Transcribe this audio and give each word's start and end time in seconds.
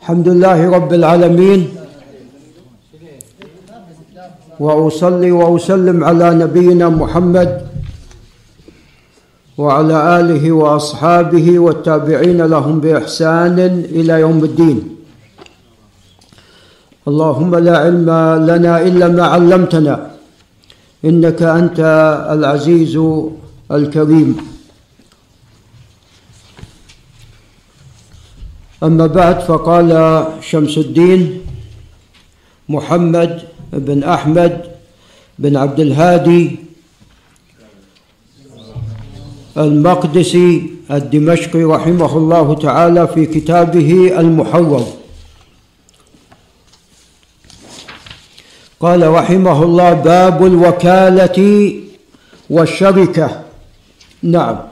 الحمد 0.00 0.28
لله 0.28 0.70
رب 0.70 0.92
العالمين. 0.94 1.68
وأصلي 4.60 5.30
وأسلم 5.30 6.04
على 6.04 6.34
نبينا 6.34 6.88
محمد 6.88 7.50
وعلى 9.58 10.20
آله 10.20 10.52
وأصحابه 10.52 11.58
والتابعين 11.58 12.40
لهم 12.42 12.80
بإحسان 12.80 13.58
إلى 13.98 14.14
يوم 14.20 14.44
الدين. 14.44 14.78
اللهم 17.08 17.54
لا 17.54 17.76
علم 17.78 18.10
لنا 18.50 18.82
إلا 18.82 19.08
ما 19.08 19.24
علمتنا 19.26 20.10
إنك 21.04 21.42
أنت 21.42 21.80
العزيز 22.30 22.94
الكريم. 23.70 24.57
أما 28.82 29.06
بعد 29.06 29.40
فقال 29.40 30.24
شمس 30.40 30.78
الدين 30.78 31.40
محمد 32.68 33.42
بن 33.72 34.02
أحمد 34.02 34.62
بن 35.38 35.56
عبد 35.56 35.80
الهادي 35.80 36.56
المقدسي 39.56 40.70
الدمشقي 40.90 41.64
رحمه 41.64 42.16
الله 42.16 42.54
تعالى 42.54 43.08
في 43.08 43.26
كتابه 43.26 44.20
المحرر. 44.20 44.86
قال 48.80 49.08
رحمه 49.10 49.62
الله 49.62 49.92
باب 49.92 50.46
الوكالة 50.46 51.74
والشركة. 52.50 53.42
نعم. 54.22 54.67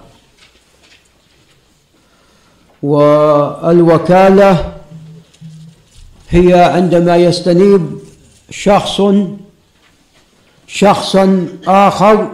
والوكالة 2.83 4.73
هي 6.31 6.55
عندما 6.55 7.17
يستنيب 7.17 7.99
شخص 8.51 9.03
شخصا 10.67 11.47
آخر 11.67 12.29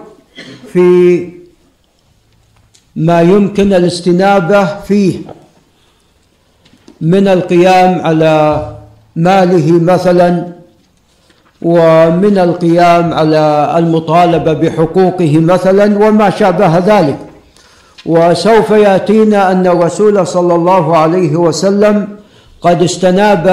في 0.72 1.28
ما 2.97 3.20
يمكن 3.20 3.72
الاستنابة 3.72 4.81
فيه 4.81 5.19
من 7.00 7.28
القيام 7.28 8.00
على 8.00 8.66
ماله 9.16 9.72
مثلا 9.72 10.53
ومن 11.62 12.38
القيام 12.38 13.12
على 13.12 13.75
المطالبة 13.78 14.53
بحقوقه 14.53 15.38
مثلا 15.38 16.06
وما 16.06 16.31
شابه 16.31 16.78
ذلك. 16.78 17.19
وسوف 18.06 18.70
يأتينا 18.70 19.53
أن 19.53 19.67
الرسول 19.67 20.27
صلى 20.27 20.55
الله 20.55 20.97
عليه 20.97 21.36
وسلم 21.36 22.09
قد 22.61 22.83
استناب 22.83 23.44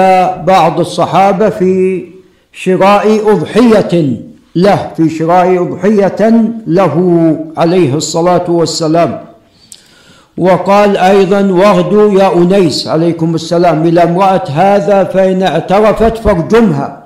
بعض 0.46 0.80
الصحابة 0.80 1.48
في 1.48 2.04
شراء 2.52 3.32
أضحية 3.32 4.20
له 4.54 4.90
في 4.96 5.10
شراء 5.10 5.62
أضحية 5.62 6.32
له 6.66 6.96
عليه 7.56 7.94
الصلاة 7.94 8.50
والسلام. 8.50 9.20
وقال 10.38 10.96
أيضا 10.96 11.40
واغدوا 11.52 12.20
يا 12.20 12.34
أنيس 12.34 12.88
عليكم 12.88 13.34
السلام 13.34 13.86
إلى 13.86 14.02
امرأة 14.02 14.44
هذا 14.48 15.04
فإن 15.04 15.42
اعترفت 15.42 16.18
فارجمها 16.18 17.04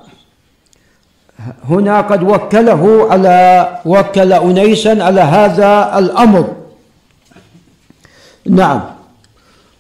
هنا 1.69 2.01
قد 2.01 2.23
وكله 2.23 3.06
على 3.11 3.69
وكل 3.84 4.33
انيسا 4.33 5.03
على 5.03 5.20
هذا 5.20 5.98
الأمر. 5.98 6.64
نعم. 8.47 8.81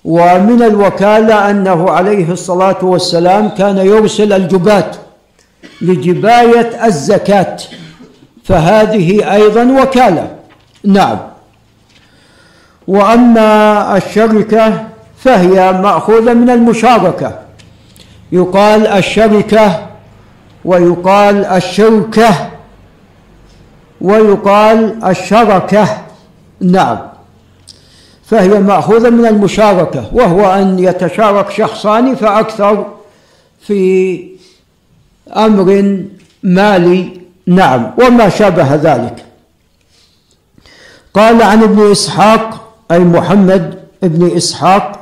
ومن 0.04 0.62
الوكالة 0.62 1.50
أنه 1.50 1.90
عليه 1.90 2.32
الصلاة 2.32 2.84
والسلام 2.84 3.48
كان 3.48 3.78
يرسل 3.78 4.32
الجبات 4.32 4.96
لجباية 5.80 6.86
الزكاة 6.86 7.56
فهذه 8.44 9.34
أيضا 9.34 9.82
وكالة. 9.82 10.28
نعم. 10.84 11.18
وأما 12.88 13.96
الشركة 13.96 14.84
فهي 15.18 15.72
مأخوذة 15.72 16.32
من 16.34 16.50
المشاركة. 16.50 17.38
يقال 18.32 18.86
الشركة 18.86 19.86
ويقال 20.64 21.44
الشركة 21.44 22.50
ويقال 24.00 25.04
الشركة. 25.04 25.88
نعم. 26.60 27.13
فهي 28.26 28.48
مأخوذة 28.48 29.10
من 29.10 29.26
المشاركة 29.26 30.10
وهو 30.12 30.54
أن 30.54 30.78
يتشارك 30.78 31.50
شخصان 31.50 32.14
فأكثر 32.14 32.86
في 33.60 34.28
أمر 35.36 35.98
مالي. 36.42 37.20
نعم 37.46 37.90
وما 37.98 38.28
شابه 38.28 38.74
ذلك. 38.74 39.24
قال 41.14 41.42
عن 41.42 41.62
ابن 41.62 41.90
إسحاق 41.90 42.72
أي 42.90 42.98
محمد 42.98 43.78
ابن 44.04 44.36
إسحاق 44.36 45.00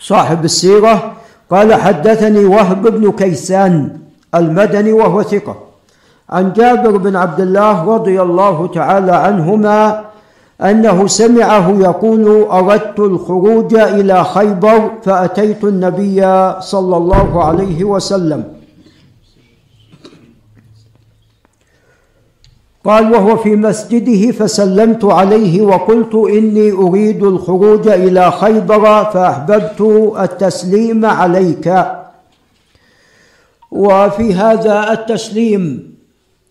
صاحب 0.00 0.44
السيرة 0.44 1.12
قال 1.50 1.74
حدثني 1.74 2.44
وهب 2.44 2.82
بن 2.82 3.12
كيسان 3.12 3.98
المدني 4.34 4.92
وهو 4.92 5.22
ثقة 5.22 5.56
عن 6.30 6.52
جابر 6.52 6.96
بن 6.96 7.16
عبد 7.16 7.40
الله 7.40 7.94
رضي 7.94 8.22
الله 8.22 8.66
تعالى 8.74 9.12
عنهما 9.12 10.04
أنه 10.60 11.06
سمعه 11.06 11.80
يقول 11.80 12.42
أردت 12.50 12.98
الخروج 12.98 13.74
إلى 13.74 14.24
خيبر 14.24 14.90
فأتيت 15.02 15.64
النبي 15.64 16.20
صلى 16.60 16.96
الله 16.96 17.44
عليه 17.44 17.84
وسلم. 17.84 18.44
قال 22.84 23.12
وهو 23.12 23.36
في 23.36 23.56
مسجده 23.56 24.32
فسلمت 24.32 25.04
عليه 25.04 25.62
وقلت 25.62 26.14
إني 26.14 26.72
أريد 26.72 27.22
الخروج 27.22 27.88
إلى 27.88 28.30
خيبر 28.30 29.04
فأحببت 29.04 29.80
التسليم 30.20 31.06
عليك. 31.06 31.86
وفي 33.70 34.34
هذا 34.34 34.92
التسليم 34.92 35.94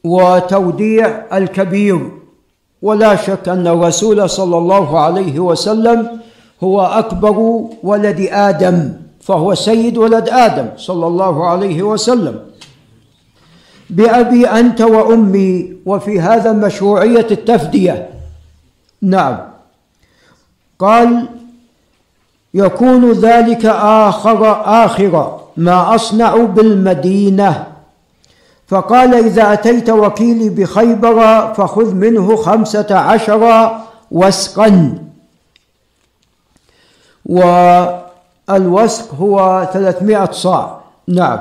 وتوديع 0.03 1.23
الكبير 1.33 2.24
ولا 2.81 3.15
شك 3.15 3.49
أن 3.49 3.67
الرسول 3.67 4.29
صلى 4.29 4.57
الله 4.57 4.99
عليه 4.99 5.39
وسلم 5.39 6.19
هو 6.63 6.81
أكبر 6.81 7.67
ولد 7.83 8.27
آدم 8.31 8.93
فهو 9.21 9.53
سيد 9.55 9.97
ولد 9.97 10.29
آدم 10.29 10.67
صلى 10.77 11.07
الله 11.07 11.47
عليه 11.47 11.83
وسلم. 11.83 12.39
بأبي 13.89 14.47
أنت 14.47 14.81
وأمي 14.81 15.73
وفي 15.85 16.19
هذا 16.19 16.51
مشروعية 16.51 17.27
التفدية. 17.31 18.09
نعم. 19.01 19.37
قال 20.79 21.27
يكون 22.53 23.11
ذلك 23.11 23.65
آخر 23.65 24.61
آخر 24.85 25.39
ما 25.57 25.95
أصنع 25.95 26.35
بالمدينة. 26.35 27.74
فقال 28.67 29.15
إذا 29.15 29.53
أتيت 29.53 29.89
وكيلي 29.89 30.49
بخيبر 30.49 31.53
فخذ 31.53 31.93
منه 31.93 32.35
خمسة 32.35 32.97
عشر 32.97 33.71
وسقا. 34.11 34.97
والوسق 37.25 39.15
هو 39.15 39.67
ثلاثمائة 39.73 40.31
صاع. 40.31 40.79
نعم. 41.07 41.39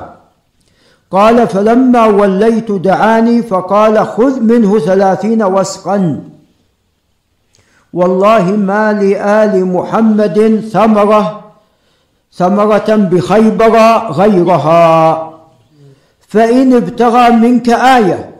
قال 1.11 1.47
فلما 1.47 2.05
وليت 2.05 2.71
دعاني 2.71 3.41
فقال 3.41 4.07
خذ 4.07 4.39
منه 4.39 4.79
ثلاثين 4.79 5.43
وسقا. 5.43 6.23
والله 7.93 8.51
ما 8.51 8.93
لآل 8.93 9.65
محمد 9.65 10.69
ثمرة 10.73 11.41
ثمرة 12.33 12.95
بخيبر 12.95 13.77
غيرها. 14.11 15.34
فإن 16.35 16.73
ابتغى 16.73 17.29
منك 17.31 17.69
آية 17.69 18.35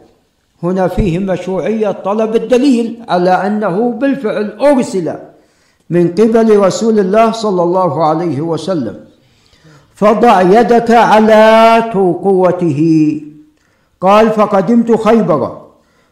هنا 0.63 0.87
فيه 0.87 1.19
مشروعية 1.19 1.91
طلب 1.91 2.35
الدليل 2.35 3.03
على 3.09 3.29
أنه 3.29 3.91
بالفعل 3.91 4.57
أرسل 4.59 5.15
من 5.89 6.07
قبل 6.07 6.59
رسول 6.59 6.99
الله 6.99 7.31
صلى 7.31 7.63
الله 7.63 8.05
عليه 8.05 8.41
وسلم. 8.41 8.95
فضع 9.95 10.41
يدك 10.41 10.91
على 10.91 11.83
ترقوته 11.93 12.81
قال 14.01 14.29
فقدمت 14.29 15.01
خيبر. 15.01 15.57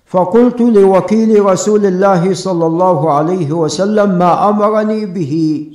فقلت 0.05 0.61
لوكيل 0.61 1.45
رسول 1.45 1.85
الله 1.85 2.33
صلى 2.33 2.65
الله 2.65 3.13
عليه 3.13 3.51
وسلم 3.51 4.09
ما 4.09 4.49
أمرني 4.49 5.05
به. 5.05 5.65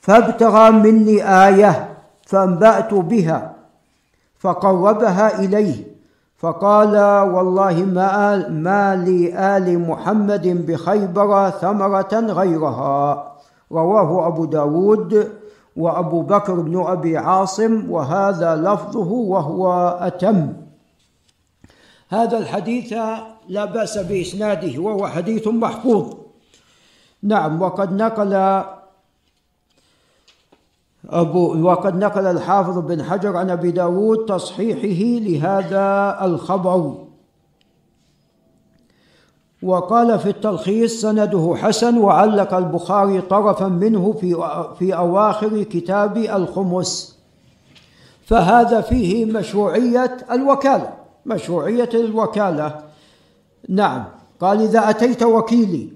فابتغى 0.00 0.70
مني 0.70 1.46
آية 1.46 1.88
فأنبأت 2.26 2.94
بها. 2.94 3.61
فقربها 4.42 5.40
إليه. 5.44 5.92
فقال 6.36 6.96
والله 7.34 7.84
ما, 7.84 8.48
ما 8.48 8.96
لآل 8.96 9.78
محمد 9.78 10.66
بخيبر 10.66 11.50
ثمرة 11.50 12.14
غيرها. 12.14 13.32
رواه 13.72 14.26
أبو 14.26 14.44
داود 14.44 15.32
وأبو 15.76 16.22
بكر 16.22 16.54
بن 16.60 16.84
أبي 16.86 17.16
عاصم 17.16 17.90
وهذا 17.90 18.56
لفظه 18.56 19.10
وهو 19.12 19.88
أتم. 20.00 20.52
هذا 22.08 22.38
الحديث 22.38 22.92
لا 23.48 23.64
بأس 23.64 23.98
بإسناده 23.98 24.82
وهو 24.82 25.06
حديث 25.06 25.48
محفوظ. 25.48 26.14
نعم 27.22 27.62
وقد 27.62 27.92
نقل 27.92 28.62
أبو 31.10 31.62
وقد 31.62 31.96
نقل 31.96 32.26
الحافظ 32.26 32.78
بن 32.78 33.02
حجر 33.02 33.36
عن 33.36 33.50
أبي 33.50 33.70
داود 33.70 34.26
تصحيحه 34.26 35.24
لهذا 35.24 36.18
الخبر. 36.24 36.94
وقال 39.62 40.18
في 40.18 40.28
التلخيص 40.28 41.00
سنده 41.00 41.54
حسن 41.56 41.98
وعلق 41.98 42.54
البخاري 42.54 43.20
طرفا 43.20 43.68
منه 43.68 44.12
في 44.12 44.50
في 44.78 44.96
أواخر 44.96 45.62
كتاب 45.62 46.16
الخمس. 46.16 47.18
فهذا 48.24 48.80
فيه 48.80 49.24
مشروعية 49.24 50.16
الوكالة 50.30 50.92
مشروعية 51.26 51.90
الوكالة. 51.94 52.82
نعم 53.68 54.04
قال 54.40 54.60
إذا 54.62 54.90
أتيت 54.90 55.22
وكيلي 55.22 55.88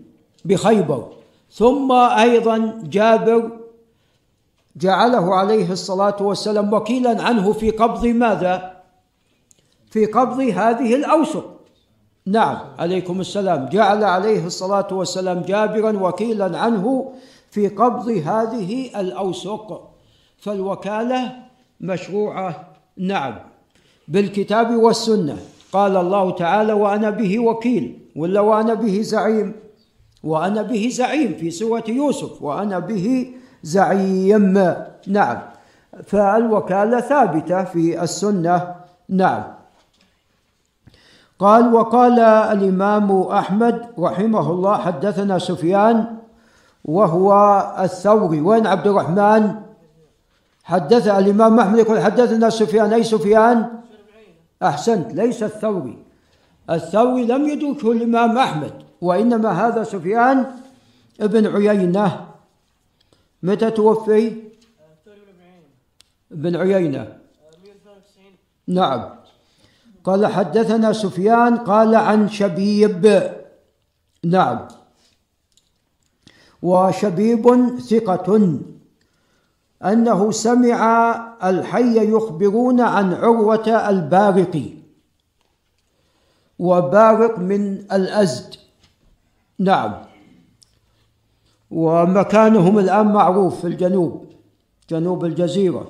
بخيبر 0.44 1.06
ثم 1.50 1.92
أيضا 1.92 2.78
جابر 2.84 3.50
جعله 4.76 5.34
عليه 5.34 5.72
الصلاة 5.72 6.16
والسلام 6.20 6.72
وكيلا 6.72 7.22
عنه 7.22 7.52
في 7.52 7.70
قبض 7.70 8.06
ماذا؟ 8.06 8.76
في 9.90 10.06
قبض 10.06 10.40
هذه 10.40 10.94
الاوسق 10.94 11.56
نعم 12.26 12.58
عليكم 12.78 13.20
السلام. 13.20 13.68
جعل 13.72 14.04
عليه 14.04 14.46
الصلاة 14.46 14.88
والسلام 14.92 15.40
جابرا 15.40 16.08
وكيلا 16.08 16.58
عنه 16.58 17.12
في 17.50 17.68
قبض 17.68 18.08
هذه 18.08 19.00
الأوسق 19.00 19.90
فالوكالة 20.38 21.32
مشروعة. 21.80 22.72
نعم. 22.96 23.38
بالكتاب 24.08 24.76
والسنة. 24.76 25.38
قال 25.72 25.96
الله 25.96 26.30
تعالى 26.30 26.72
وأنا 26.72 27.10
به 27.10 27.38
وكيل. 27.38 27.98
ولا 28.16 28.40
وأنا 28.40 28.74
به 28.74 29.00
زعيم 29.02 29.52
وأنا 30.24 30.62
به 30.62 30.88
زعيم 30.92 31.34
في 31.40 31.50
سورة 31.50 31.84
يوسف. 31.88 32.42
وأنا 32.42 32.78
به 32.78 33.32
زعيم. 33.66 34.74
نعم. 35.06 35.38
فالوكالة 36.06 37.00
ثابتة 37.00 37.64
في 37.64 38.02
السنة. 38.02 38.74
نعم. 39.08 39.42
قال 41.38 41.74
وقال 41.74 42.20
الإمام 42.54 43.22
أحمد 43.22 43.86
رحمه 43.98 44.50
الله 44.50 44.76
حدثنا 44.78 45.38
سفيان 45.38 46.06
وهو 46.84 47.30
الثوري. 47.78 48.40
وين 48.40 48.66
عبد 48.66 48.86
الرحمن؟ 48.86 49.42
حدث 50.64 51.08
الإمام 51.08 51.60
أحمد 51.60 51.78
يقول 51.78 52.00
حدثنا 52.00 52.50
سفيان. 52.50 52.92
أي 52.92 53.04
سفيان؟ 53.04 53.66
أحسنت. 54.62 55.14
ليس 55.14 55.42
الثوري. 55.42 55.98
الثوري 56.70 57.26
لم 57.26 57.42
يدركه 57.48 57.92
الإمام 57.92 58.38
أحمد 58.38 58.72
وإنما 59.02 59.50
هذا 59.66 59.82
سفيان 59.82 60.46
ابن 61.20 61.46
عيينة. 61.46 62.35
متى 63.46 63.70
توفي؟ 63.70 64.42
ابن 66.32 66.56
عيينة. 66.56 67.18
نعم. 68.66 69.10
قال 70.04 70.26
حدثنا 70.26 70.92
سفيان 70.92 71.56
قال 71.56 71.94
عن 71.94 72.28
شبيب. 72.28 73.32
نعم. 74.24 74.68
وشبيب 76.62 77.78
ثقة 77.78 78.58
أنه 79.84 80.30
سمع 80.30 80.80
الحي 81.44 82.14
يخبرون 82.14 82.80
عن 82.80 83.14
عروة 83.14 83.88
البارق. 83.88 84.72
وبارق 86.58 87.38
من 87.38 87.78
الأزد. 87.92 88.54
نعم. 89.58 90.05
ومكانهم 91.70 92.78
الآن 92.78 93.06
معروف 93.06 93.60
في 93.60 93.66
الجنوب 93.66 94.24
جنوب 94.90 95.24
الجزيرة. 95.24 95.86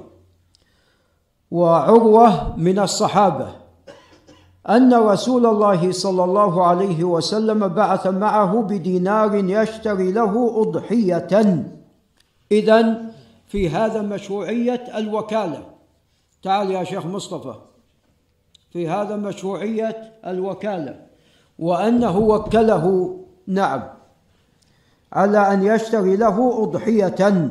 وعروة 1.50 2.56
من 2.56 2.78
الصحابة 2.78 3.48
أن 4.68 4.94
رسول 4.94 5.46
الله 5.46 5.92
صلى 5.92 6.24
الله 6.24 6.66
عليه 6.66 7.04
وسلم 7.04 7.68
بعث 7.68 8.06
معه 8.06 8.62
بدينار 8.62 9.34
يشتري 9.34 10.12
له 10.12 10.62
أضحية. 10.62 11.64
إذا 12.52 13.02
في 13.46 13.68
هذا 13.68 14.02
مشروعية 14.02 14.84
الوكالة. 14.96 15.62
تعال 16.42 16.70
يا 16.70 16.84
شيخ 16.84 17.06
مصطفى. 17.06 17.54
في 18.70 18.88
هذا 18.88 19.16
مشروعية 19.16 20.12
الوكالة. 20.26 21.06
وأنه 21.58 22.18
وكله 22.18 23.16
نعم. 23.46 23.95
على 25.16 25.52
أن 25.52 25.62
يشتري 25.62 26.16
له 26.16 26.62
أضحية. 26.62 27.50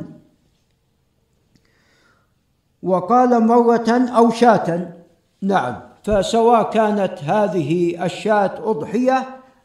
وقال 2.84 3.48
مرة 3.48 3.90
أو 4.18 4.30
شاة. 4.32 4.94
نعم. 5.42 5.76
فسواء 6.04 6.70
كانت 6.70 7.24
هذه 7.24 8.06
الشاة 8.06 8.54
أضحية 8.72 9.20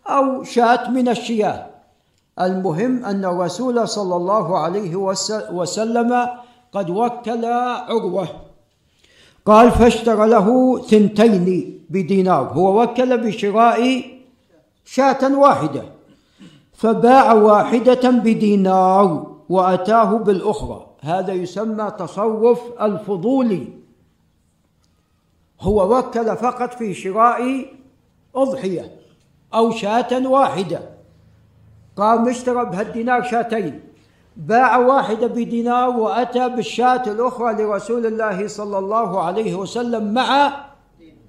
أو 0.07 0.45
شاة 0.45 0.91
من 0.91 1.09
الشياه. 1.09 1.67
المهم 2.41 3.05
أن 3.05 3.25
الرسول 3.25 3.89
صلى 3.89 4.17
الله 4.17 4.59
عليه 4.59 4.97
وسلم 5.53 6.29
قد 6.73 6.91
وكل 6.91 7.45
عروة. 7.45 8.29
قال 9.47 9.71
فاشترى 9.71 10.29
له 10.29 10.79
ثنتين 10.79 11.47
بدينار. 11.91 12.49
هو 12.53 12.83
وكل 12.83 13.19
بشراء 13.19 14.05
شاة 14.85 15.39
واحدة. 15.39 16.00
فباع 16.81 17.33
واحدة 17.33 18.11
بدينار 18.11 19.37
وأتاه 19.49 20.19
بالأخرى. 20.19 20.87
هذا 21.01 21.33
يسمى 21.33 21.91
تصرف 21.99 22.61
الفضولي 22.81 23.69
هو 25.61 25.99
وكل 25.99 26.37
فقط 26.37 26.75
في 26.75 26.95
شراء 26.95 27.67
أضحية 28.35 28.97
أو 29.55 29.71
شاة 29.71 30.29
واحدة. 30.29 30.81
قام 31.97 32.29
اشترى 32.29 32.65
بهالدينار 32.65 33.23
شاتين. 33.23 33.81
باع 34.37 34.77
واحدة 34.77 35.27
بدينار 35.27 35.91
وأتى 35.91 36.49
بالشاة 36.49 37.03
الأخرى 37.07 37.53
لرسول 37.53 38.07
الله 38.07 38.49
صلى 38.49 38.79
الله 38.79 39.23
عليه 39.23 39.55
وسلم 39.55 40.15
مع 40.15 40.53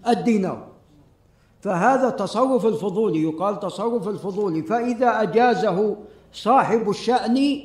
الدينار. 0.07 0.70
فهذا 1.61 2.09
تصرف 2.09 2.65
الفضولي 2.65 3.23
يقال 3.23 3.59
تصرف 3.59 4.07
الفضولي 4.07 4.61
فإذا 4.61 5.21
أجازه 5.21 5.95
صاحب 6.33 6.89
الشأن 6.89 7.61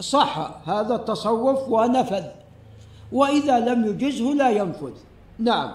صح 0.00 0.50
هذا 0.68 0.94
التصرف 0.94 1.68
ونفذ. 1.68 2.24
وإذا 3.12 3.58
لم 3.58 3.84
يجزه 3.84 4.24
لا 4.24 4.50
ينفذ. 4.50 4.92
نعم. 5.38 5.72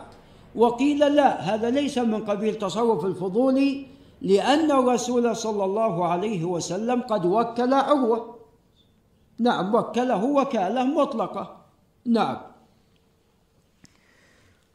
وقيل 0.56 1.15
لا 1.15 1.39
هذا 1.39 1.70
ليس 1.70 1.98
من 1.98 2.25
قبيل 2.25 2.56
تصرف 2.56 3.06
الفضول 3.06 3.86
لأن 4.22 4.72
الرسول 4.72 5.36
صلى 5.36 5.63
الله 5.65 6.06
عليه 6.06 6.46
وسلم 6.46 7.01
قد 7.01 7.25
وكل 7.25 7.74
عروة. 7.74 8.36
نعم 9.39 9.75
وكله 9.75 10.24
وكالة 10.25 10.84
مطلقة. 10.84 11.58
نعم. 12.06 12.38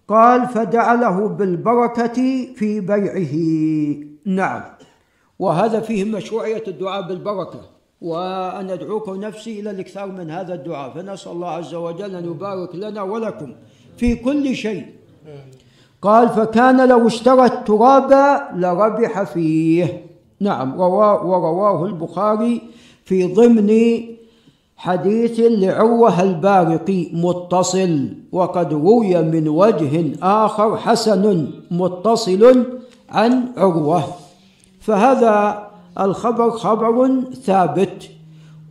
قال 0.08 0.46
فجعله 0.48 1.28
بالبركة 1.28 2.46
في 2.56 2.80
بيعه. 2.80 3.34
نعم. 4.26 4.62
وهذا 5.38 5.80
فيه 5.80 6.04
مشروعية 6.04 6.62
الدعاء 6.68 7.08
بالبركة. 7.08 7.60
وأن 8.00 8.70
أدعوكم 8.70 9.20
نفسي 9.20 9.60
إلى 9.60 9.70
الإكثار 9.70 10.06
من 10.06 10.30
هذا 10.30 10.54
الدعاء. 10.54 10.90
فنسأل 10.90 11.32
الله 11.32 11.50
عز 11.50 11.74
وجل 11.74 12.16
أن 12.16 12.24
يبارك 12.24 12.74
لنا 12.74 13.02
ولكم 13.02 13.52
في 13.96 14.16
كل 14.16 14.54
شيء. 14.54 14.86
قال 16.02 16.28
فكان 16.28 16.88
لو 16.88 17.06
اشترى 17.06 17.44
التراب 17.44 18.12
لربح 18.54 19.22
فيه. 19.22 20.06
نعم. 20.40 20.80
رواه 20.80 21.26
ورواه 21.26 21.86
البخاري 21.86 22.62
في 23.04 23.34
ضمن 23.34 24.00
حديث 24.84 25.40
لعروة 25.40 26.22
البارقي 26.22 27.08
متصل 27.12 28.08
وقد 28.32 28.72
روي 28.72 29.22
من 29.22 29.48
وجه 29.48 30.12
آخر 30.22 30.76
حسن 30.76 31.50
متصل 31.70 32.64
عن 33.10 33.44
عروة. 33.56 34.04
فهذا 34.80 35.66
الخبر 36.00 36.50
خبر 36.50 37.20
ثابت 37.44 38.10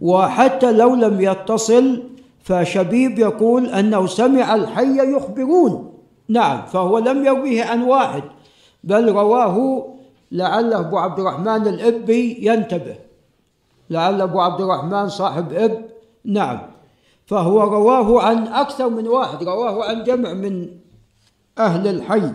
وحتى 0.01 0.71
لو 0.71 0.95
لم 0.95 1.21
يتصل 1.21 2.03
فشبيب 2.43 3.19
يقول 3.19 3.65
أنه 3.65 4.07
سمع 4.07 4.55
الحي 4.55 5.15
يخبرون. 5.15 5.93
نعم 6.29 6.61
فهو 6.65 6.97
لم 6.97 7.25
يرويه 7.25 7.63
عن 7.63 7.83
واحد 7.83 8.23
بل 8.83 9.11
رواه 9.11 9.85
لعل 10.31 10.73
أبو 10.73 10.97
عبد 10.97 11.19
الرحمن 11.19 11.67
الإبي 11.67 12.37
ينتبه. 12.41 12.95
لعل 13.89 14.21
أبو 14.21 14.41
عبد 14.41 14.61
الرحمن 14.61 15.09
صاحب 15.09 15.53
إب 15.53 15.92
نعم. 16.25 16.59
فهو 17.25 17.61
رواه 17.63 18.23
عن 18.23 18.47
أكثر 18.47 18.89
من 18.89 19.07
واحد 19.07 19.43
رواه 19.43 19.89
عن 19.89 20.03
جمع 20.03 20.33
من 20.33 20.67
أهل 21.59 21.87
الحي. 21.87 22.31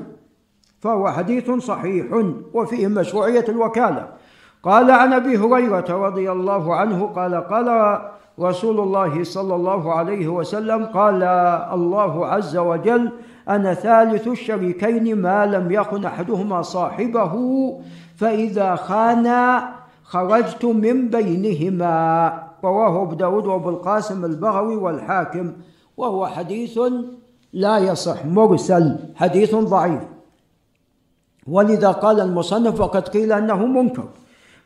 فهو 0.80 1.08
حديث 1.08 1.50
صحيح 1.50 2.06
وفيه 2.54 2.86
مشروعية 2.86 3.44
الوكالة. 3.48 4.08
قال 4.62 4.90
عن 4.90 5.12
أبي 5.12 5.36
هريرة 5.38 6.06
رضي 6.06 6.32
الله 6.32 6.74
عنه 6.74 7.06
قال 7.06 7.34
قال 7.34 7.98
رسول 8.40 8.80
الله 8.80 9.24
صلى 9.24 9.54
الله 9.54 9.92
عليه 9.94 10.28
وسلم 10.28 10.84
قال 10.84 11.22
الله 11.72 12.26
عز 12.26 12.56
وجل 12.56 13.12
أنا 13.48 13.74
ثالث 13.74 14.28
الشريكين 14.28 15.22
ما 15.22 15.46
لم 15.46 15.72
يكن 15.72 16.04
أحدهما 16.04 16.62
صاحبه 16.62 17.34
فإذا 18.16 18.74
خانا 18.74 19.68
خرجت 20.04 20.64
من 20.64 21.08
بينهما. 21.08 22.47
رواه 22.64 23.02
أبو 23.02 23.14
داود 23.14 23.46
وأبو 23.46 23.68
القاسم 23.68 24.24
البغوي 24.24 24.76
والحاكم 24.76 25.52
وهو 25.96 26.26
حديث 26.26 26.78
لا 27.52 27.78
يصح 27.78 28.24
مرسل 28.24 28.96
حديث 29.16 29.54
ضعيف. 29.54 30.02
ولذا 31.46 31.90
قال 31.90 32.20
المصنف 32.20 32.80
وقد 32.80 33.08
قيل 33.08 33.32
أنه 33.32 33.66
منكر. 33.66 34.08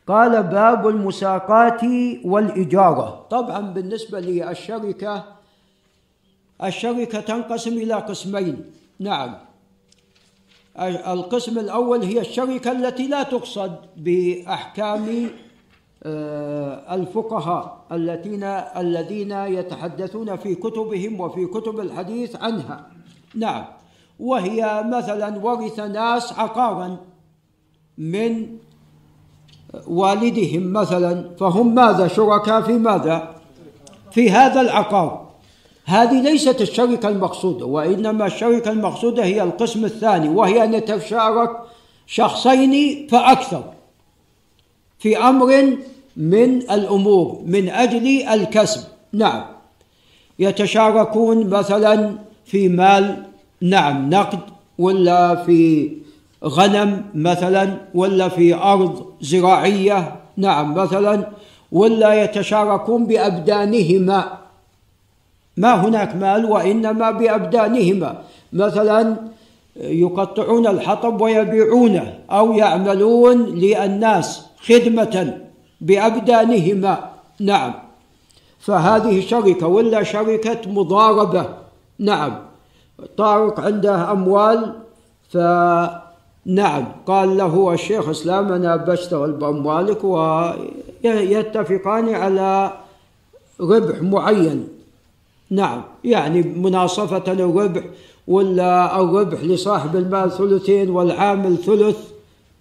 قال 0.06 0.42
باب 0.42 0.88
المساقات 0.88 1.80
والإجارة. 2.24 3.26
طبعا 3.30 3.60
بالنسبة 3.60 4.20
للشركة 4.20 5.24
الشركة 6.64 7.20
تنقسم 7.20 7.72
إلى 7.72 7.94
قسمين. 7.94 8.64
نعم. 8.98 9.34
القسم 11.06 11.58
الأول 11.58 12.02
هي 12.02 12.20
الشركة 12.20 12.72
التي 12.72 13.08
لا 13.08 13.22
تقصد 13.22 13.76
بأحكام 13.96 15.30
الفقهاء 16.04 17.78
الذين 17.92 18.44
الذين 18.76 19.32
يتحدثون 19.32 20.36
في 20.36 20.54
كتبهم 20.54 21.20
وفي 21.20 21.46
كتب 21.46 21.80
الحديث 21.80 22.36
عنها. 22.36 22.86
نعم. 23.34 23.64
وهي 24.20 24.84
مثلا 24.86 25.38
ورث 25.38 25.80
ناس 25.80 26.32
عقارا 26.32 26.96
من 27.98 28.46
والدهم 29.86 30.72
مثلا 30.72 31.30
فهم 31.40 31.74
ماذا؟ 31.74 32.08
شركاء 32.08 32.60
في 32.60 32.72
ماذا؟ 32.72 33.34
في 34.10 34.30
هذا 34.30 34.60
العقار. 34.60 35.32
هذه 35.84 36.22
ليست 36.22 36.60
الشركة 36.60 37.08
المقصودة 37.08 37.66
وإنما 37.66 38.26
الشركة 38.26 38.70
المقصودة 38.70 39.24
هي 39.24 39.42
القسم 39.42 39.84
الثاني 39.84 40.28
وهي 40.28 40.64
أن 40.64 40.74
يتشارك 40.74 41.50
شخصين 42.06 43.06
فأكثر 43.06 43.64
في 44.98 45.18
أمر 45.18 45.76
من 46.16 46.56
الأمور 46.56 47.42
من 47.46 47.68
أجل 47.68 48.22
الكسب. 48.28 48.80
نعم. 49.12 49.44
يتشاركون 50.38 51.46
مثلا 51.48 52.14
في 52.44 52.68
مال 52.68 53.22
نعم 53.60 54.10
نقد 54.10 54.38
ولا 54.78 55.34
في 55.34 55.90
غنم 56.44 57.04
مثلا 57.14 57.76
ولا 57.94 58.28
في 58.28 58.54
أرض 58.54 59.06
زراعية 59.20 60.16
نعم 60.36 60.74
مثلا 60.74 61.28
ولا 61.72 62.24
يتشاركون 62.24 63.06
بأبدانهما. 63.06 64.38
ما 65.56 65.74
هناك 65.74 66.16
مال 66.16 66.44
وإنما 66.44 67.10
بأبدانهما. 67.10 68.22
مثلا 68.52 69.16
يقطعون 69.76 70.66
الحطب 70.66 71.20
ويبيعونه 71.20 72.18
أو 72.30 72.52
يعملون 72.52 73.44
للناس 73.44 74.46
خدمة. 74.66 75.41
بأبدانهما. 75.82 77.10
نعم. 77.40 77.74
فهذه 78.60 79.20
شركة 79.20 79.66
ولا 79.66 80.02
شركة 80.02 80.70
مضاربة. 80.70 81.48
نعم. 81.98 82.38
طارق 83.16 83.60
عنده 83.60 84.12
أموال 84.12 84.74
فنعم 85.30 86.84
قال 87.06 87.36
له 87.36 87.72
الشيخ 87.72 88.08
اسلام 88.08 88.52
أنا 88.52 88.76
بشتغل 88.76 89.32
بأموالك 89.32 90.04
ويتفقان 91.04 92.14
على 92.14 92.72
ربح 93.60 94.02
معين. 94.02 94.68
نعم. 95.50 95.82
يعني 96.04 96.42
مناصفة 96.42 97.32
الربح 97.32 97.82
ولا 98.28 99.00
الربح 99.00 99.44
لصاحب 99.44 99.96
المال 99.96 100.30
ثلثين 100.30 100.90
والعامل 100.90 101.56
ثلث. 101.56 101.98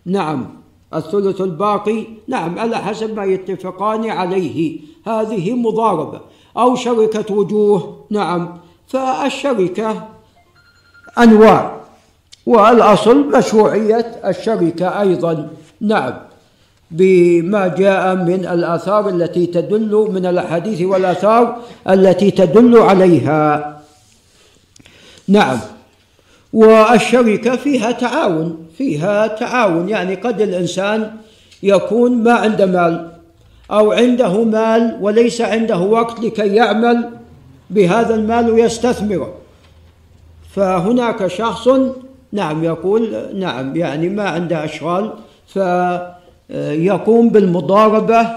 نعم. 0.05 0.60
الثلث 0.95 1.41
الباقي 1.41 2.03
نعم 2.27 2.59
على 2.59 2.77
حسب 2.77 3.15
ما 3.15 3.25
يتفقان 3.25 4.09
عليه. 4.09 4.79
هذه 5.07 5.53
مضاربة. 5.53 6.21
أو 6.57 6.75
شركة 6.75 7.35
وجوه 7.35 8.05
نعم. 8.09 8.57
فالشركة 8.87 10.07
أنواع. 11.17 11.81
والأصل 12.45 13.37
مشروعية 13.37 14.21
الشركة 14.25 15.01
أيضا 15.01 15.49
نعم. 15.81 16.13
بما 16.91 17.67
جاء 17.67 18.15
من 18.15 18.45
الآثار 18.45 19.09
التي 19.09 19.45
تدل 19.45 20.07
من 20.11 20.25
الأحاديث 20.25 20.81
والآثار 20.81 21.57
التي 21.89 22.31
تدل 22.31 22.77
عليها. 22.77 23.81
نعم. 25.27 25.59
والشركة 26.53 27.55
فيها 27.55 27.91
تعاون 27.91 28.65
فيها 28.77 29.27
تعاون. 29.27 29.89
يعني 29.89 30.15
قد 30.15 30.41
الإنسان 30.41 31.11
يكون 31.63 32.23
ما 32.23 32.33
عنده 32.33 32.65
مال 32.65 33.11
أو 33.71 33.91
عنده 33.91 34.43
مال 34.43 34.97
وليس 35.01 35.41
عنده 35.41 35.79
وقت 35.79 36.19
لكي 36.19 36.55
يعمل 36.55 37.09
بهذا 37.69 38.15
المال 38.15 38.51
ويستثمره. 38.51 39.33
فهناك 40.55 41.27
شخص 41.27 41.69
نعم 42.31 42.63
يقول 42.63 43.15
نعم 43.35 43.75
يعني 43.75 44.09
ما 44.09 44.29
عنده 44.29 44.65
أشغال 44.65 45.13
فيقوم 45.47 47.29
بالمضاربة 47.29 48.27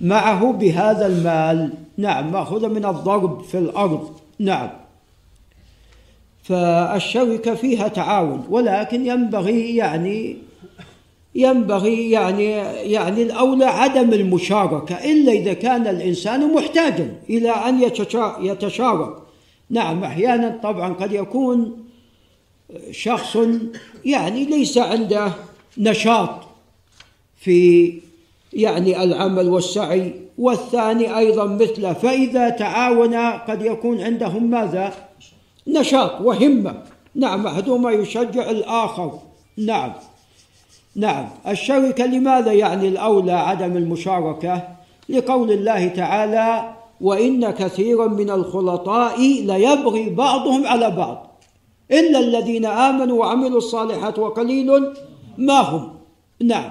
معه 0.00 0.52
بهذا 0.52 1.06
المال. 1.06 1.70
نعم 1.96 2.32
مأخوذة 2.32 2.68
من 2.68 2.84
الضرب 2.84 3.42
في 3.42 3.58
الأرض. 3.58 4.08
نعم. 4.38 4.70
فالشركة 6.42 7.54
فيها 7.54 7.88
تعاون 7.88 8.46
ولكن 8.50 9.06
ينبغي 9.06 9.76
يعني 9.76 10.36
ينبغي 11.34 12.10
يعني 12.10 12.50
يعني 12.92 13.22
الأولى 13.22 13.64
عدم 13.64 14.12
المشاركة 14.12 14.94
إلا 14.94 15.32
إذا 15.32 15.52
كان 15.52 15.86
الإنسان 15.86 16.54
محتاجا 16.54 17.14
إلى 17.30 17.50
أن 17.50 17.82
يتشارك. 18.40 19.16
نعم 19.70 20.04
أحيانا 20.04 20.58
طبعا 20.62 20.92
قد 20.92 21.12
يكون 21.12 21.84
شخص 22.90 23.38
يعني 24.04 24.44
ليس 24.44 24.78
عنده 24.78 25.32
نشاط 25.78 26.30
في 27.36 27.92
يعني 28.52 29.02
العمل 29.02 29.48
والسعي 29.48 30.14
والثاني 30.38 31.18
أيضا 31.18 31.46
مثله. 31.46 31.92
فإذا 31.92 32.48
تعاون 32.48 33.14
قد 33.14 33.62
يكون 33.62 34.00
عندهم 34.00 34.50
ماذا؟ 34.50 34.92
نشاط 35.72 36.20
وهمة. 36.20 36.82
نعم 37.14 37.46
أحدهما 37.46 37.90
يشجع 37.90 38.50
الآخر. 38.50 39.18
نعم. 39.58 39.92
نعم. 40.96 41.28
الشركة 41.48 42.06
لماذا 42.06 42.52
يعني 42.52 42.88
الأولى 42.88 43.32
عدم 43.32 43.76
المشاركة؟ 43.76 44.68
لقول 45.08 45.52
الله 45.52 45.88
تعالى 45.88 46.74
وإن 47.00 47.50
كثيرا 47.50 48.06
من 48.06 48.30
الخلطاء 48.30 49.20
ليبغي 49.20 50.10
بعضهم 50.10 50.66
على 50.66 50.90
بعض. 50.90 51.40
إلا 51.90 52.18
الذين 52.18 52.66
آمنوا 52.66 53.20
وعملوا 53.20 53.58
الصالحات 53.58 54.18
وقليل 54.18 54.92
ما 55.38 55.60
هم. 55.60 55.94
نعم. 56.40 56.70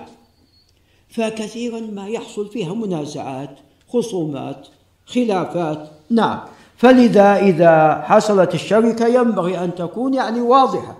فكثيرا 1.10 1.80
ما 1.80 2.08
يحصل 2.08 2.48
فيها 2.48 2.74
منازعات 2.74 3.60
خصومات 3.88 4.68
خلافات. 5.06 5.90
نعم. 6.10 6.40
فلذا 6.80 7.36
إذا 7.36 8.02
حصلت 8.06 8.56
الشركة 8.56 9.08
ينبغي 9.08 9.64
أن 9.64 9.76
تكون 9.76 10.14
يعني 10.14 10.42
واضحة. 10.42 10.96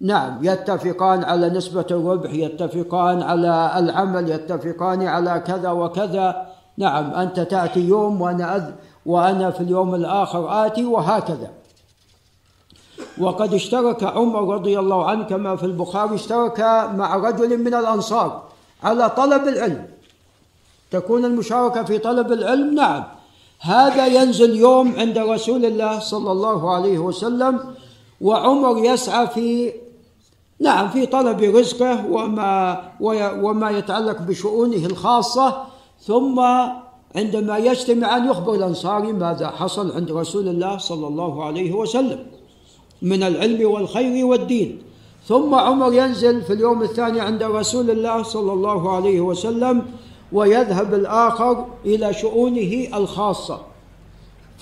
نعم 0.00 0.38
يتفقان 0.42 1.24
على 1.24 1.48
نسبة 1.50 1.86
الربح 1.90 2.32
يتفقان 2.32 3.22
على 3.22 3.72
العمل 3.76 4.30
يتفقان 4.30 5.06
على 5.06 5.42
كذا 5.46 5.70
وكذا. 5.70 6.46
نعم 6.78 7.14
أنت 7.14 7.40
تأتي 7.40 7.80
يوم 7.80 8.20
وأنا 8.20 8.56
أذ 8.56 8.64
وأنا 9.06 9.50
في 9.50 9.60
اليوم 9.60 9.94
الآخر 9.94 10.66
آتي 10.66 10.84
وهكذا. 10.84 11.50
وقد 13.18 13.54
اشترك 13.54 14.04
عمر 14.04 14.54
رضي 14.54 14.78
الله 14.78 15.10
عنه 15.10 15.24
كما 15.24 15.56
في 15.56 15.66
البخاري 15.66 16.14
اشترك 16.14 16.60
مع 16.94 17.16
رجل 17.16 17.58
من 17.58 17.74
الأنصار 17.74 18.42
على 18.82 19.10
طلب 19.10 19.48
العلم. 19.48 19.86
تكون 20.90 21.24
المشاركة 21.24 21.82
في 21.82 21.98
طلب 21.98 22.32
العلم؟ 22.32 22.74
نعم. 22.74 23.04
هذا 23.62 24.06
ينزل 24.06 24.56
يوم 24.56 24.94
عند 24.96 25.18
رسول 25.18 25.64
الله 25.64 25.98
صلى 25.98 26.32
الله 26.32 26.74
عليه 26.74 26.98
وسلم 26.98 27.60
وعمر 28.20 28.84
يسعى 28.84 29.26
في 29.26 29.72
نعم 30.60 30.88
في 30.88 31.06
طلب 31.06 31.40
رزقه 31.42 32.06
وما 32.10 32.82
وما 33.42 33.70
يتعلق 33.70 34.22
بشؤونه 34.22 34.86
الخاصة 34.86 35.62
ثم 36.00 36.40
عندما 37.16 37.58
يجتمعان 37.58 38.30
يخبر 38.30 38.54
الأنصاري 38.54 39.12
ماذا 39.12 39.48
حصل 39.50 39.92
عند 39.92 40.12
رسول 40.12 40.48
الله 40.48 40.78
صلى 40.78 41.06
الله 41.06 41.44
عليه 41.44 41.72
وسلم 41.72 42.26
من 43.02 43.22
العلم 43.22 43.70
والخير 43.70 44.26
والدين. 44.26 44.82
ثم 45.28 45.54
عمر 45.54 45.92
ينزل 45.92 46.42
في 46.42 46.52
اليوم 46.52 46.82
الثاني 46.82 47.20
عند 47.20 47.42
رسول 47.42 47.90
الله 47.90 48.22
صلى 48.22 48.52
الله 48.52 48.96
عليه 48.96 49.20
وسلم 49.20 49.82
ويذهب 50.32 50.94
الآخر 50.94 51.66
إلى 51.84 52.12
شؤونه 52.12 52.86
الخاصة. 52.94 53.60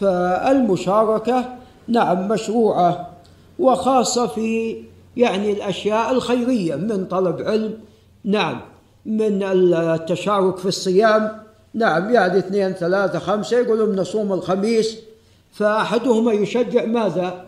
فالمشاركة 0.00 1.44
نعم 1.88 2.28
مشروعة 2.28 3.10
وخاصة 3.58 4.26
في 4.26 4.76
يعني 5.16 5.52
الأشياء 5.52 6.10
الخيرية 6.10 6.76
من 6.76 7.04
طلب 7.04 7.42
علم 7.42 7.78
نعم 8.24 8.60
من 9.06 9.42
التشارك 9.42 10.56
في 10.56 10.66
الصيام 10.66 11.40
نعم 11.74 12.10
يعني 12.10 12.38
اثنين 12.38 12.72
ثلاثة 12.72 13.18
خمسة 13.18 13.58
يقولون 13.58 13.96
نصوم 13.96 14.32
الخميس. 14.32 14.98
فأحدهما 15.52 16.32
يشجع 16.32 16.84
ماذا؟ 16.84 17.44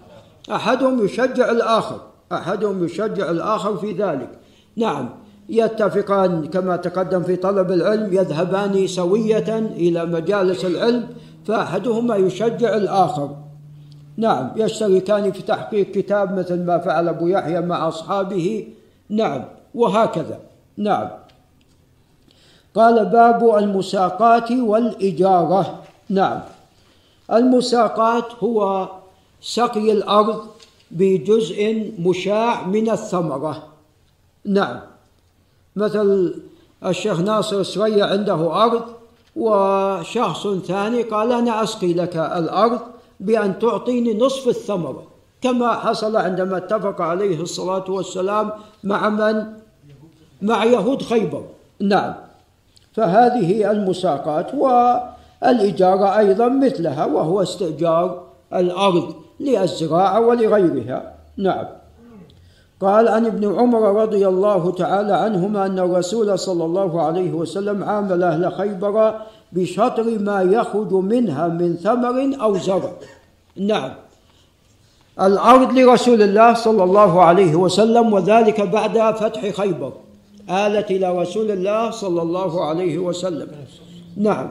أحدهم 0.51 1.05
يشجع 1.05 1.51
الآخر 1.51 2.01
أحدهم 2.33 2.85
يشجع 2.85 3.31
الآخر 3.31 3.77
في 3.77 3.93
ذلك. 3.93 4.31
نعم 4.77 5.09
يتفقان 5.49 6.47
كما 6.47 6.77
تقدم 6.77 7.23
في 7.23 7.37
طلب 7.37 7.73
العلم 7.73 8.13
يذهبان 8.13 8.87
سوية 8.87 9.59
إلى 9.59 10.05
مجالس 10.05 10.65
العلم 10.65 11.09
فأحدهما 11.47 12.17
يشجع 12.17 12.77
الآخر. 12.77 13.37
نعم 14.17 14.51
يشتركان 14.57 15.33
في 15.33 15.43
تحقيق 15.43 15.91
كتاب 15.91 16.39
مثل 16.39 16.65
ما 16.65 16.79
فعل 16.79 17.09
أبو 17.09 17.27
يحيى 17.27 17.61
مع 17.61 17.89
أصحابه. 17.89 18.69
نعم 19.09 19.45
وهكذا. 19.75 20.41
نعم. 20.77 21.09
قال 22.75 23.05
باب 23.05 23.57
المساقات 23.59 24.53
والإجارة. 24.53 25.83
نعم. 26.09 26.41
المساقات 27.33 28.25
هو 28.45 28.89
سقي 29.41 29.93
الأرض 29.93 30.47
بجزء 30.91 31.93
مشاع 31.99 32.67
من 32.67 32.91
الثمرة. 32.91 33.63
نعم. 34.45 34.92
مثل 35.77 36.35
الشيخ 36.87 37.21
ناصر 37.21 37.61
السرية 37.61 38.05
عنده 38.05 38.65
أرض 38.65 38.83
وشخص 39.37 40.47
ثاني 40.47 41.03
قال 41.03 41.33
أنا 41.33 41.63
أسقي 41.63 41.95
لك 41.95 42.17
الأرض 42.17 42.81
بأن 43.21 43.59
تعطيني 43.59 44.15
نصف 44.15 44.49
الثمرة. 44.49 45.03
كما 45.43 45.73
حصل 45.73 46.17
عندما 46.17 46.57
اتفق 46.57 47.01
عليه 47.01 47.41
الصلاة 47.41 47.91
والسلام 47.91 48.51
مع 48.85 49.09
من؟ 49.09 49.45
مع 50.43 50.65
يهود 50.65 51.03
خيبر. 51.03 51.45
نعم. 51.81 52.15
فهذه 52.93 53.71
المساقات 53.71 54.55
والإجارة 54.55 56.19
أيضا 56.19 56.49
مثلها 56.49 57.07
وهو 57.07 57.43
استئجار 57.43 58.23
الأرض 58.55 59.15
للزراعة 59.41 60.21
ولغيرها. 60.21 61.15
نعم. 61.37 61.65
قال 62.83 63.09
عن 63.09 63.27
ابن 63.27 63.59
عمر 63.59 64.03
رضي 64.03 64.29
الله 64.29 64.71
تعالى 64.71 65.13
عنهما 65.13 65.67
أن 65.67 65.79
الرسول 65.79 66.39
صلى 66.39 66.65
الله 66.65 67.03
عليه 67.03 67.33
وسلم 67.33 67.85
عامل 67.85 68.23
أهل 68.23 68.53
خيبر 68.53 69.15
بشطر 69.53 70.19
ما 70.19 70.43
يخرج 70.43 70.93
منها 70.93 71.49
من 71.49 71.77
ثمر 71.77 72.43
أو 72.43 72.59
زرع. 72.59 72.93
نعم. 73.57 73.91
الأرض 75.21 75.79
لرسول 75.79 76.23
الله 76.23 76.55
صلى 76.55 76.85
الله 76.85 77.23
عليه 77.23 77.55
وسلم 77.55 78.13
وذلك 78.13 78.61
بعد 78.61 79.17
فتح 79.17 79.51
خيبر. 79.51 79.93
آلت 80.51 80.91
إلى 80.91 81.19
رسول 81.19 81.51
الله 81.51 81.91
صلى 81.91 82.23
الله 82.23 82.65
عليه 82.65 82.99
وسلم. 82.99 83.49
نعم. 84.17 84.49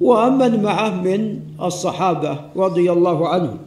ومن 0.00 0.62
معه 0.62 0.90
من 0.90 1.40
الصحابة 1.62 2.38
رضي 2.56 2.92
الله 2.92 3.28
عنهم. 3.28 3.58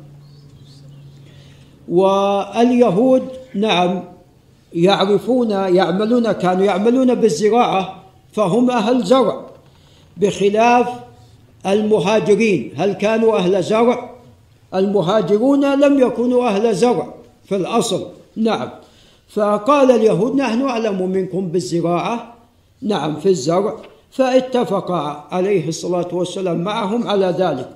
واليهود 1.89 3.23
نعم 3.59 4.03
يعرفون 4.73 5.51
يعملون 5.51 6.31
كانوا 6.31 6.65
يعملون 6.65 7.15
بالزراعة 7.15 8.03
فهم 8.33 8.71
أهل 8.71 9.03
زرع 9.03 9.45
بخلاف 10.17 10.87
المهاجرين. 11.65 12.71
هل 12.75 12.93
كانوا 12.93 13.37
أهل 13.37 13.63
زرع؟ 13.63 14.09
المهاجرون 14.75 15.79
لم 15.79 15.99
يكونوا 15.99 16.47
أهل 16.47 16.75
زرع 16.75 17.13
في 17.45 17.55
الأصل. 17.55 18.07
نعم. 18.35 18.69
فقال 19.29 19.91
اليهود 19.91 20.35
نحن 20.35 20.61
أعلم 20.61 21.09
منكم 21.09 21.47
بالزراعة. 21.47 22.33
نعم 22.81 23.15
في 23.15 23.29
الزرع. 23.29 23.75
فاتفق 24.11 24.91
عليه 25.33 25.67
الصلاة 25.67 26.07
والسلام 26.11 26.63
معهم 26.63 27.07
على 27.07 27.35
ذلك. 27.37 27.69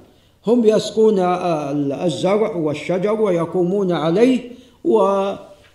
هم 0.47 0.65
يسقون 0.65 1.19
الزرع 1.19 2.55
والشجر 2.55 3.21
ويقومون 3.21 3.91
عليه 3.91 4.51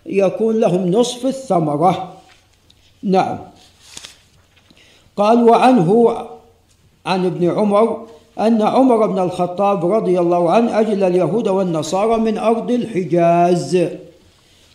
ويكون 0.07 0.59
لهم 0.59 0.91
نصف 0.91 1.25
الثمرة. 1.25 2.13
نعم. 3.03 3.37
قال 5.17 5.43
وعنه 5.43 6.17
عن 7.05 7.25
ابن 7.25 7.49
عمر 7.49 8.05
أن 8.39 8.61
عمر 8.61 9.07
بن 9.07 9.19
الخطاب 9.19 9.91
رضي 9.91 10.19
الله 10.19 10.51
عنه 10.51 10.79
أجل 10.79 11.03
اليهود 11.03 11.47
والنصارى 11.47 12.17
من 12.17 12.37
أرض 12.37 12.71
الحجاز 12.71 13.87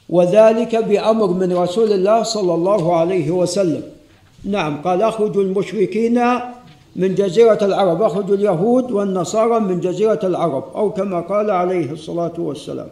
وذلك 0.09 0.77
بأمر 0.77 1.27
من 1.27 1.53
رسول 1.53 1.93
الله 1.93 2.23
صلى 2.23 2.55
الله 2.55 2.97
عليه 2.97 3.31
وسلم. 3.31 3.83
نعم. 4.45 4.83
قال 4.83 5.03
أخرجوا 5.03 5.43
المشركين 5.43 6.25
من 6.97 7.15
جزيرة 7.15 7.59
العرب 7.63 8.03
أخرجوا 8.03 8.37
اليهود 8.37 8.93
والنصارى 8.93 9.61
من 9.61 9.81
جزيرة 9.81 10.21
العرب 10.23 10.65
أو 10.75 10.91
كما 10.91 11.21
قال 11.21 11.51
عليه 11.51 11.93
الصلاة 11.93 12.33
والسلام. 12.39 12.89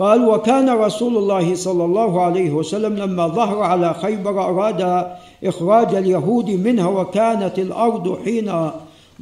قال 0.00 0.28
وكان 0.28 0.70
رسول 0.70 1.16
الله 1.16 1.54
صلى 1.54 1.84
الله 1.84 2.22
عليه 2.22 2.50
وسلم 2.50 2.96
لما 2.96 3.28
ظهر 3.28 3.62
على 3.62 3.94
خيبر 3.94 4.44
أراد 4.44 5.06
إخراج 5.44 5.94
اليهود 5.94 6.50
منها 6.50 6.88
وكانت 6.88 7.58
الأرض 7.58 8.18
حين 8.24 8.70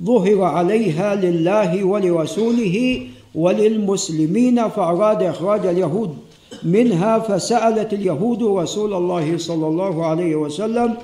ظهر 0.04 0.42
عليها 0.42 1.14
لله 1.14 1.84
ولرسوله 1.84 3.06
وللمسلمين 3.34 4.68
فأراد 4.68 5.22
إخراج 5.22 5.66
اليهود 5.66 6.16
منها 6.62 7.18
فسألت 7.18 7.92
اليهود 7.92 8.42
رسول 8.42 8.94
الله 8.94 9.38
صلى 9.38 9.66
الله 9.66 10.06
عليه 10.06 10.36
وسلم 10.36 10.94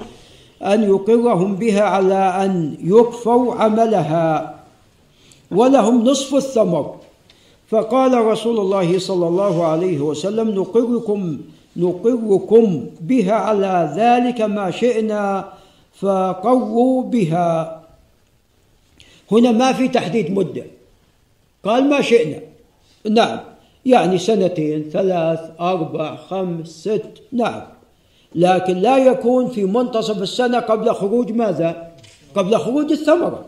أن 0.62 0.82
يقرهم 0.82 1.56
بها 1.56 1.82
على 1.82 2.14
أن 2.14 2.76
يكفوا 2.82 3.54
عملها 3.54 4.54
ولهم 5.50 6.04
نصف 6.04 6.34
الثمر. 6.34 6.94
فقال 7.74 8.14
رسول 8.24 8.60
الله 8.60 8.98
صلى 8.98 9.26
الله 9.28 9.66
عليه 9.66 10.00
وسلم 10.00 10.50
نقركم 10.50 11.38
نقركم 11.76 12.86
بها 13.00 13.32
على 13.32 13.94
ذلك 13.96 14.40
ما 14.40 14.70
شئنا 14.70 15.52
فقروا 15.98 17.02
بها. 17.02 17.82
هنا 19.32 19.50
ما 19.52 19.72
في 19.72 19.88
تحديد 19.88 20.30
مدة. 20.30 20.66
قال 21.64 21.88
ما 21.90 22.00
شئنا. 22.00 22.40
نعم. 23.10 23.40
يعني 23.86 24.18
سنتين 24.18 24.90
ثلاث 24.92 25.40
أربع 25.60 26.16
خمس 26.16 26.68
ست 26.68 27.12
نعم. 27.32 27.62
لكن 28.34 28.76
لا 28.76 28.96
يكون 28.98 29.48
في 29.48 29.64
منتصف 29.64 30.22
السنة 30.22 30.60
قبل 30.60 30.94
خروج 30.94 31.32
ماذا؟ 31.32 31.92
قبل 32.34 32.58
خروج 32.58 32.92
الثمرة. 32.92 33.44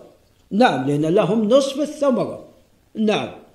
نعم 0.51 0.87
لأن 0.87 1.07
لهم 1.07 1.49
نصف 1.49 1.81
الثمرة. 1.81 2.45
نعم. 2.95 3.46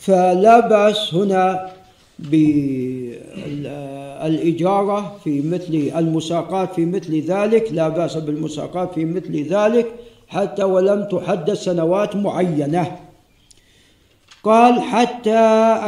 فلا 0.00 0.60
بأس 0.60 1.14
هنا 1.14 1.70
بالإجارة 4.18 5.16
في 5.24 5.40
مثل 5.40 5.92
المساقات 5.96 6.74
في 6.74 6.86
مثل 6.86 7.20
ذلك 7.20 7.72
لا 7.72 7.88
بأس 7.88 8.16
بالمساقات 8.16 8.94
في 8.94 9.04
مثل 9.04 9.42
ذلك 9.44 9.86
حتى 10.28 10.62
ولم 10.64 11.08
تحدد 11.10 11.54
سنوات 11.54 12.16
معينة. 12.16 12.96
قال 14.44 14.80
حتى 14.80 15.38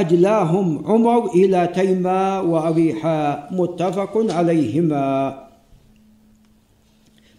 أجلاهم 0.02 0.86
عمر 0.86 1.30
إلى 1.34 1.66
تيما 1.74 2.40
وأريحا. 2.40 3.48
متفق 3.50 4.26
عليهما. 4.32 5.38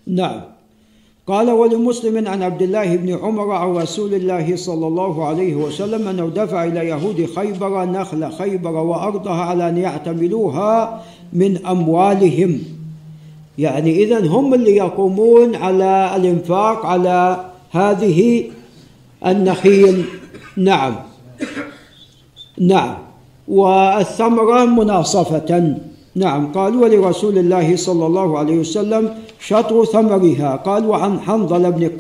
نعم. 0.08 0.53
قال 1.28 1.52
ولمسلم 1.52 2.28
عن 2.28 2.44
عبد 2.44 2.62
الله 2.62 2.96
بن 2.96 3.18
عمر 3.18 3.52
عن 3.52 3.76
رسول 3.76 4.14
الله 4.14 4.56
صلى 4.56 4.88
الله 4.88 5.26
عليه 5.26 5.56
وسلم 5.56 6.08
أنه 6.08 6.32
دفع 6.36 6.64
إلى 6.64 6.88
يهود 6.88 7.30
خيبر 7.36 7.86
نخل 7.86 8.32
خيبر 8.32 8.72
وأرضها 8.72 9.42
على 9.42 9.70
أن 9.70 9.78
يعتملوها 9.78 11.04
من 11.34 11.66
أموالهم. 11.66 12.60
يعني 13.58 14.04
إذا 14.04 14.28
هم 14.28 14.54
اللي 14.54 14.76
يقومون 14.76 15.56
على 15.56 16.16
الإنفاق 16.16 16.86
على 16.86 17.46
هذه 17.72 18.44
النخيل. 19.26 20.06
نعم. 20.58 20.96
نعم. 22.58 22.96
والثمرة 23.48 24.66
مناصفة. 24.66 25.78
نعم 26.16 26.52
قال 26.52 26.76
ولرسول 26.76 27.38
الله 27.38 27.76
صلى 27.76 28.06
الله 28.06 28.40
عليه 28.40 28.58
وسلم 28.58 29.18
شطر 29.40 29.86
ثمرها. 29.86 30.56
قال 30.56 30.86
وعن 30.86 31.20
حنظل 31.20 31.72
بن 31.72 31.92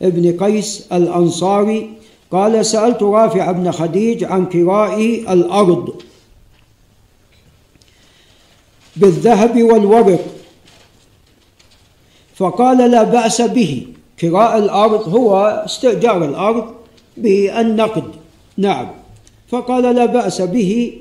بن 0.00 0.36
قيس 0.44 0.86
الأنصاري 0.92 1.90
قال 2.30 2.66
سألت 2.66 3.02
رافع 3.02 3.52
بن 3.52 3.70
خديج 3.70 4.24
عن 4.24 4.46
كراء 4.46 5.00
الأرض 5.32 6.02
بالذهب 8.96 9.62
والورق 9.62 10.24
فقال 12.34 12.90
لا 12.90 13.02
بأس 13.02 13.42
به. 13.42 13.86
كراء 14.20 14.58
الأرض 14.58 15.08
هو 15.08 15.62
استئجار 15.66 16.24
الأرض 16.24 16.64
بالنقد 17.16 18.04
نعم 18.56 18.86
فقال 19.48 19.94
لا 19.94 20.06
بأس 20.06 20.42
به. 20.42 20.92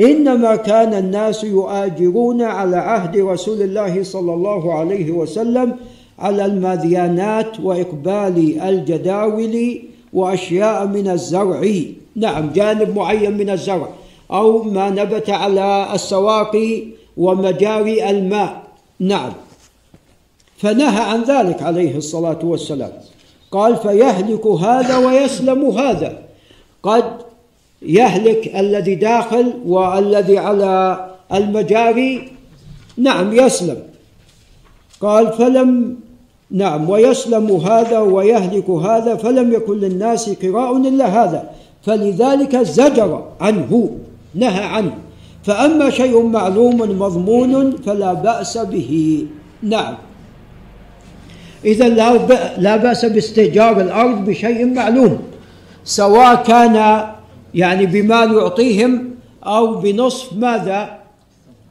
إنما 0.00 0.56
كان 0.56 0.94
الناس 0.94 1.44
يؤاجرون 1.44 2.42
على 2.42 2.76
عهد 2.76 3.16
رسول 3.16 3.62
الله 3.62 4.02
صلى 4.02 4.34
الله 4.34 4.74
عليه 4.74 5.10
وسلم 5.10 5.76
على 6.18 6.44
المذيانات 6.44 7.60
وإقبال 7.60 8.60
الجداول 8.62 9.78
وأشياء 10.12 10.86
من 10.86 11.08
الزرع. 11.08 11.70
نعم 12.16 12.52
جانب 12.52 12.96
معين 12.96 13.36
من 13.36 13.50
الزرع. 13.50 13.88
أو 14.30 14.62
ما 14.62 14.90
نبت 14.90 15.30
على 15.30 15.88
السواقي 15.94 16.82
ومجاري 17.16 18.10
الماء. 18.10 18.62
نعم. 19.00 19.32
فنهى 20.56 21.02
عن 21.02 21.22
ذلك 21.22 21.62
عليه 21.62 21.96
الصلاة 21.96 22.38
والسلام. 22.42 22.92
قال 23.50 23.76
فيهلك 23.76 24.46
هذا 24.46 24.96
ويسلم 24.96 25.64
هذا. 25.64 26.18
قد 26.82 27.23
يهلك 27.84 28.56
الذي 28.56 28.94
داخل 28.94 29.52
والذي 29.66 30.38
على 30.38 31.06
المجاري؟ 31.32 32.28
نعم 32.96 33.32
يسلم. 33.32 33.76
قال 35.00 35.32
فلم 35.32 35.96
نعم 36.50 36.90
ويسلم 36.90 37.50
هذا 37.56 37.98
ويهلك 37.98 38.70
هذا 38.70 39.16
فلم 39.16 39.52
يكن 39.52 39.76
للناس 39.78 40.30
قراء 40.30 40.76
إلا 40.76 41.06
هذا. 41.06 41.50
فلذلك 41.82 42.56
زجر 42.56 43.24
عنه 43.40 43.90
نهى 44.34 44.64
عنه. 44.64 44.94
فأما 45.44 45.90
شيء 45.90 46.22
معلوم 46.22 46.76
مضمون 46.76 47.76
فلا 47.76 48.12
بأس 48.12 48.58
به. 48.58 49.26
نعم. 49.62 49.94
اذا 51.64 51.88
لا 52.58 52.76
بأس 52.76 53.04
باستئجار 53.04 53.80
الأرض 53.80 54.24
بشيء 54.24 54.66
معلوم 54.66 55.18
سواء 55.84 56.42
كان 56.42 57.06
يعني 57.54 57.86
بمال 57.86 58.34
يعطيهم 58.34 59.14
أو 59.46 59.74
بنصف 59.74 60.32
ماذا؟ 60.32 60.98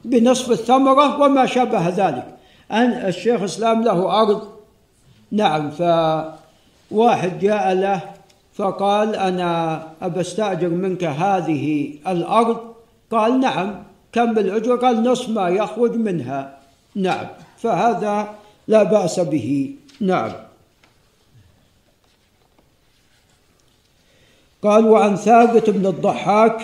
بنصف 0.04 0.50
الثمرة 0.50 1.20
وما 1.20 1.46
شابه 1.46 1.88
ذلك. 1.88 2.26
أن 2.72 2.90
الشيخ 2.90 3.42
اسلام 3.42 3.82
له 3.82 4.22
أرض. 4.22 4.42
نعم 5.30 5.70
فواحد 5.70 7.38
جاء 7.38 7.72
له 7.72 8.00
فقال 8.54 9.16
أنا 9.16 9.82
أستأجر 10.02 10.68
منك 10.68 11.04
هذه 11.04 11.94
الأرض؟ 12.06 12.56
قال 13.10 13.40
نعم. 13.40 13.82
كم 14.12 14.38
الأجرة 14.38 14.76
قال 14.76 15.02
نصف 15.02 15.28
ما 15.28 15.48
يخرج 15.48 15.96
منها. 15.96 16.58
نعم 16.94 17.26
فهذا 17.58 18.28
لا 18.68 18.82
بأس 18.82 19.20
به. 19.20 19.74
نعم. 20.00 20.32
قال 24.64 24.88
وعن 24.88 25.16
ثابت 25.16 25.70
بن 25.70 25.86
الضحاك 25.86 26.60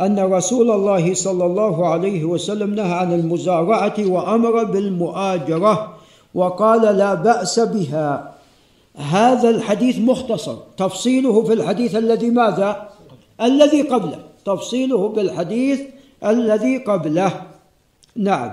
أن 0.00 0.18
رسول 0.18 0.70
الله 0.70 1.14
صلى 1.14 1.46
الله 1.46 1.88
عليه 1.88 2.24
وسلم 2.24 2.74
نهى 2.74 2.92
عن 2.92 3.12
المزارعة 3.12 3.94
وأمر 3.98 4.64
بالمؤاجرة 4.64 5.94
وقال 6.34 6.96
لا 6.96 7.14
بأس 7.14 7.60
بها. 7.60 8.34
هذا 8.96 9.50
الحديث 9.50 9.98
مختصر. 9.98 10.56
تفصيله 10.76 11.44
في 11.44 11.52
الحديث 11.52 11.96
الذي 11.96 12.30
ماذا؟ 12.30 12.88
الذي 13.40 13.82
قبله. 13.82 14.18
تفصيله 14.44 15.08
بالحديث 15.08 15.80
الذي 16.24 16.76
قبله. 16.76 17.42
نعم. 18.16 18.52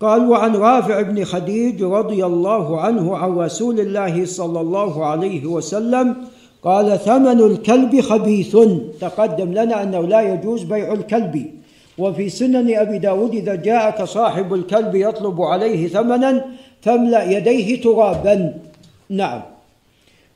قال 0.00 0.30
وعن 0.30 0.56
رافع 0.56 1.02
بن 1.02 1.24
خديج 1.24 1.82
رضي 1.82 2.26
الله 2.26 2.80
عنه 2.80 3.16
عن 3.16 3.38
رسول 3.38 3.80
الله 3.80 4.26
صلى 4.26 4.60
الله 4.60 5.06
عليه 5.06 5.46
وسلم 5.46 6.16
قال 6.62 6.98
ثمن 6.98 7.40
الكلب 7.40 8.00
خبيث. 8.00 8.56
تقدم 9.00 9.52
لنا 9.52 9.82
أنه 9.82 10.00
لا 10.00 10.20
يجوز 10.20 10.62
بيع 10.62 10.92
الكلب. 10.92 11.50
وفي 11.98 12.28
سنن 12.28 12.74
أبي 12.76 12.98
داود 12.98 13.34
إذا 13.34 13.54
جاءك 13.54 14.02
صاحب 14.02 14.54
الكلب 14.54 14.94
يطلب 14.94 15.42
عليه 15.42 15.88
ثمنا 15.88 16.44
فاملأ 16.82 17.30
يديه 17.30 17.80
ترابا. 17.80 18.54
نعم. 19.10 19.42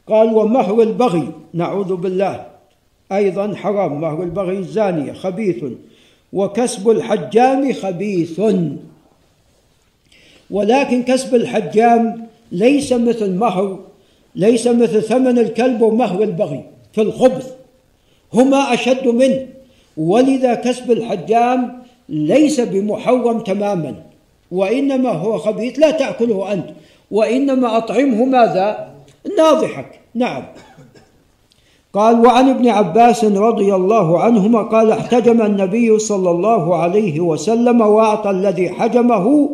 قال 0.08 0.34
ومهر 0.34 0.82
البغي. 0.82 1.28
نعوذ 1.54 1.96
بالله. 1.96 2.46
أيضا 3.12 3.54
حرام. 3.54 4.00
مهر 4.00 4.22
البغي 4.22 4.58
الزانية 4.58 5.12
خبيث. 5.12 5.64
وكسب 6.32 6.90
الحجام 6.90 7.72
خبيث. 7.72 8.40
ولكن 10.50 11.02
كسب 11.02 11.34
الحجام 11.34 12.26
ليس 12.52 12.92
مثل 12.92 13.34
مهر 13.34 13.78
ليس 14.36 14.66
مثل 14.66 15.02
ثمن 15.02 15.38
الكلب 15.38 15.82
ومهر 15.82 16.22
البغي 16.22 16.64
في 16.92 17.02
الخبث 17.02 17.52
هما 18.34 18.74
أشد 18.74 19.08
منه. 19.08 19.46
ولذا 19.96 20.54
كسب 20.54 20.90
الحجام 20.90 21.82
ليس 22.08 22.60
بمحرم 22.60 23.40
تماما. 23.40 23.94
وإنما 24.50 25.10
هو 25.10 25.38
خبيث 25.38 25.78
لا 25.78 25.90
تأكله 25.90 26.52
أنت. 26.52 26.68
وإنما 27.10 27.76
أطعمه 27.76 28.24
ماذا؟ 28.24 28.88
ناضحك. 29.38 30.00
نعم. 30.14 30.42
قال 31.92 32.26
وعن 32.26 32.48
ابن 32.48 32.68
عباس 32.68 33.24
رضي 33.24 33.74
الله 33.74 34.20
عنهما 34.20 34.62
قال 34.62 34.92
احتجم 34.92 35.42
النبي 35.42 35.98
صلى 35.98 36.30
الله 36.30 36.76
عليه 36.76 37.20
وسلم 37.20 37.80
وأعطى 37.80 38.30
الذي 38.30 38.70
حجمه 38.70 39.50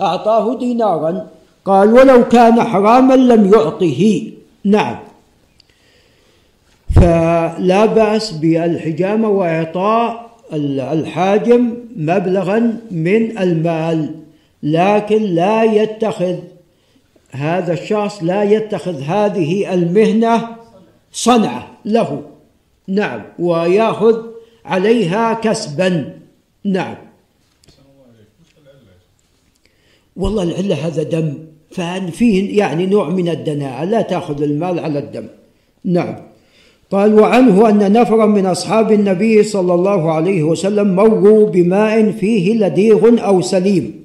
أعطاه 0.00 0.58
دينارا. 0.58 1.26
قال 1.64 1.92
ولو 1.92 2.28
كان 2.28 2.62
حراما 2.62 3.14
لم 3.14 3.52
يعطه. 3.52 4.30
نعم. 4.64 4.98
فلا 6.94 7.86
بأس 7.86 8.30
بالحجامه 8.30 9.28
وإعطاء 9.28 10.30
الحاجم 10.52 11.74
مبلغا 11.96 12.80
من 12.90 13.38
المال 13.38 14.14
لكن 14.62 15.22
لا 15.22 15.64
يتخذ 15.64 16.36
هذا 17.30 17.72
الشخص 17.72 18.22
لا 18.22 18.42
يتخذ 18.42 19.00
هذه 19.02 19.74
المهنة 19.74 20.56
صنعة 21.12 21.70
له. 21.84 22.22
نعم. 22.88 23.22
ويأخذ 23.38 24.22
عليها 24.64 25.34
كسبا. 25.34 26.18
نعم. 26.64 26.96
والله 30.16 30.42
العله 30.42 30.86
هذا 30.86 31.02
دم. 31.02 31.53
ففيه 31.74 32.58
يعني 32.58 32.86
نوع 32.86 33.08
من 33.08 33.28
الدناءة 33.28 33.84
لا 33.84 34.02
تأخذ 34.02 34.42
المال 34.42 34.78
على 34.78 34.98
الدم. 34.98 35.26
نعم. 35.84 36.14
قال 36.90 37.20
وعنه 37.20 37.68
أن 37.68 37.92
نفرا 37.92 38.26
من 38.26 38.46
أصحاب 38.46 38.92
النبي 38.92 39.42
صلى 39.42 39.74
الله 39.74 40.12
عليه 40.12 40.42
وسلم 40.42 40.96
مروا 40.96 41.46
بماء 41.50 42.10
فيه 42.10 42.54
لديغ 42.54 43.24
أو 43.26 43.40
سليم 43.40 44.04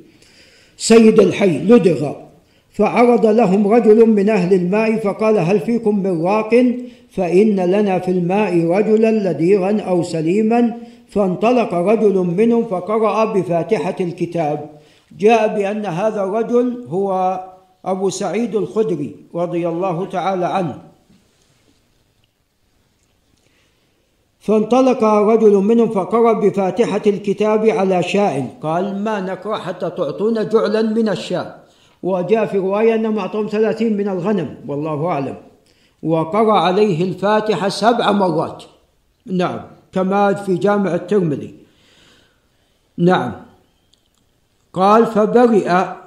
سيد 0.78 1.20
الحي 1.20 1.58
لدغ. 1.58 2.12
فعرض 2.72 3.26
لهم 3.26 3.68
رجل 3.68 4.10
من 4.10 4.30
أهل 4.30 4.54
الماء 4.54 4.96
فقال 4.96 5.38
هل 5.38 5.60
فيكم 5.60 6.00
من 6.04 6.26
راق؟ 6.26 6.66
فإن 7.12 7.60
لنا 7.60 8.00
في 8.00 8.12
الماء 8.12 8.66
رجلا 8.66 9.32
لديغا 9.32 9.82
أو 9.82 10.04
سليما. 10.04 10.74
فانطلق 11.10 11.74
رجل 11.74 12.16
منهم 12.38 12.64
فقرأ 12.64 13.26
بفاتحة 13.26 13.96
الكتاب. 14.00 14.70
جاء 15.20 15.58
بأن 15.58 15.86
هذا 15.86 16.24
الرجل 16.24 16.86
هو 16.90 17.40
أبو 17.86 18.10
سعيد 18.10 18.56
الخدري 18.56 19.16
رضي 19.36 19.68
الله 19.68 20.06
تعالى 20.06 20.46
عنه. 20.46 20.82
فانطلق 24.40 25.04
رجل 25.04 25.54
منهم 25.54 25.90
فقرأ 25.90 26.34
بفاتحة 26.34 27.02
الكتاب 27.08 27.66
على 27.66 28.04
شاء 28.04 28.58
قال 28.62 29.04
ما 29.04 29.20
نقرأ 29.20 29.58
حتى 29.58 29.90
تعطونا 29.90 30.44
جعلا 30.44 30.82
من 30.82 31.10
الشاء. 31.10 31.68
وجاء 32.04 32.46
في 32.46 32.58
رواية 32.58 32.96
أنهم 32.96 33.20
أعطوهم 33.20 33.48
ثلاثين 33.48 33.98
من 33.98 34.10
الغنم 34.10 34.58
والله 34.68 35.08
أعلم. 35.08 35.38
وقرأ 36.04 36.60
عليه 36.60 37.04
الفاتحة 37.04 37.70
سبع 37.70 38.12
مرات. 38.12 38.64
نعم 39.26 39.62
كما 39.92 40.34
في 40.34 40.56
جامع 40.56 40.96
الترمذي. 40.96 41.56
نعم. 42.98 43.32
قال 44.74 45.06
فبرئ 45.06 45.99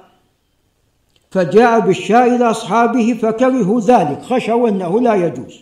فجاء 1.33 1.79
بالشاء 1.79 2.35
إلى 2.35 2.49
أصحابه 2.49 3.19
فكرهوا 3.21 3.81
ذلك 3.81 4.21
خشوا 4.29 4.69
أنه 4.69 5.01
لا 5.01 5.13
يجوز. 5.13 5.61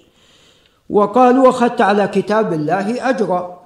وقالوا 0.89 1.49
أخذت 1.49 1.81
على 1.81 2.07
كتاب 2.07 2.53
الله 2.53 3.09
أجرا 3.09 3.59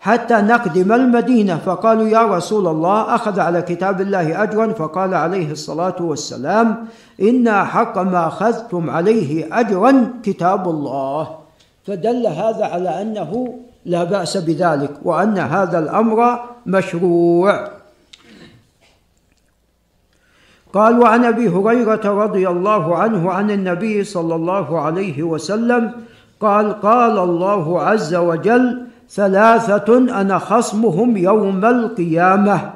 حتى 0.00 0.34
نقدم 0.34 0.92
المدينة. 0.92 1.56
فقالوا 1.56 2.08
يا 2.08 2.22
رسول 2.22 2.66
الله 2.66 3.14
أخذ 3.14 3.40
على 3.40 3.62
كتاب 3.62 4.00
الله 4.00 4.42
أجرا؟ 4.42 4.72
فقال 4.72 5.14
عليه 5.14 5.52
الصلاة 5.52 5.96
والسلام 6.00 6.86
إن 7.20 7.52
حق 7.52 7.98
ما 7.98 8.26
أخذتم 8.26 8.90
عليه 8.90 9.60
أجرا 9.60 10.12
كتاب 10.22 10.68
الله. 10.68 11.28
فدل 11.86 12.26
هذا 12.26 12.64
على 12.64 13.02
أنه 13.02 13.54
لا 13.84 14.04
بأس 14.04 14.36
بذلك 14.36 14.90
وأن 15.02 15.38
هذا 15.38 15.78
الأمر 15.78 16.40
مشروع. 16.66 17.83
قال 20.74 20.98
وعن 20.98 21.24
أبي 21.24 21.48
هريرة 21.48 22.24
رضي 22.24 22.48
الله 22.48 22.96
عنه 22.96 23.32
عن 23.32 23.50
النبي 23.50 24.04
صلى 24.04 24.34
الله 24.34 24.80
عليه 24.80 25.22
وسلم 25.22 25.92
قال 26.40 26.80
قال 26.80 27.18
الله 27.18 27.82
عز 27.82 28.14
وجل 28.14 28.86
ثلاثة 29.10 29.98
أنا 30.20 30.38
خصمهم 30.38 31.16
يوم 31.16 31.64
القيامة. 31.64 32.70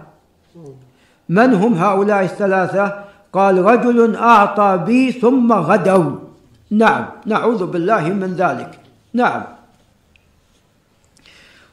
من 1.29 1.55
هم 1.55 1.75
هؤلاء 1.75 2.23
الثلاثة؟ 2.23 3.05
قال 3.33 3.65
رجل 3.65 4.17
أعطى 4.17 4.81
بي 4.87 5.13
ثم 5.13 5.53
غدوا. 5.53 6.13
نعم 6.71 7.05
نعوذ 7.27 7.67
بالله 7.67 8.09
من 8.09 8.35
ذلك. 8.35 8.79
نعم. 9.15 9.43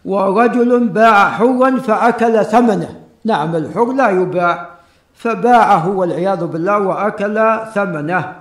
ورجل 0.06 0.88
باع 0.88 1.30
حرا 1.30 1.78
فأكل 1.78 2.46
ثمنه. 2.46 3.00
نعم 3.26 3.56
الحر 3.56 3.94
لا 3.94 4.10
يباع. 4.10 4.75
فباعه 5.16 5.90
والعياذ 5.90 6.46
بالله 6.46 6.80
وأكل 6.80 7.60
ثمنه. 7.74 8.36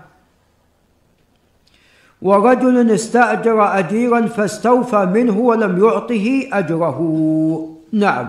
ورجل 2.23 2.91
استأجر 2.91 3.79
أجيرا 3.79 4.27
فاستوفى 4.27 5.05
منه 5.05 5.39
ولم 5.39 5.85
يعطه 5.85 6.49
أجره. 6.53 6.99
نعم. 7.93 8.29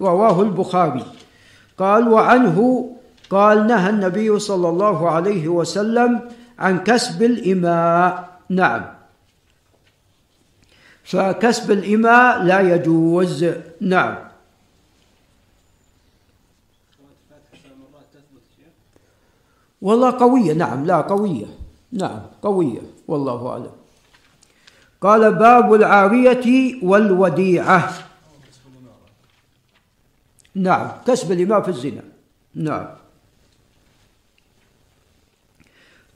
رواه 0.00 0.42
البخاري. 0.42 1.04
قال 1.78 2.08
وعنه 2.08 2.90
قال 3.30 3.66
نهى 3.66 3.90
النبي 3.90 4.38
صلى 4.38 4.68
الله 4.68 5.10
عليه 5.10 5.48
وسلم 5.48 6.20
عن 6.58 6.78
كسب 6.78 7.22
الإماء. 7.22 8.28
نعم. 8.48 8.82
فكسب 11.04 11.70
الإماء 11.70 12.42
لا 12.42 12.60
يجوز. 12.60 13.46
نعم. 13.80 14.27
والله 19.82 20.10
قوية 20.10 20.52
نعم 20.52 20.86
لا 20.86 21.00
قوية 21.00 21.46
نعم 21.92 22.20
قوية 22.42 22.80
والله 23.08 23.50
أعلم. 23.50 23.70
قال 25.00 25.34
باب 25.34 25.74
العارية 25.74 26.74
والوديعة. 26.82 27.94
نعم 30.54 30.92
كسب 31.06 31.32
الإماء 31.32 31.60
في 31.60 31.68
الزنا. 31.68 32.02
نعم. 32.54 32.86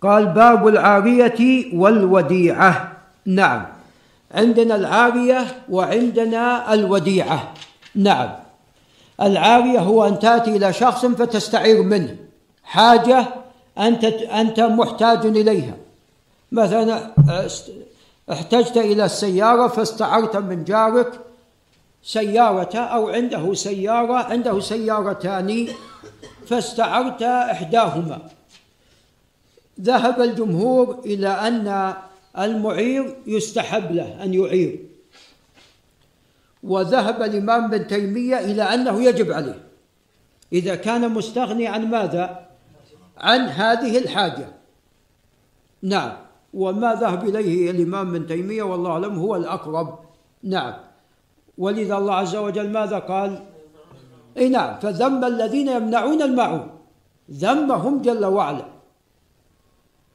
قال 0.01 0.27
باب 0.27 0.69
العارية 0.69 1.71
والوديعة. 1.75 2.93
نعم. 3.27 3.67
عندنا 4.35 4.75
العارية 4.75 5.47
وعندنا 5.69 6.75
الوديعة. 6.75 7.55
نعم. 7.95 8.31
العارية 9.21 9.79
هو 9.79 10.09
أن 10.09 10.19
تأتي 10.19 10.57
إلى 10.57 10.73
شخص 10.73 11.07
فتستعير 11.07 11.83
منه. 11.83 12.17
حاجة 12.65 13.42
أنت 13.79 14.05
أنت 14.05 14.61
محتاج 14.61 15.27
إليها. 15.27 15.77
مثلا 16.53 17.11
احتجت 18.33 18.77
إلى 18.77 19.05
السيارة 19.05 19.69
فاستعرت 19.69 20.37
من 20.37 20.65
جارك 20.65 21.21
سيارة 22.03 22.79
أو 22.79 23.09
عنده 23.09 23.55
سيارة 23.55 24.15
عنده 24.15 24.61
سيارتان 24.61 25.69
فاستعرت 26.47 27.23
إحداهما. 27.23 28.19
ذهب 29.81 30.21
الجمهور 30.21 31.01
إلى 31.05 31.29
أن 31.29 31.95
المعير 32.39 33.17
يستحب 33.27 33.93
له 33.93 34.25
أن 34.25 34.35
يعير. 34.35 34.79
وذهب 36.63 37.23
الإمام 37.23 37.71
بن 37.71 37.87
تيمية 37.87 38.39
إلى 38.39 38.63
أنه 38.63 39.03
يجب 39.03 39.33
عليه. 39.33 39.63
إذا 40.53 40.75
كان 40.75 41.13
مستغني 41.13 41.67
عن 41.67 41.91
ماذا؟ 41.91 42.52
عن 43.19 43.41
هذه 43.41 43.99
الحاجة. 43.99 44.49
نعم. 45.83 46.13
وما 46.55 46.95
ذهب 46.95 47.29
إليه 47.29 47.71
الإمام 47.71 48.15
ابن 48.15 48.27
تيمية 48.27 48.63
والله 48.63 48.91
أعلم 48.91 49.19
هو 49.19 49.37
الأقرب. 49.37 49.99
نعم. 50.43 50.75
ولذا 51.59 51.97
الله 51.97 52.15
عز 52.15 52.37
وجل 52.37 52.71
ماذا 52.71 52.99
قال؟ 52.99 53.45
إي 54.39 54.49
نعم. 54.49 54.79
فذم 54.79 55.25
الذين 55.25 55.69
يمنعون 55.69 56.23
المعون 56.23 56.71
ذمهم 57.31 58.03
جل 58.03 58.25
وعلا. 58.25 58.65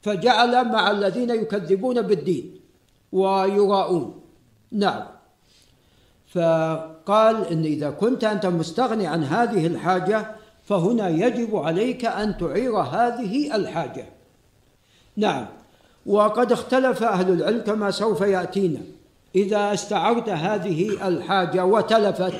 فجعل 0.02 0.72
مع 0.72 0.90
الذين 0.90 1.30
يكذبون 1.30 2.02
بالدين 2.02 2.60
ويراؤون. 3.12 4.20
نعم. 4.72 5.04
فقال 6.28 7.46
إن 7.46 7.64
إذا 7.64 7.90
كنت 7.90 8.24
أنت 8.24 8.46
مستغني 8.46 9.06
عن 9.06 9.24
هذه 9.24 9.66
الحاجة 9.66 10.37
فهنا 10.68 11.08
يجب 11.08 11.56
عليك 11.56 12.04
أن 12.04 12.38
تعير 12.38 12.76
هذه 12.76 13.56
الحاجة. 13.56 14.04
نعم 15.16 15.46
وقد 16.06 16.52
اختلف 16.52 17.02
أهل 17.02 17.32
العلم 17.32 17.60
كما 17.60 17.90
سوف 17.90 18.20
يأتينا. 18.20 18.80
إذا 19.34 19.74
استعرت 19.74 20.28
هذه 20.28 21.08
الحاجة 21.08 21.64
وتلفت 21.64 22.34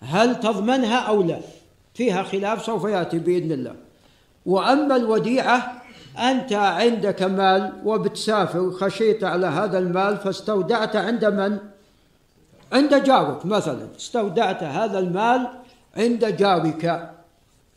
هل 0.00 0.40
تضمنها 0.40 0.98
أو 0.98 1.22
لا؟ 1.22 1.40
فيها 1.94 2.22
خلاف 2.22 2.64
سوف 2.64 2.84
يأتي 2.84 3.18
بإذن 3.18 3.52
الله. 3.52 3.74
وأما 4.46 4.96
الوديعة 4.96 5.82
أنت 6.18 6.52
عندك 6.52 7.22
مال 7.22 7.72
وبتسافر 7.84 8.70
خشيت 8.70 9.24
على 9.24 9.46
هذا 9.46 9.78
المال 9.78 10.16
فاستودعت 10.16 10.96
عند 10.96 11.24
من؟ 11.24 11.58
عند 12.72 13.02
جارك 13.04 13.46
مثلا. 13.46 13.88
استودعت 13.96 14.62
هذا 14.62 14.98
المال 14.98 15.48
عند 15.98 16.36
جارك. 16.36 17.10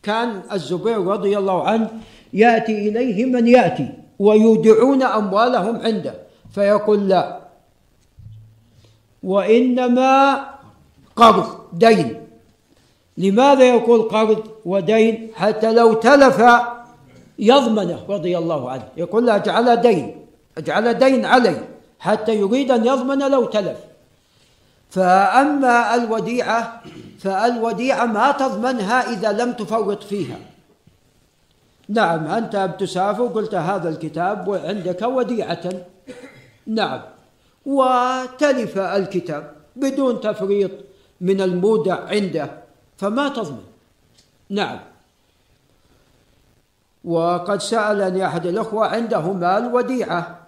كان 0.02 0.42
الزبير 0.52 1.06
رضي 1.06 1.38
الله 1.38 1.68
عنه 1.68 1.90
يأتي 2.32 2.88
إليه 2.88 3.24
من 3.24 3.46
يأتي 3.46 3.88
ويودعون 4.18 5.02
أموالهم 5.02 5.76
عنده. 5.76 6.14
فيقول 6.54 7.08
لا. 7.08 7.40
وإنما 9.22 10.44
قرض 11.16 11.48
دين. 11.72 12.26
لماذا 13.18 13.64
يقول 13.64 14.02
قرض 14.02 14.42
ودين؟ 14.64 15.30
حتى 15.34 15.72
لو 15.72 15.92
تلف 15.92 16.42
يضمنه 17.38 17.98
رضي 18.08 18.38
الله 18.38 18.70
عنه. 18.70 18.88
يقول 18.96 19.26
له 19.26 19.36
أجعل 19.36 19.80
دين. 19.80 20.16
أجعل 20.58 20.94
دين 20.94 21.24
علي. 21.24 21.56
حتى 21.98 22.34
يريد 22.34 22.70
أن 22.70 22.86
يضمن 22.86 23.18
لو 23.30 23.44
تلف. 23.44 23.78
فأما 24.90 25.94
الوديعة 25.94 26.82
فالوديعة 27.22 28.06
ما 28.06 28.32
تضمنها 28.32 29.12
إذا 29.12 29.32
لم 29.32 29.52
تفرط 29.52 30.02
فيها. 30.02 30.38
نعم 31.88 32.26
أنت 32.26 32.56
بتسافر 32.56 33.26
قلت 33.26 33.54
هذا 33.54 33.88
الكتاب 33.88 34.48
وعندك 34.48 35.02
وديعة. 35.02 35.70
نعم. 36.66 37.00
وتلف 37.66 38.78
الكتاب 38.78 39.52
بدون 39.76 40.20
تفريط 40.20 40.70
من 41.20 41.40
المودع 41.40 42.04
عنده 42.04 42.50
فما 42.96 43.28
تضمن. 43.28 43.64
نعم. 44.50 44.78
وقد 47.04 47.60
سألني 47.60 48.26
أحد 48.26 48.46
الأخوة 48.46 48.86
عنده 48.86 49.32
مال 49.32 49.74
وديعة 49.74 50.38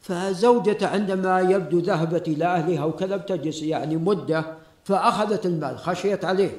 فزوجته 0.00 0.86
عندما 0.88 1.40
يبدو 1.40 1.78
ذهبت 1.78 2.28
إلى 2.28 2.44
أهلها 2.44 2.84
وكذا 2.84 3.16
بتجلس 3.16 3.62
يعني 3.62 3.96
مدة 3.96 4.59
فأخذت 4.90 5.46
المال. 5.46 5.78
خشيت 5.78 6.24
عليه. 6.24 6.56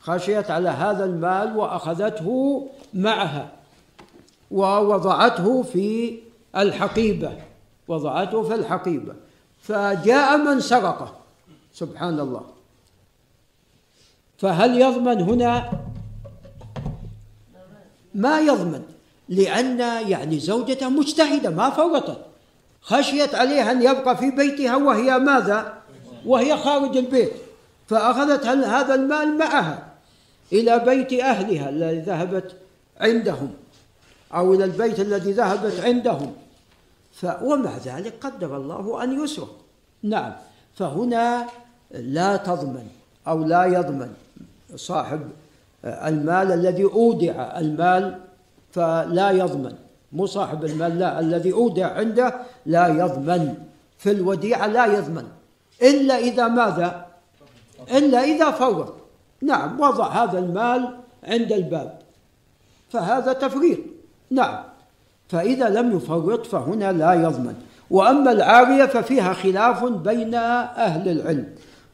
خشيت 0.00 0.50
على 0.50 0.68
هذا 0.68 1.04
المال 1.04 1.56
وأخذته 1.56 2.68
معها. 2.94 3.52
ووضعته 4.50 5.62
في 5.62 6.18
الحقيبة. 6.56 7.32
وضعته 7.88 8.42
في 8.42 8.54
الحقيبة. 8.54 9.14
فجاء 9.62 10.36
من 10.36 10.60
سرقه. 10.60 11.14
سبحان 11.74 12.20
الله. 12.20 12.42
فهل 14.38 14.80
يضمن 14.80 15.20
هنا؟ 15.20 15.70
ما 18.14 18.40
يضمن. 18.40 18.82
لأن 19.28 19.80
يعني 20.08 20.38
زوجته 20.38 20.88
مجتهدة 20.88 21.50
ما 21.50 21.70
فرطت 21.70 22.18
خشيت 22.82 23.34
عليه 23.34 23.70
أن 23.70 23.82
يبقى 23.82 24.16
في 24.16 24.30
بيتها 24.30 24.76
وهي 24.76 25.18
ماذا؟ 25.18 25.74
وهي 26.26 26.56
خارج 26.56 26.96
البيت. 26.96 27.32
فأخذت 27.92 28.46
هذا 28.46 28.94
المال 28.94 29.38
معها 29.38 29.78
إلى 30.52 30.78
بيت 30.78 31.12
أهلها 31.12 31.68
الذي 31.68 31.98
ذهبت 31.98 32.52
عندهم 33.00 33.50
أو 34.34 34.54
إلى 34.54 34.64
البيت 34.64 35.00
الذي 35.00 35.32
ذهبت 35.32 35.80
عندهم. 35.80 36.32
ف 37.12 37.26
ومع 37.42 37.70
ذلك 37.84 38.14
قدر 38.20 38.56
الله 38.56 39.04
أن 39.04 39.24
يسرق 39.24 39.56
نعم. 40.02 40.32
فهنا 40.74 41.46
لا 41.90 42.36
تضمن 42.36 42.86
أو 43.28 43.44
لا 43.44 43.64
يضمن 43.64 44.12
صاحب 44.76 45.20
المال 45.84 46.52
الذي 46.52 46.84
أودع 46.84 47.58
المال 47.58 48.18
فلا 48.72 49.30
يضمن. 49.30 49.74
مو 50.12 50.26
صاحب 50.26 50.64
المال 50.64 50.98
لا 50.98 51.20
الذي 51.20 51.52
أودع 51.52 51.92
عنده 51.92 52.34
لا 52.66 52.88
يضمن. 52.88 53.54
في 53.98 54.10
الوديعة 54.10 54.66
لا 54.66 54.86
يضمن. 54.86 55.28
إلا 55.82 56.18
إذا 56.18 56.48
ماذا؟ 56.48 57.11
إلا 57.90 58.24
إذا 58.24 58.50
فوض 58.50 58.88
نعم 59.42 59.80
وضع 59.80 60.08
هذا 60.08 60.38
المال 60.38 60.88
عند 61.24 61.52
الباب. 61.52 61.98
فهذا 62.90 63.32
تفريط 63.32 63.78
نعم. 64.30 64.58
فإذا 65.28 65.68
لم 65.68 65.96
يفرط 65.96 66.46
فهنا 66.46 66.92
لا 66.92 67.12
يضمن. 67.12 67.54
وأما 67.90 68.32
العارية 68.32 68.86
ففيها 68.86 69.32
خلاف 69.32 69.84
بين 69.84 70.34
أهل 70.34 71.08
العلم. 71.08 71.46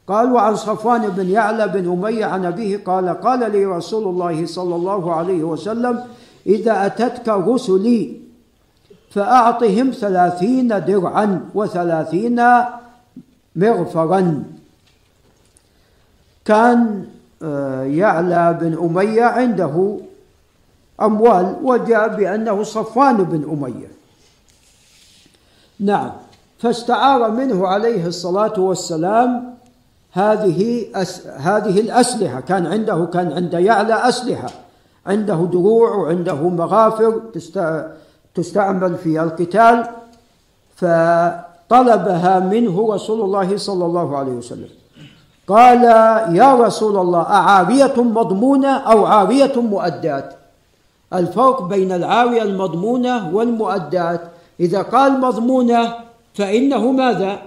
قالوا 0.08 0.40
عن 0.40 0.56
صفوان 0.56 1.08
بن 1.08 1.30
يعلى 1.30 1.68
بن 1.68 1.92
أمية 1.92 2.24
عن 2.24 2.44
أبيه 2.44 2.84
قال 2.84 3.08
قال 3.08 3.52
لي 3.52 3.64
رسول 3.64 4.08
الله 4.08 4.46
صلى 4.46 4.74
الله 4.74 5.14
عليه 5.14 5.44
وسلم 5.44 6.04
إذا 6.46 6.86
أتتك 6.86 7.28
رسلي 7.28 8.20
فأعطهم 9.10 9.90
ثلاثين 9.90 10.68
درعا 10.68 11.50
وثلاثين 11.54 12.42
مغفرا. 13.56 14.44
كان 16.48 17.06
آه، 17.42 17.82
يعلى 17.82 18.58
بن 18.60 18.78
أمية 18.78 19.24
عنده 19.24 19.96
أموال 21.00 21.56
وجاء 21.62 22.16
بأنه 22.16 22.62
صفوان 22.62 23.16
بن 23.16 23.42
أمية. 23.50 23.90
نعم. 25.80 26.12
فاستعار 26.58 27.30
منه 27.30 27.66
عليه 27.66 28.06
الصلاة 28.06 28.60
والسلام 28.60 29.54
هذه 30.12 30.86
أس 30.94 31.26
هذه 31.26 31.80
الأسلحة. 31.80 32.40
كان 32.40 32.66
عنده 32.66 33.04
كان 33.12 33.32
عند 33.32 33.54
يعلى 33.54 34.08
أسلحة. 34.08 34.50
عنده 35.06 35.48
دروع 35.52 35.96
وعنده 35.96 36.48
مغافر 36.48 37.20
تستعمل 38.34 38.96
في 38.96 39.22
القتال. 39.22 39.86
فطلبها 40.76 42.38
منه 42.38 42.94
رسول 42.94 43.20
الله 43.20 43.56
صلى 43.56 43.86
الله 43.86 44.16
عليه 44.16 44.32
وسلم. 44.32 44.68
قال 45.48 45.82
يا 46.36 46.54
رسول 46.54 46.96
الله 46.96 47.22
أعارية 47.22 47.94
مضمونة 47.96 48.76
أو 48.76 49.06
عارية 49.06 49.52
مؤدات؟ 49.56 50.34
الفرق 51.12 51.62
بين 51.62 51.92
العارية 51.92 52.42
المضمونة 52.42 53.36
والمؤدات. 53.36 54.20
إذا 54.60 54.82
قال 54.82 55.20
مضمونة 55.20 55.94
فإنه 56.34 56.92
ماذا؟ 56.92 57.38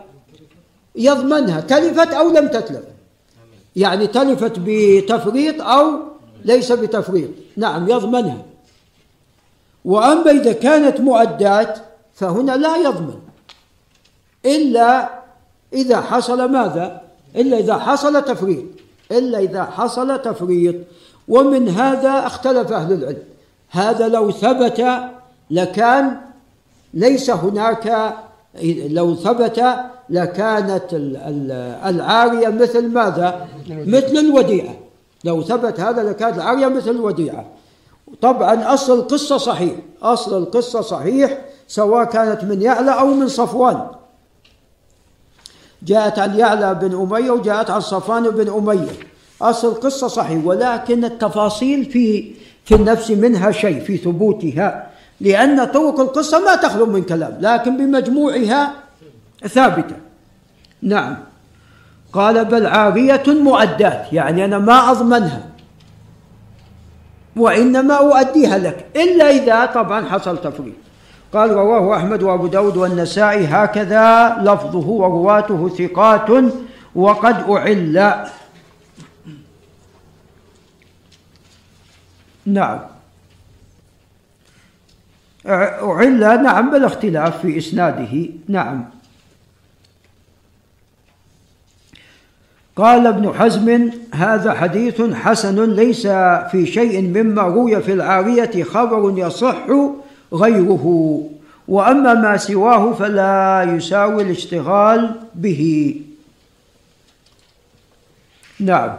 يضمنها. 0.96 1.62
تلفت 1.62 2.14
أو 2.14 2.30
لم 2.30 2.48
تتلف. 2.48 2.84
يعني 3.76 4.08
تلفت 4.08 4.54
بتفريط 4.58 5.62
أو 5.62 6.00
ليس 6.46 6.72
بتفريط. 6.72 7.30
نعم 7.58 7.90
يضمنها. 7.90 8.38
وأما 9.86 10.32
إذا 10.32 10.54
كانت 10.54 11.00
مؤدات 11.00 11.80
فهنا 12.14 12.52
لا 12.52 12.78
يضمن. 12.78 13.20
إلا 14.46 15.10
إذا 15.74 16.02
حصل 16.02 16.52
ماذا؟ 16.52 17.02
إلا 17.36 17.58
إذا 17.58 17.78
حصل 17.78 18.26
تفريط 18.26 18.66
إلا 19.12 19.40
إذا 19.40 19.64
حصل 19.64 20.22
تفريط. 20.22 20.76
ومن 21.28 21.70
هذا 21.70 22.28
اختلف 22.28 22.72
أهل 22.72 22.94
العلم. 22.94 23.24
هذا 23.70 24.08
لو 24.08 24.32
ثبت 24.32 24.86
لكان 25.52 26.18
ليس 26.94 27.30
هناك 27.30 28.16
لو 28.90 29.16
ثبت 29.16 29.64
لكانت 30.10 30.84
العارية 31.86 32.48
مثل 32.48 32.88
ماذا؟ 32.88 33.48
مثل 33.70 34.18
الوديعة. 34.18 34.76
لو 35.24 35.42
ثبت 35.42 35.80
هذا 35.80 36.04
لكانت 36.04 36.36
العارية 36.38 36.68
مثل 36.68 36.90
الوديعة. 36.90 37.46
طبعا 38.22 38.74
أصل 38.74 39.00
القصة 39.00 39.38
صحيح. 39.38 39.76
أصل 40.02 40.38
القصة 40.38 40.82
صحيح 40.82 41.42
سواء 41.68 42.04
كانت 42.04 42.44
من 42.44 42.62
يعلى 42.62 43.00
أو 43.00 43.08
من 43.08 43.28
صفوان. 43.28 43.88
جاءت 45.84 46.20
عن 46.20 46.40
يعلى 46.40 46.76
بن 46.76 47.02
أمية 47.02 47.32
وجاءت 47.32 47.70
عن 47.70 47.80
صفوان 47.80 48.30
بن 48.30 48.50
أمية. 48.50 48.92
أصل 49.42 49.68
القصة 49.68 50.08
صحيح 50.08 50.46
ولكن 50.46 51.06
التفاصيل 51.06 51.86
في 51.86 52.32
في 52.66 52.76
النفس 52.76 53.12
منها 53.12 53.52
شيء 53.52 53.80
في 53.80 53.98
ثبوتها. 53.98 54.88
لأن 55.22 55.66
طرق 55.66 56.00
القصة 56.00 56.40
ما 56.40 56.56
تخلو 56.56 56.86
من 56.86 57.04
كلام 57.04 57.38
لكن 57.42 57.78
بمجموعها 57.78 58.74
ثابتة. 59.48 59.96
نعم. 60.82 61.18
قال 62.14 62.46
بل 62.46 62.66
عارية 62.66 63.24
مؤدات 63.28 64.14
يعني 64.14 64.46
أنا 64.46 64.60
ما 64.60 64.92
أضمنها. 64.92 65.50
وإنما 67.36 67.94
أؤديها 67.94 68.58
لك 68.58 68.86
إلا 68.96 69.30
إذا 69.30 69.66
طبعا 69.66 70.06
حصل 70.06 70.38
تفريط. 70.42 70.74
قال 71.34 71.52
رواه 71.52 71.98
أحمد 71.98 72.24
وأبو 72.24 72.48
داود 72.48 72.78
والنسائي 72.78 73.46
هكذا 73.46 74.38
لفظه 74.42 74.88
ورواته 74.88 75.70
ثقات 75.70 76.54
وقد 76.96 77.36
أعل. 77.50 78.26
نعم. 82.46 82.80
أعل 85.48 86.44
نعم 86.44 86.72
بالاختلاف 86.72 87.42
في 87.42 87.58
إسناده. 87.58 88.30
نعم. 88.48 88.86
قال 92.76 93.08
ابن 93.08 93.34
حزم 93.34 93.92
هذا 94.14 94.54
حديث 94.54 95.02
حسن 95.02 95.72
ليس 95.72 96.08
في 96.52 96.66
شيء 96.66 97.02
مما 97.02 97.42
روي 97.42 97.82
في 97.82 97.94
العارية 97.94 98.64
خبر 98.64 99.14
يصح 99.18 99.66
غيره. 100.34 101.24
وأما 101.68 102.14
ما 102.14 102.38
سواه 102.38 102.94
فلا 102.94 103.64
يساوي 103.76 104.24
الاشتغال 104.24 105.16
به. 105.36 105.96
نعم. 108.60 108.96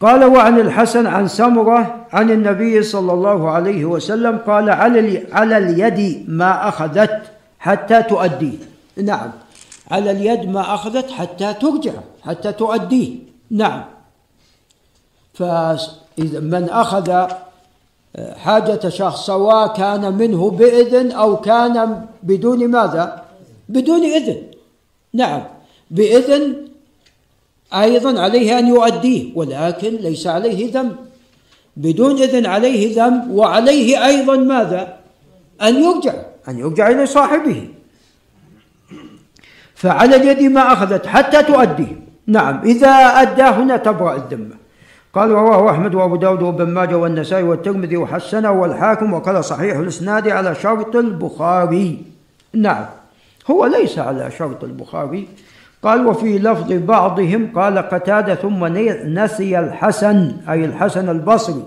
قال 0.00 0.24
وعن 0.24 0.60
الحسن 0.60 1.06
عن 1.06 1.28
سمرة 1.28 2.06
عن 2.12 2.30
النبي 2.30 2.82
صلى 2.82 3.12
الله 3.12 3.50
عليه 3.50 3.84
وسلم 3.84 4.38
قال 4.38 4.70
على 4.70 5.26
على 5.32 5.56
اليد 5.58 6.30
ما 6.30 6.68
أخذت 6.68 7.22
حتى 7.58 8.02
تؤديه. 8.02 8.58
نعم. 8.96 9.30
على 9.90 10.10
اليد 10.10 10.48
ما 10.48 10.74
أخذت 10.74 11.10
حتى 11.10 11.54
ترجع 11.54 11.92
حتى 12.24 12.52
تؤديه. 12.52 13.16
نعم. 13.50 13.84
فإذا 15.34 16.40
من 16.40 16.68
أخذ 16.70 17.28
حاجة 18.18 18.88
شخص 18.88 19.26
سواء 19.26 19.74
كان 19.74 20.14
منه 20.14 20.50
بإذن 20.50 21.12
أو 21.12 21.36
كان 21.36 22.06
بدون 22.22 22.68
ماذا؟ 22.68 23.24
بدون 23.68 24.04
إذن. 24.04 24.42
نعم. 25.14 25.42
بإذن 25.90 26.56
أيضا 27.74 28.20
عليه 28.20 28.58
أن 28.58 28.68
يؤديه 28.68 29.32
ولكن 29.34 29.94
ليس 29.94 30.26
عليه 30.26 30.72
ذنب. 30.72 30.96
بدون 31.76 32.22
إذن 32.22 32.46
عليه 32.46 32.96
ذنب 32.96 33.30
وعليه 33.30 34.06
أيضا 34.06 34.36
ماذا؟ 34.36 34.96
أن 35.62 35.82
يرجع 35.82 36.14
أن 36.48 36.58
يرجع 36.58 36.90
إلى 36.90 37.06
صاحبه. 37.06 37.68
فعلى 39.74 40.16
اليد 40.16 40.42
ما 40.42 40.72
أخذت 40.72 41.06
حتى 41.06 41.42
تؤديه. 41.42 42.00
نعم. 42.26 42.62
إذا 42.64 42.90
أدى 43.22 43.42
هنا 43.42 43.76
تبرأ 43.76 44.16
الذمة. 44.16 44.59
قال 45.14 45.30
رواه 45.30 45.70
أحمد 45.70 45.94
وأبو 45.94 46.16
داود 46.16 46.42
وابن 46.42 46.68
ماجه 46.68 46.96
والنسائي 46.96 47.42
والترمذي 47.42 47.96
وحسنه 47.96 48.50
والحاكم 48.50 49.12
وقال 49.12 49.44
صحيح 49.44 49.76
الإسناد 49.76 50.28
على 50.28 50.54
شرط 50.54 50.96
البخاري. 50.96 52.02
نعم 52.54 52.86
هو 53.50 53.66
ليس 53.66 53.98
على 53.98 54.30
شرط 54.30 54.64
البخاري. 54.64 55.28
قال 55.82 56.06
وفي 56.06 56.38
لفظ 56.38 56.72
بعضهم 56.72 57.52
قال 57.54 57.78
قتادة 57.78 58.34
ثم 58.34 58.66
نسي 59.18 59.58
الحسن 59.58 60.36
أي 60.48 60.64
الحسن 60.64 61.08
البصري. 61.08 61.62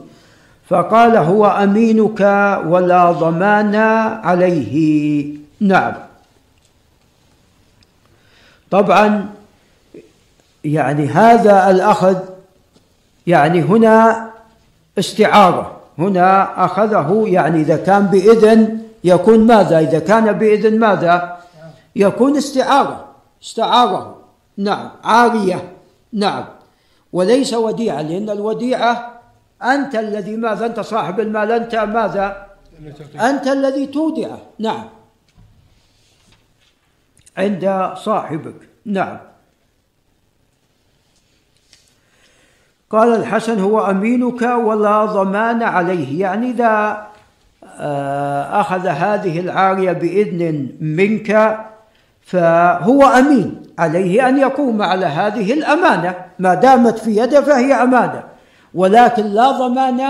فقال 0.70 1.18
هو 1.18 1.46
أمينك 1.46 2.22
ولا 2.66 3.12
ضمان 3.12 3.76
عليه. 4.24 5.26
نعم. 5.60 5.94
طبعا 8.72 9.26
يعني 10.64 11.08
هذا 11.08 11.70
الأخذ 11.70 12.33
يعني 13.28 13.62
هنا 13.62 14.30
استعارة 15.00 15.82
هنا 15.98 16.66
أخذه 16.66 17.24
يعني 17.28 17.62
إذا 17.62 17.78
كان 17.78 18.06
بإذن 18.06 18.84
يكون 19.04 19.48
ماذا؟ 19.48 19.80
إذا 19.80 20.00
كان 20.00 20.34
بإذن 20.34 20.80
ماذا؟ 20.80 21.38
يكون 21.96 22.38
استعارة 22.38 23.08
استعاره 23.44 24.18
نعم. 24.58 24.90
عارية. 25.04 25.72
نعم. 26.14 26.46
وليس 27.14 27.54
وديعة 27.54 28.02
لأن 28.02 28.30
الوديعة 28.30 29.22
أنت 29.64 29.96
الذي 29.96 30.36
ماذا؟ 30.36 30.66
أنت 30.66 30.80
صاحب 30.80 31.20
المال 31.20 31.52
أنت 31.52 31.76
ماذا؟ 31.76 32.48
أنت 33.22 33.48
الذي 33.48 33.86
تودعه. 33.86 34.40
نعم. 34.60 34.86
عند 37.38 37.94
صاحبك. 37.98 38.70
نعم. 38.86 39.18
قال 42.94 43.16
الحسن 43.16 43.60
هو 43.60 43.80
أمينك 43.80 44.42
ولا 44.42 45.06
ضمان 45.06 45.64
عليه 45.64 46.20
يعني 46.20 46.52
إذا 46.52 47.08
آه، 47.80 48.62
أخذ 48.62 48.88
هذه 48.88 49.40
العارية 49.40 49.92
بإذن 49.92 50.70
منك 50.82 51.60
فهو 52.22 53.04
أمين 53.04 53.64
عليه 53.80 54.30
أن 54.30 54.38
يقوم 54.38 54.82
على 54.82 55.06
هذه 55.06 55.54
الأمانة 55.54 56.16
ما 56.40 56.54
دامت 56.54 57.00
في 57.00 57.18
يده 57.18 57.42
فهي 57.42 57.74
أمانة 57.74 58.24
ولكن 58.74 59.24
لا 59.24 59.52
ضمان 59.52 60.02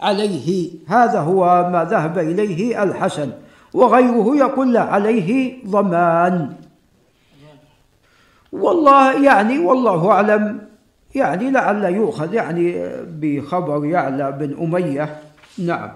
عليه. 0.00 0.70
هذا 0.88 1.18
هو 1.20 1.70
ما 1.72 1.84
ذهب 1.84 2.18
إليه 2.18 2.82
الحسن 2.82 3.30
وغيره 3.74 4.36
يقول 4.36 4.72
لا 4.72 4.80
عليه 4.80 5.56
ضمان. 5.66 6.52
والله 8.52 9.24
يعني 9.24 9.58
والله 9.58 10.10
أعلم 10.10 10.71
يعني 11.14 11.50
لعل 11.50 11.84
يؤخذ 11.84 12.34
يعني 12.34 12.90
بخبر 13.04 13.84
يعلى 13.84 14.32
بن 14.32 14.56
أمية. 14.62 15.20
نعم. 15.58 15.92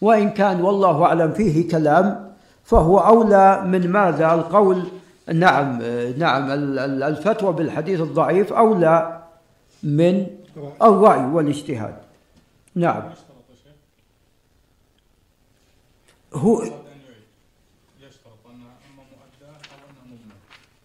وإن 0.00 0.30
كان 0.30 0.60
والله 0.60 1.04
أعلم 1.04 1.32
فيه 1.32 1.68
كلام 1.68 2.32
فهو 2.64 2.98
أولى 2.98 3.62
من 3.66 3.90
ماذا؟ 3.90 4.34
القول 4.34 4.84
نعم 5.34 5.82
نعم 6.18 6.50
الفتوى 7.02 7.52
بالحديث 7.52 8.00
الضعيف 8.00 8.52
أولى 8.52 9.22
من 9.82 10.26
الرأي 10.82 11.24
والاجتهاد. 11.24 11.94
نعم. 12.74 13.02
هو 16.34 16.64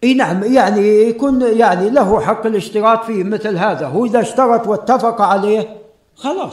إي 0.04 0.14
نعم 0.14 0.44
يعني 0.44 1.02
يكون 1.02 1.42
يعني 1.42 1.90
له 1.90 2.20
حق 2.20 2.46
الاشتراط 2.46 3.04
فيه 3.04 3.24
مثل 3.24 3.56
هذا. 3.56 3.86
هو 3.86 4.04
إذا 4.04 4.20
اشترط 4.20 4.66
واتفق 4.66 5.20
عليه 5.20 5.76
خلاص. 6.16 6.52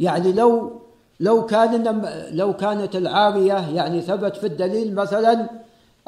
يعني 0.00 0.32
لو 0.32 0.80
لو 1.20 1.46
كان 1.46 2.02
لو 2.32 2.56
كانت 2.56 2.96
العارية 2.96 3.68
يعني 3.74 4.00
ثبت 4.00 4.36
في 4.36 4.46
الدليل 4.46 4.94
مثلا 4.94 5.48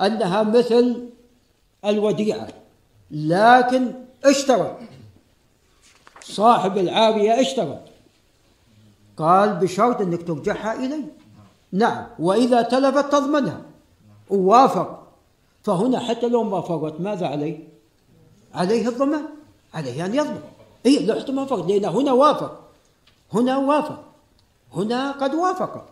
أنها 0.00 0.42
مثل 0.42 1.08
الوديعة 1.84 2.48
لكن 3.10 3.92
اشترط 4.24 4.76
صاحب 6.22 6.78
العارية 6.78 7.40
اشترط 7.40 7.78
قال 9.16 9.52
بشرط 9.52 10.00
إنك 10.00 10.26
ترجعها 10.26 10.74
الي 10.74 11.04
نعم 11.72 12.06
وإذا 12.18 12.62
تلفت 12.62 13.12
تضمنها. 13.12 13.60
ووافق. 14.30 14.99
فهنا 15.62 15.98
حتى 15.98 16.28
لو 16.28 16.42
ما 16.42 16.60
فرط 16.60 17.00
ماذا 17.00 17.26
عليه؟ 17.26 17.68
عليه 18.54 18.88
الضمان 18.88 19.24
عليه 19.74 20.06
أن 20.06 20.14
يضمن 20.14 20.42
اي 20.86 21.06
لو 21.06 21.34
ما 21.34 21.44
فرط 21.46 21.66
لأن 21.66 21.84
هنا 21.84 22.12
وافق 22.12 22.60
هنا 23.32 23.56
وافق 23.56 24.04
هنا 24.72 25.12
قد 25.12 25.34
وافق 25.34 25.86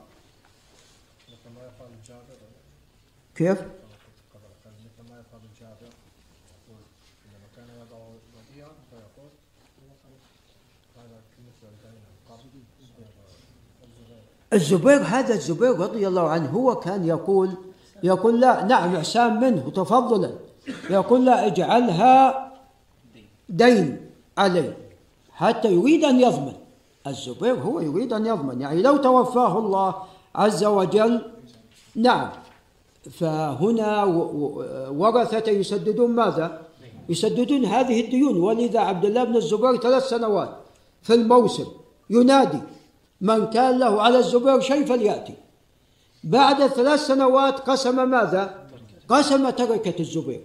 كيف؟ 3.34 3.58
الزبير 14.52 15.02
هذا 15.02 15.34
الزبير 15.34 15.78
رضي 15.78 16.08
الله 16.08 16.28
عنه 16.28 16.50
هو 16.50 16.74
كان 16.74 17.04
يقول 17.06 17.54
يقول 18.02 18.40
لا 18.40 18.64
نعم 18.64 18.96
إحسان 18.96 19.40
منه 19.40 19.70
تفضلا. 19.70 20.30
يقول 20.90 21.24
لا 21.24 21.46
اجعلها 21.46 22.48
دين 23.48 24.00
عليه 24.38 24.76
حتى 25.32 25.72
يريد 25.72 26.04
أن 26.04 26.20
يضمن. 26.20 26.52
الزبير 27.06 27.54
هو 27.54 27.80
يريد 27.80 28.12
أن 28.12 28.26
يضمن 28.26 28.60
يعني 28.60 28.82
لو 28.82 28.96
توفاه 28.96 29.58
الله 29.58 29.94
عز 30.34 30.64
وجل 30.64 31.22
نعم. 31.96 32.28
فهنا 33.10 34.04
ورثة 34.90 35.50
يسددون 35.50 36.10
ماذا؟ 36.10 36.62
يسددون 37.08 37.64
هذه 37.64 38.00
الديون. 38.00 38.36
ولذا 38.36 38.80
عبد 38.80 39.04
الله 39.04 39.24
بن 39.24 39.36
الزبير 39.36 39.76
ثلاث 39.76 40.08
سنوات 40.08 40.56
في 41.02 41.14
الموسم 41.14 41.66
ينادي 42.10 42.58
من 43.20 43.46
كان 43.46 43.78
له 43.78 44.02
على 44.02 44.18
الزبير 44.18 44.60
شيء 44.60 44.84
فليأتي. 44.84 45.34
بعد 46.28 46.66
ثلاث 46.66 47.00
سنوات 47.06 47.60
قسم 47.60 47.96
ماذا؟ 48.10 48.68
قسم 49.08 49.50
تركة 49.50 50.00
الزبير. 50.00 50.42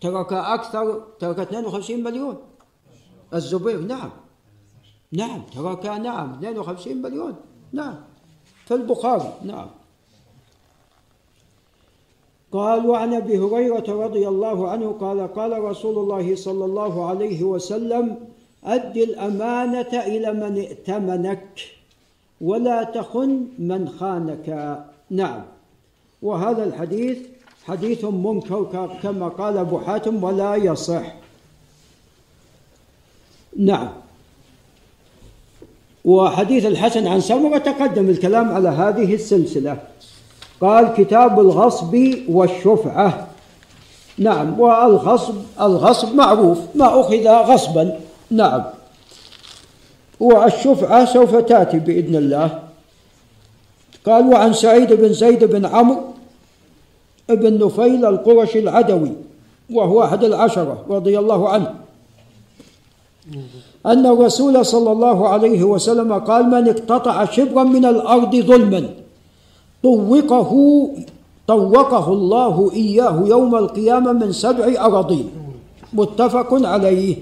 ترك 0.00 0.32
أكثر 0.32 0.84
ترك 1.20 1.38
52 1.38 2.02
مليون. 2.02 2.36
الزبير 3.34 3.80
نعم. 3.80 4.10
نعم 5.12 5.42
ترك 5.54 5.86
نعم 5.86 6.28
52 6.32 7.02
مليون. 7.02 7.34
نعم. 7.72 7.96
في 8.66 8.74
البخاري 8.74 9.32
نعم. 9.44 9.70
قال 12.52 12.86
وعن 12.86 13.14
أبي 13.14 13.38
هريرة 13.38 13.88
رضي 14.04 14.28
الله 14.28 14.68
عنه 14.70 14.92
قال 14.92 15.34
قال 15.34 15.64
رسول 15.64 15.98
الله 15.98 16.36
صلى 16.36 16.64
الله 16.64 17.06
عليه 17.06 17.44
وسلم 17.44 18.28
اد 18.64 18.96
الأمانة 18.96 19.92
إلى 20.06 20.32
من 20.32 20.58
ائتمنك. 20.58 21.79
ولا 22.40 22.84
تخن 22.84 23.46
من 23.58 23.88
خانك. 24.00 24.78
نعم. 25.10 25.42
وهذا 26.22 26.64
الحديث 26.64 27.18
حديث 27.66 28.04
منكر 28.04 28.88
كما 29.02 29.28
قال 29.28 29.58
أبو 29.58 29.78
حاتم 29.78 30.24
ولا 30.24 30.54
يصح. 30.54 31.02
نعم. 33.56 33.88
وحديث 36.04 36.66
الحسن 36.66 37.06
عن 37.06 37.20
سمرة 37.20 37.58
تقدم 37.58 38.10
الكلام 38.10 38.52
على 38.52 38.68
هذه 38.68 39.14
السلسلة. 39.14 39.78
قال 40.60 40.94
كتاب 40.96 41.40
الغصب 41.40 41.94
والشفعة. 42.28 43.28
نعم. 44.18 44.60
والغصب 44.60 45.34
الغصب 45.60 46.14
معروف. 46.14 46.58
ما 46.74 47.00
أخذ 47.00 47.28
غصبا. 47.28 48.00
نعم. 48.30 48.79
والشفعة 50.20 51.04
سوف 51.04 51.36
تأتي 51.36 51.78
بإذن 51.78 52.16
الله. 52.16 52.48
قال 54.06 54.26
وعن 54.32 54.52
سعيد 54.52 54.92
بن 54.92 55.12
زيد 55.12 55.44
بن 55.44 55.66
عمرو 55.66 56.00
بن 57.28 57.64
نفيل 57.64 58.06
القرشي 58.06 58.58
العدوي 58.58 59.12
وهو 59.70 60.04
أحد 60.04 60.24
العشرة 60.24 60.84
رضي 60.90 61.18
الله 61.18 61.48
عنه 61.48 61.74
أن 63.86 64.06
الرسول 64.06 64.66
صلى 64.66 64.92
الله 64.92 65.28
عليه 65.28 65.64
وسلم 65.64 66.12
قال 66.12 66.50
من 66.50 66.68
اقتطع 66.68 67.24
شبرا 67.24 67.64
من 67.64 67.84
الأرض 67.84 68.36
ظلما 68.36 68.82
طوقه 69.82 70.52
طوقه 71.46 72.12
الله 72.12 72.70
إياه 72.72 73.22
يوم 73.26 73.52
القيامة 73.56 74.12
من 74.12 74.32
سبع 74.32 74.86
أراضين. 74.86 75.30
متفق 75.92 76.48
عليه. 76.66 77.16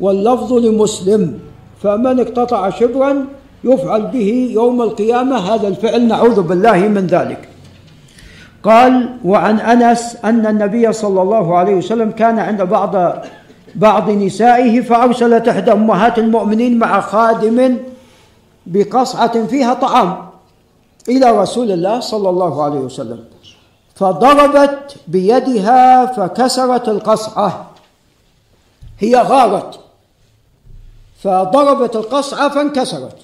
واللفظ 0.00 0.52
لمسلم 0.52 1.38
فمن 1.82 2.20
اقتطع 2.20 2.70
شبرا 2.70 3.26
يفعل 3.64 4.02
به 4.02 4.50
يوم 4.52 4.82
القيامة 4.82 5.36
هذا 5.36 5.68
الفعل. 5.68 6.08
نعوذ 6.08 6.42
بالله 6.42 6.78
من 6.78 7.06
ذلك. 7.06 7.48
قال 8.64 9.16
وعن 9.24 9.60
أنس 9.60 10.16
أن 10.24 10.46
النبي 10.46 10.92
صلى 10.92 11.22
الله 11.22 11.56
عليه 11.58 11.74
وسلم 11.74 12.10
كان 12.10 12.38
عند 12.38 12.62
بعض 12.62 13.14
بعض 13.74 14.10
نسائه 14.10 14.80
فأرسلت 14.80 15.48
إحدى 15.48 15.72
أمهات 15.72 16.18
المؤمنين 16.18 16.78
مع 16.78 17.00
خادم 17.00 17.76
بقصعة 18.66 19.46
فيها 19.46 19.74
طعام 19.74 20.16
إلى 21.08 21.30
رسول 21.30 21.72
الله 21.72 22.00
صلى 22.00 22.28
الله 22.30 22.64
عليه 22.64 22.80
وسلم 22.80 23.24
فضربت 23.94 24.96
بيدها 25.08 26.06
فكسرت 26.06 26.88
القصعة 26.88 27.70
هي 28.98 29.16
غارت. 29.16 29.80
فضربت 31.22 31.96
القصعة 31.96 32.48
فانكسرت. 32.48 33.16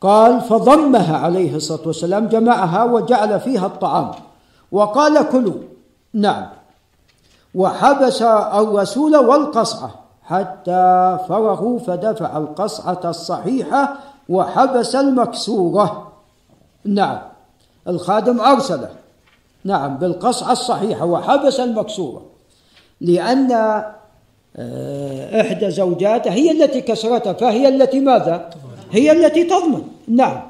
قال 0.00 0.40
فضمها 0.40 1.16
عليه 1.16 1.56
الصلاة 1.56 1.86
والسلام 1.86 2.26
جمعها 2.28 2.84
وجعل 2.84 3.40
فيها 3.40 3.66
الطعام. 3.66 4.10
وقال 4.72 5.28
كلوا. 5.28 5.60
نعم. 6.14 6.46
وحبس 7.54 8.22
الرسول 8.22 9.16
والقصعة 9.16 9.94
حتى 10.22 11.18
فرغوا 11.28 11.78
فدفع 11.78 12.36
القصعة 12.36 13.00
الصحيحة 13.04 13.96
وحبس 14.28 14.94
المكسورة. 14.94 16.12
نعم. 16.84 17.18
الخادم 17.88 18.40
أرسله. 18.40 18.90
نعم 19.64 19.96
بالقصعة 19.96 20.52
الصحيحة 20.52 21.04
وحبس 21.04 21.60
المكسورة. 21.60 22.22
لأن 23.00 23.82
إحدى 25.40 25.70
زوجاته 25.70 26.32
هي 26.32 26.50
التي 26.50 26.80
كسرتها 26.80 27.32
فهي 27.32 27.68
التي 27.68 28.00
ماذا؟ 28.00 28.50
هي 28.92 29.12
التي 29.12 29.44
تضمن. 29.44 29.82
نعم. 30.08 30.40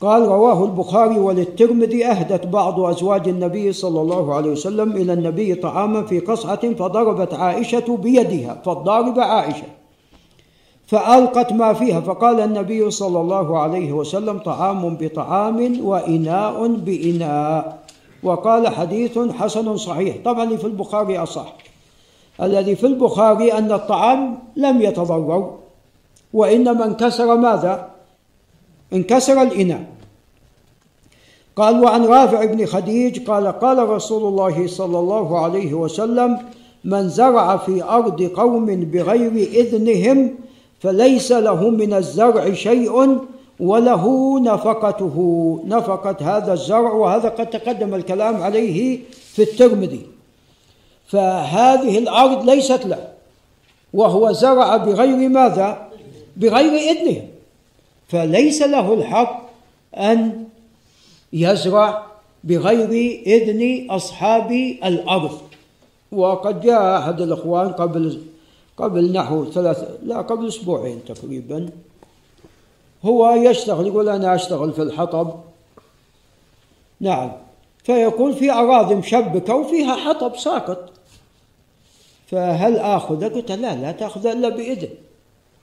قال 0.00 0.22
رواه 0.22 0.64
البخاري 0.64 1.18
وللترمذي 1.18 2.06
أهدت 2.06 2.46
بعض 2.46 2.80
أزواج 2.80 3.28
النبي 3.28 3.72
صلى 3.72 4.00
الله 4.00 4.34
عليه 4.34 4.50
وسلم 4.50 4.92
إلى 4.92 5.12
النبي 5.12 5.54
طعاما 5.54 6.02
في 6.02 6.20
قصعة 6.20 6.74
فضربت 6.74 7.34
عائشة 7.34 7.96
بيدها 7.96 8.62
فالضاربة 8.64 9.22
عائشة 9.22 9.66
فألقت 10.86 11.52
ما 11.52 11.72
فيها 11.72 12.00
فقال 12.00 12.40
النبي 12.40 12.90
صلى 12.90 13.20
الله 13.20 13.58
عليه 13.58 13.92
وسلم 13.92 14.38
طعام 14.38 14.96
بطعام 15.00 15.86
وإناء 15.86 16.66
بإناء 16.66 17.78
وقال 18.22 18.68
حديث 18.68 19.18
حسن 19.18 19.76
صحيح. 19.76 20.16
طبعا 20.24 20.56
في 20.56 20.64
البخاري 20.64 21.18
أصح. 21.18 21.54
الذي 22.42 22.76
في 22.76 22.86
البخاري 22.86 23.52
أن 23.52 23.72
الطعام 23.72 24.38
لم 24.56 24.82
يتضرر. 24.82 25.58
وإنما 26.32 26.84
انكسر 26.84 27.36
ماذا؟ 27.36 27.90
انكسر 28.92 29.42
الإناء. 29.42 29.84
قال 31.56 31.84
وعن 31.84 32.04
رافع 32.04 32.44
بن 32.44 32.66
خديج 32.66 33.26
قال 33.26 33.46
قال 33.46 33.88
رسول 33.88 34.28
الله 34.28 34.66
صلى 34.66 34.98
الله 34.98 35.38
عليه 35.38 35.74
وسلم 35.74 36.38
من 36.84 37.08
زرع 37.08 37.56
في 37.56 37.82
أرض 37.84 38.22
قوم 38.22 38.66
بغير 38.66 39.32
إذنهم 39.32 40.34
فليس 40.80 41.32
له 41.32 41.70
من 41.70 41.92
الزرع 41.92 42.52
شيء 42.52 43.18
وله 43.60 44.04
نفقته. 44.40 45.16
نفقة 45.66 46.36
هذا 46.36 46.52
الزرع 46.52 46.92
وهذا 46.92 47.28
قد 47.28 47.50
تقدم 47.50 47.94
الكلام 47.94 48.42
عليه 48.42 48.98
في 49.14 49.42
الترمذي. 49.42 50.06
فهذه 51.12 51.98
الأرض 51.98 52.50
ليست 52.50 52.86
له 52.86 53.08
وهو 53.92 54.32
زرع 54.32 54.76
بغير 54.76 55.28
ماذا؟ 55.28 55.88
بغير 56.36 56.72
إذنه. 56.72 57.28
فليس 58.08 58.62
له 58.62 58.94
الحق 58.94 59.50
أن 59.94 60.44
يزرع 61.32 62.06
بغير 62.44 63.22
إذن 63.26 63.90
أصحاب 63.90 64.52
الأرض. 64.84 65.40
وقد 66.12 66.60
جاء 66.60 66.98
أحد 66.98 67.20
الإخوان 67.20 67.72
قبل 67.72 68.20
قبل 68.76 69.12
نحو 69.12 69.44
ثلاث 69.44 69.84
لا 70.02 70.20
قبل 70.20 70.48
أسبوعين 70.48 71.00
تقريبا. 71.08 71.68
هو 73.04 73.30
يشتغل 73.30 73.86
يقول 73.86 74.08
أنا 74.08 74.34
أشتغل 74.34 74.72
في 74.72 74.82
الحطب. 74.82 75.34
نعم. 77.00 77.32
فيقول 77.84 78.34
في 78.34 78.52
أراضي 78.52 78.94
مشبكة 78.94 79.54
وفيها 79.54 79.96
حطب 79.96 80.36
ساقط. 80.36 80.91
فهل 82.32 82.76
آخذ 82.76 83.34
قلت 83.34 83.52
لا 83.52 83.74
لا 83.74 83.92
تأخذ 83.92 84.26
إلا 84.26 84.48
بإذن. 84.48 84.88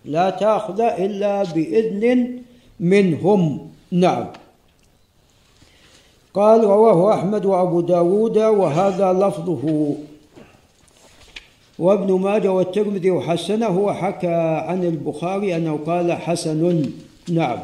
لا 0.05 0.29
تأخذ 0.29 0.81
إلا 0.81 1.43
بإذن 1.43 2.37
منهم. 2.79 3.69
نعم. 3.91 4.27
قال 6.33 6.63
رواه 6.63 7.13
أحمد 7.13 7.45
وأبو 7.45 7.81
داود 7.81 8.37
وهذا 8.37 9.13
لفظه. 9.13 9.95
وابن 11.79 12.13
ماجه 12.13 12.51
والترمذي 12.51 13.11
وحسنه 13.11 13.79
وحكى 13.79 14.63
عن 14.67 14.83
البخاري 14.83 15.55
أنه 15.55 15.79
قال 15.85 16.13
حسن. 16.13 16.91
نعم. 17.29 17.59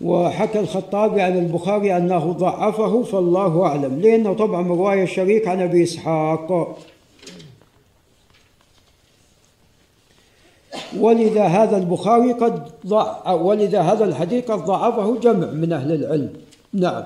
وحكى 0.00 0.60
الخطابي 0.60 1.20
عن 1.20 1.38
البخاري 1.38 1.96
أنه 1.96 2.32
ضعفه 2.32 3.02
فالله 3.02 3.66
أعلم. 3.66 4.00
لأنه 4.00 4.32
طبعا 4.32 4.68
رواية 4.68 5.04
شريك 5.04 5.48
عن 5.48 5.60
أبي 5.60 5.82
إسحاق. 5.82 6.76
ولذا 10.98 11.44
هذا 11.44 11.76
البخاري 11.76 12.32
قد 12.32 12.68
ضع 12.86 13.32
ولذا 13.32 13.80
هذا 13.80 14.04
الحديث 14.04 14.50
قد 14.50 14.64
ضعفه 14.64 15.18
جمع 15.20 15.50
من 15.50 15.72
أهل 15.72 15.92
العلم. 15.92 16.32
نعم. 16.72 17.04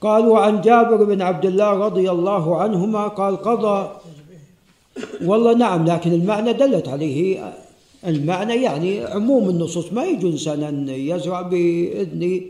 قالوا 0.00 0.38
عن 0.38 0.60
جابر 0.60 1.04
بن 1.04 1.22
عبد 1.22 1.44
الله 1.44 1.70
رضي 1.70 2.10
الله 2.10 2.56
عنهما 2.62 3.08
قال 3.08 3.36
قضى 3.36 3.90
والله 5.24 5.54
نعم 5.54 5.86
لكن 5.86 6.12
المعنى 6.12 6.52
دلت 6.52 6.88
عليه 6.88 7.52
المعنى 8.06 8.62
يعني 8.62 9.00
عموم 9.04 9.48
النصوص 9.48 9.92
ما 9.92 10.04
يجوز 10.04 10.48
أن 10.48 10.88
يزرع 10.88 11.42
بإذن 11.42 12.40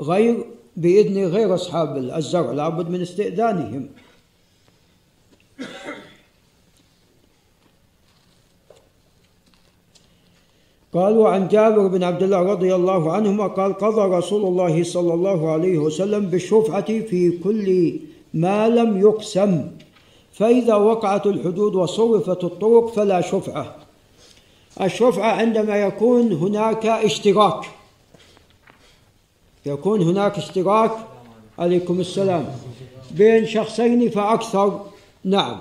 غير 0.00 0.44
بإذن 0.76 1.26
غير 1.26 1.54
أصحاب 1.54 1.96
الزرع 1.96 2.52
لابد 2.52 2.90
من 2.90 3.00
استئذانهم. 3.00 3.88
قالوا 10.92 11.28
عن 11.28 11.48
جابر 11.48 11.86
بن 11.86 12.02
عبد 12.02 12.22
الله 12.22 12.38
رضي 12.38 12.74
الله 12.74 13.12
عنهما 13.12 13.46
قال 13.46 13.72
قضى 13.72 14.16
رسول 14.16 14.44
الله 14.44 14.84
صلى 14.84 15.14
الله 15.14 15.50
عليه 15.50 15.78
وسلم 15.78 16.26
بالشفعة 16.26 16.86
في 16.86 17.38
كل 17.38 18.00
ما 18.34 18.68
لم 18.68 19.00
يقسم 19.00 19.70
فإذا 20.32 20.74
وقعت 20.74 21.26
الحدود 21.26 21.74
وصرفت 21.74 22.44
الطرق 22.44 22.86
فلا 22.92 23.20
شفعة. 23.20 23.81
الشفعة 24.80 25.32
عندما 25.32 25.76
يكون 25.76 26.32
هناك 26.32 26.86
اشتراك. 26.86 27.64
يكون 29.66 30.02
هناك 30.02 30.38
اشتراك. 30.38 30.92
عليكم 31.58 32.00
السلام. 32.00 32.48
بين 33.10 33.46
شخصين 33.46 34.10
فأكثر. 34.10 34.80
نعم. 35.24 35.58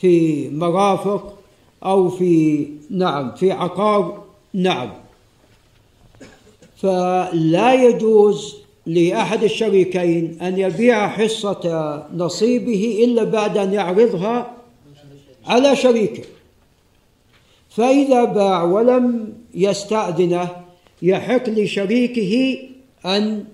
في 0.00 0.48
مرافق 0.48 1.38
أو 1.84 2.08
في 2.08 2.66
نعم 2.90 3.34
في 3.34 3.52
عقار. 3.52 4.24
نعم. 4.54 4.90
فلا 6.76 7.74
يجوز 7.74 8.56
لأحد 8.86 9.44
الشريكين 9.44 10.38
أن 10.42 10.58
يبيع 10.58 11.08
حصة 11.08 12.06
نصيبه 12.14 13.04
إلا 13.04 13.24
بعد 13.24 13.58
أن 13.58 13.72
يعرضها 13.72 14.52
على 15.46 15.76
شريكه. 15.76 16.24
فإذا 17.76 18.24
باع 18.24 18.62
ولم 18.62 19.34
يستأذنه 19.54 20.48
يحق 21.02 21.48
لشريكه 21.48 22.58
أن 23.06 23.44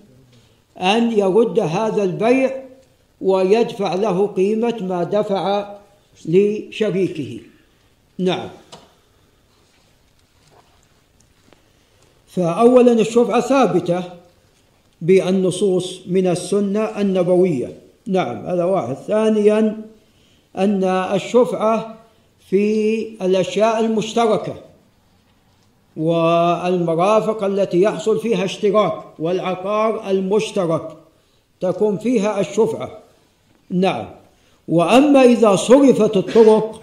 أن 0.81 1.13
يرد 1.13 1.59
هذا 1.59 2.03
البيع 2.03 2.63
ويدفع 3.21 3.95
له 3.95 4.27
قيمة 4.27 4.79
ما 4.81 5.05
دفع 5.05 5.75
لشريكه. 6.27 7.41
نعم. 8.19 8.49
فأولا 12.29 12.93
الشفعة 12.93 13.41
ثابتة 13.41 14.05
بالنصوص 15.01 16.01
من 16.07 16.27
السنة 16.27 17.01
النبوية. 17.01 17.73
نعم 18.07 18.47
هذا 18.47 18.65
واحد. 18.65 18.95
ثانيا 18.95 19.83
أن 20.57 20.85
الشفعة 20.85 22.00
في 22.51 23.07
الأشياء 23.23 23.81
المشتركة 23.81 24.55
والمرافق 25.97 27.45
التي 27.45 27.83
يحصل 27.83 28.21
فيها 28.21 28.45
اشتراك 28.45 28.95
والعقار 29.19 30.11
المشترك 30.11 30.89
تكون 31.61 31.99
فيها 31.99 32.41
الشفعة. 32.41 32.99
نعم. 33.71 34.07
وأما 34.69 35.23
إذا 35.23 35.57
صرفت 35.57 36.17
الطرق 36.17 36.83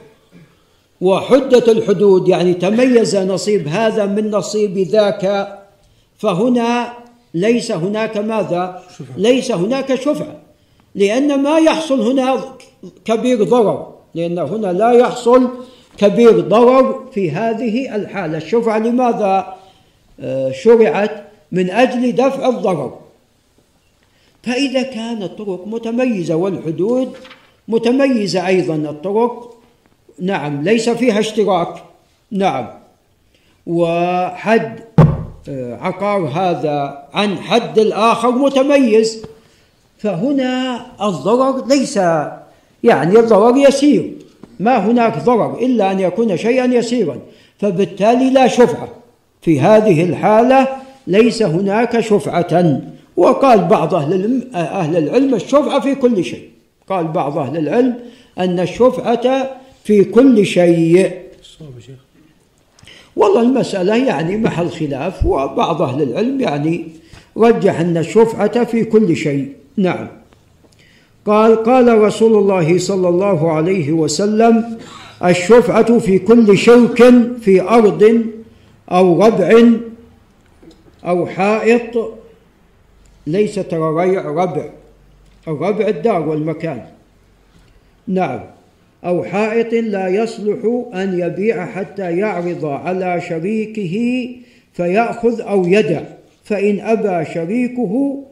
وحدت 1.02 1.70
الحدود 1.70 2.28
يعني 2.28 2.54
تميز 2.54 3.16
نصيب 3.16 3.68
هذا 3.68 4.06
من 4.06 4.32
نصيب 4.32 4.78
ذاك 4.78 5.58
فهنا 6.18 6.94
ليس 7.34 7.72
هناك 7.72 8.18
ماذا؟ 8.18 8.84
ليس 9.18 9.52
هناك 9.52 9.96
شفعة 9.96 10.40
لأن 10.96 11.44
ما 11.44 11.58
يحصل 11.58 12.02
هنا 12.02 12.44
كبير 13.06 13.44
ضرر. 13.44 13.97
لأن 14.18 14.40
هنا 14.40 14.74
لا 14.74 14.92
يحصل 14.92 15.50
كبير 15.98 16.40
ضرر 16.40 17.06
في 17.14 17.32
هذه 17.32 17.96
الحالة. 17.96 18.38
الشفعة 18.38 18.78
لماذا 18.78 19.56
آه، 20.20 20.52
شرعت 20.52 21.24
من 21.52 21.70
أجل 21.70 22.12
دفع 22.12 22.50
الضرر. 22.50 23.00
فإذا 24.44 24.82
كانت 24.82 25.24
الطرق 25.24 25.68
متميزة 25.68 26.36
والحدود 26.36 27.14
متميزة 27.68 28.48
أيضا 28.48 28.76
الطرق 28.76 29.58
نعم 30.20 30.62
ليس 30.62 30.90
فيها 30.90 31.20
اشتراك. 31.20 31.84
نعم. 32.32 32.68
وحد 33.68 34.80
آه، 35.50 35.76
عقار 35.76 36.28
هذا 36.28 37.08
عن 37.14 37.38
حد 37.38 37.80
الآخر 37.80 38.32
متميز. 38.32 39.26
فهنا 39.98 40.86
الضرر 41.02 41.66
ليس 41.68 42.00
يعني 42.84 43.20
الضرر 43.20 43.58
يسير. 43.58 44.12
ما 44.60 44.78
هناك 44.78 45.24
ضرر 45.24 45.58
إلا 45.60 45.92
أن 45.92 46.00
يكون 46.00 46.38
شيئا 46.38 46.66
يسيرا. 46.66 47.18
فبالتالي 47.60 48.30
لا 48.30 48.48
شفعة. 48.48 48.90
في 49.42 49.60
هذه 49.60 50.04
الحالة 50.04 50.68
ليس 51.08 51.44
هناك 51.44 52.00
شفعة. 52.00 52.82
وقال 53.18 53.60
بعض 53.66 53.96
أهل 53.96 54.42
أهل 54.56 54.98
العلم 54.98 55.34
الشفعة 55.36 55.80
في 55.80 55.96
كل 55.96 56.24
شيء. 56.24 56.50
قال 56.90 57.08
بعض 57.08 57.38
أهل 57.38 57.58
العلم 57.58 57.96
أن 58.38 58.60
الشفعة 58.60 59.50
في 59.84 60.04
كل 60.04 60.46
شيء. 60.46 61.12
والله 63.16 63.42
المسألة 63.42 63.96
يعني 63.96 64.38
محل 64.38 64.70
خلاف 64.70 65.26
وبعض 65.26 65.82
أهل 65.82 66.02
العلم 66.02 66.42
يعني 66.42 66.88
رجح 67.38 67.80
أن 67.80 67.98
الشفعة 67.98 68.64
في 68.64 68.84
كل 68.84 69.16
شيء. 69.16 69.52
نعم. 69.78 70.08
قال 71.28 71.64
قال 71.64 72.02
رسول 72.02 72.36
الله 72.36 72.78
صلى 72.78 73.10
الله 73.10 73.52
عليه 73.52 73.92
وسلم 73.92 74.78
الشفعة 75.26 76.00
في 76.00 76.20
كل 76.20 76.58
شوك 76.58 77.04
في 77.42 77.62
أرض 77.62 78.26
أو 78.92 79.24
ربع 79.26 79.64
أو 81.06 81.26
حائط 81.26 82.14
ليس 83.28 83.56
ترى 83.56 84.18
ربع 84.18 84.70
الربع 85.48 85.88
الدار 85.88 86.30
والمكان. 86.30 86.86
نعم. 88.08 88.40
أو 89.06 89.24
حائط 89.24 89.74
لا 89.74 90.08
يصلح 90.08 90.58
أن 90.94 91.20
يبيع 91.20 91.66
حتى 91.66 92.18
يعرض 92.18 92.66
على 92.66 93.22
شريكه 93.22 94.28
فيأخذ 94.74 95.42
أو 95.42 95.66
يدع 95.66 96.02
فإن 96.44 96.80
أبى 96.80 97.26
شريكه 97.34 98.24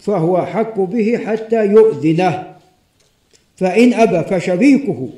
فهو 0.00 0.46
حق 0.46 0.80
به 0.80 1.18
حتى 1.26 1.66
يؤذنه. 1.66 2.56
فإن 3.56 3.94
أبى 3.94 4.22
فشريكه 4.22 5.08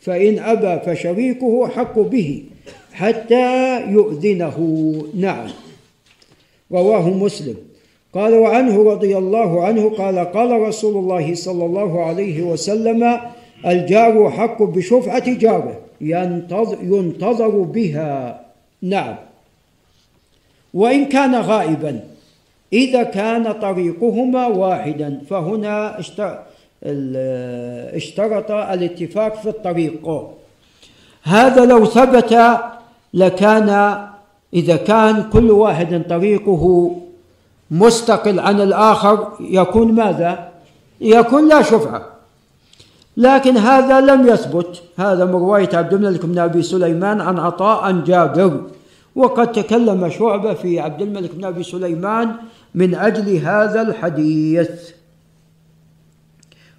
فإن 0.00 0.38
أبى 0.38 0.80
فشريكه 0.86 1.68
حق 1.68 1.98
به 1.98 2.44
حتى 2.92 3.80
يؤذنه. 3.90 4.58
نعم. 5.14 5.48
رواه 6.72 7.10
مسلم. 7.10 7.56
قال 8.14 8.34
وعنه 8.34 8.82
رضي 8.92 9.18
الله 9.18 9.64
عنه 9.64 9.90
قال 9.90 10.18
قال 10.18 10.60
رسول 10.60 10.96
الله 10.96 11.34
صلى 11.34 11.64
الله 11.64 12.04
عليه 12.04 12.42
وسلم 12.42 13.20
الجار 13.66 14.30
حق 14.30 14.62
بشفعة 14.62 15.32
جاره 15.32 15.80
ينتظر, 16.00 16.78
ينتظر 16.82 17.48
بها. 17.48 18.40
نعم. 18.82 19.16
وإن 20.74 21.04
كان 21.04 21.34
غائبا 21.34 22.09
إذا 22.72 23.02
كان 23.02 23.52
طريقهما 23.52 24.46
واحدا 24.46 25.20
فهنا 25.30 26.00
اشترط 27.96 28.50
الاتفاق 28.50 29.34
في 29.34 29.48
الطريق. 29.48 30.28
هذا 31.22 31.64
لو 31.64 31.84
ثبت 31.84 32.58
لكان 33.14 33.98
إذا 34.54 34.76
كان 34.76 35.22
كل 35.32 35.50
واحد 35.50 36.02
طريقه 36.08 36.96
مستقل 37.70 38.40
عن 38.40 38.60
الآخر 38.60 39.28
يكون 39.40 39.92
ماذا؟ 39.92 40.48
يكون 41.00 41.48
لا 41.48 41.62
شفعة 41.62 42.02
لكن 43.16 43.56
هذا 43.56 44.00
لم 44.00 44.28
يثبت. 44.28 44.82
هذا 44.96 45.24
من 45.24 45.32
رواية 45.32 45.68
عبد 45.72 45.92
الملك 45.92 46.26
بن 46.26 46.38
أبي 46.38 46.62
سليمان 46.62 47.20
عن 47.20 47.38
عطاء 47.38 47.84
عن 47.84 48.04
جابر. 48.04 48.60
وقد 49.16 49.52
تكلم 49.52 50.08
شعبة 50.08 50.54
في 50.54 50.80
عبد 50.80 51.02
الملك 51.02 51.34
بن 51.34 51.44
أبي 51.44 51.62
سليمان 51.62 52.32
من 52.74 52.94
أجل 52.94 53.36
هذا 53.36 53.82
الحديث. 53.82 54.90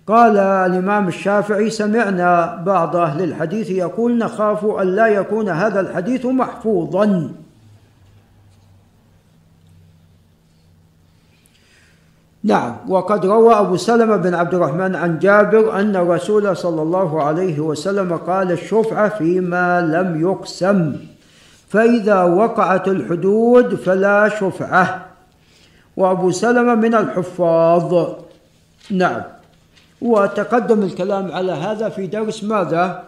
قال 0.07 0.37
الإمام 0.37 1.07
الشافعي 1.07 1.69
سمعنا 1.69 2.55
بعض 2.55 2.95
أهل 2.95 3.23
الحديث 3.23 3.69
يقول 3.69 4.17
نخاف 4.17 4.65
أن 4.65 4.87
لا 4.87 5.07
يكون 5.07 5.49
هذا 5.49 5.79
الحديث 5.79 6.25
محفوظا. 6.25 7.31
نعم 12.43 12.75
وقد 12.87 13.25
روى 13.25 13.53
أبو 13.53 13.77
سلمة 13.77 14.15
بن 14.15 14.33
عبد 14.33 14.53
الرحمن 14.53 14.95
عن 14.95 15.19
جابر 15.19 15.79
أن 15.79 15.95
الرسول 15.95 16.57
صلى 16.57 16.81
الله 16.81 17.23
عليه 17.23 17.59
وسلم 17.59 18.17
قال 18.17 18.51
الشفعة 18.51 19.09
فيما 19.09 19.81
لم 19.81 20.21
يقسم 20.21 20.95
فإذا 21.69 22.23
وقعت 22.23 22.87
الحدود 22.87 23.75
فلا 23.75 24.29
شفعة. 24.29 25.10
وأبو 26.01 26.31
سلمة 26.31 26.75
من 26.75 26.95
الحفاظ. 26.95 28.09
نعم. 28.91 29.21
وتقدم 30.01 30.83
الكلام 30.83 31.31
على 31.31 31.51
هذا 31.51 31.89
في 31.89 32.07
درس 32.07 32.43
ماذا؟ 32.43 33.03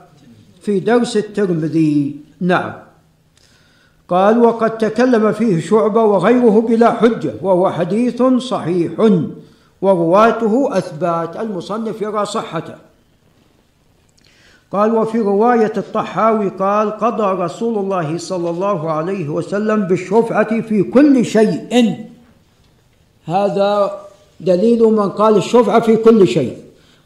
في 0.61 0.79
درس 0.79 1.17
الترمذي. 1.17 2.15
نعم. 2.41 2.73
قال 4.07 4.39
وقد 4.39 4.77
تكلم 4.77 5.31
فيه 5.31 5.61
شعبة 5.61 6.03
وغيره 6.03 6.61
بلا 6.61 6.93
حجة 6.93 7.33
وهو 7.41 7.71
حديث 7.71 8.23
صحيح 8.23 8.91
ورواته 9.81 10.77
أثبات 10.77 11.39
المصنف 11.39 12.01
يرى 12.01 12.25
صحته. 12.25 12.75
قال 14.71 14.95
وفي 14.95 15.19
رواية 15.19 15.73
الطحاوي 15.77 16.49
قال 16.49 16.91
قضى 16.91 17.43
رسول 17.43 17.77
الله 17.77 18.17
صلى 18.17 18.49
الله 18.49 18.91
عليه 18.91 19.29
وسلم 19.29 19.81
بالشفعة 19.81 20.61
في 20.61 20.83
كل 20.83 21.25
شيء. 21.25 22.12
هذا 23.25 23.99
دليل 24.39 24.83
من 24.83 25.09
قال 25.09 25.37
الشفعة 25.37 25.79
في 25.79 25.95
كل 25.95 26.27
شيء. 26.27 26.57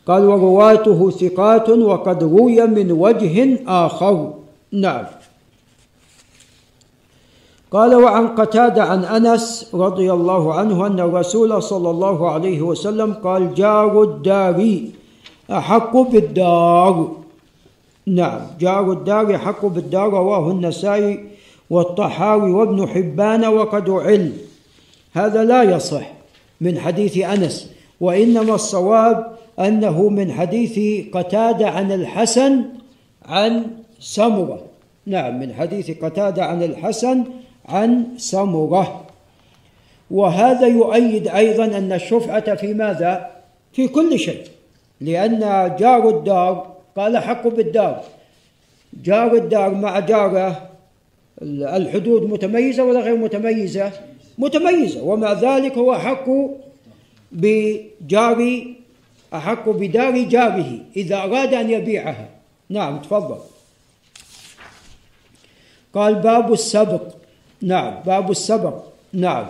قال 0.08 0.26
ورواته 0.26 1.10
ثقات 1.10 1.70
وقد 1.70 2.24
روي 2.24 2.68
من 2.68 2.92
وجه 2.92 3.60
آخر. 3.68 4.34
نعم. 4.72 5.06
قال 7.72 7.96
وعن 7.96 8.28
قتادة 8.28 8.84
عن 8.84 9.04
أنس 9.06 9.70
رضي 9.74 10.14
الله 10.14 10.54
عنه 10.54 10.88
أن 10.88 11.00
الرسول 11.00 11.64
صلى 11.64 11.90
الله 11.90 12.32
عليه 12.32 12.62
وسلم 12.62 13.14
قال 13.14 13.54
جار 13.54 14.04
الدار 14.04 14.80
أحق 15.52 15.98
بالدار. 15.98 17.12
نعم. 18.08 18.42
جار 18.60 18.92
الدار 18.92 19.36
أحق 19.36 19.66
بالدار 19.66 20.10
رواه 20.10 20.52
النسائي 20.52 21.30
والطحاوي 21.70 22.52
وابن 22.52 22.88
حبان 22.88 23.46
وقد 23.46 23.90
عل. 23.90 24.47
هذا 25.14 25.44
لا 25.44 25.64
يصح 25.64 26.12
من 26.62 26.80
حديث 26.80 27.18
أنس 27.18 27.72
وإنما 28.02 28.56
الصواب 28.56 29.38
أنه 29.60 30.10
من 30.10 30.32
حديث 30.32 31.06
قتادة 31.16 31.70
عن 31.70 31.92
الحسن 31.92 32.64
عن 33.26 33.66
سمرة 34.00 34.62
نعم 35.06 35.40
من 35.40 35.54
حديث 35.54 35.92
قتادة 36.04 36.46
عن 36.46 36.64
الحسن 36.64 37.24
عن 37.66 38.06
سمرة 38.18 39.06
وهذا 40.12 40.68
يؤيد 40.68 41.28
أيضا 41.28 41.66
أن 41.66 41.94
الشفعة 41.94 42.56
في 42.56 42.74
ماذا؟ 42.74 43.30
في 43.74 43.88
كل 43.88 44.20
شيء 44.20 44.44
لأن 45.02 45.40
جار 45.80 46.10
الدار 46.10 46.76
قال 46.98 47.18
حق 47.18 47.48
بالدار 47.48 48.04
جار 49.04 49.36
الدار 49.36 49.74
مع 49.74 50.00
جاره 50.00 50.70
الحدود 51.42 52.30
متميزة 52.30 52.84
ولا 52.84 53.00
غير 53.00 53.16
متميزة؟ 53.16 53.92
متميزة 54.38 55.04
ومع 55.04 55.34
ذلك 55.34 55.78
هو 55.78 55.94
أحق 55.96 56.26
بجار 57.32 58.64
أحق 59.34 59.70
بدار 59.70 60.22
جاره 60.22 60.80
إذا 60.96 61.16
أراد 61.16 61.54
أن 61.54 61.70
يبيعها. 61.70 62.30
نعم 62.70 63.00
تفضل. 63.00 63.40
قال 65.94 66.16
باب 66.16 66.54
السبق. 66.54 67.04
نعم 67.62 67.94
باب 68.06 68.32
السبق. 68.32 68.84
نعم. 69.14 69.48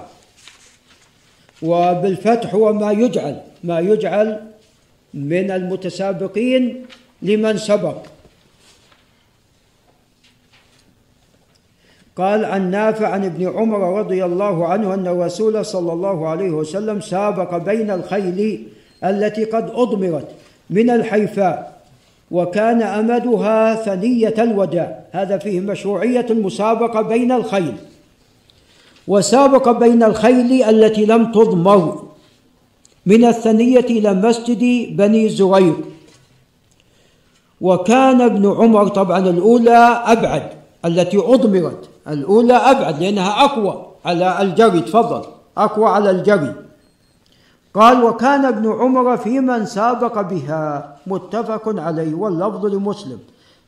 وبالفتح 1.61 2.55
هو 2.55 2.73
ما 2.73 2.91
يجعل 2.91 3.41
ما 3.63 3.79
يجعل 3.79 4.47
من 5.13 5.51
المتسابقين 5.51 6.85
لمن 7.21 7.57
سبق. 7.57 7.97
قال 12.17 12.45
عن 12.45 12.71
نافع 12.71 13.07
عن 13.07 13.25
ابن 13.25 13.47
عمر 13.47 13.99
رضي 13.99 14.25
الله 14.25 14.67
عنه 14.67 14.93
أن 14.93 15.07
الرسول 15.07 15.65
صلى 15.65 15.93
الله 15.93 16.27
عليه 16.27 16.49
وسلم 16.49 17.01
سابق 17.01 17.57
بين 17.57 17.91
الخيل 17.91 18.67
التي 19.03 19.43
قد 19.43 19.69
أضمرت 19.73 20.27
من 20.69 20.89
الحيفاء 20.89 21.77
وكان 22.31 22.81
أمدها 22.81 23.75
ثنية 23.75 24.33
الوداع. 24.37 24.99
هذا 25.11 25.37
فيه 25.37 25.59
مشروعية 25.59 26.25
المسابقة 26.29 27.01
بين 27.01 27.31
الخيل. 27.31 27.75
وسابق 29.07 29.71
بين 29.71 30.03
الخيل 30.03 30.63
التي 30.63 31.05
لم 31.05 31.31
تضمر. 31.31 32.03
من 33.05 33.25
الثنية 33.25 33.79
إلى 33.79 34.13
مسجد 34.13 34.95
بني 34.97 35.29
زريق. 35.29 35.77
وكان 37.61 38.21
ابن 38.21 38.51
عمر 38.51 38.87
طبعا 38.87 39.29
الأولى 39.29 40.01
أبعد 40.05 40.43
التي 40.85 41.17
أضمرت. 41.17 41.89
الأولى 42.09 42.53
أبعد 42.53 42.99
لأنها 42.99 43.45
أقوى 43.45 43.85
على 44.05 44.41
الجري 44.41 44.81
تفضل. 44.81 45.23
أقوى 45.57 45.85
على 45.85 46.09
الجري 46.09 46.55
قال 47.73 48.03
وكان 48.03 48.45
ابن 48.45 48.71
عمر 48.71 49.17
في 49.17 49.39
من 49.39 49.65
سابق 49.65 50.21
بها. 50.21 50.97
متفق 51.07 51.81
عليه 51.81 52.13
واللفظ 52.15 52.65
لمسلم. 52.65 53.19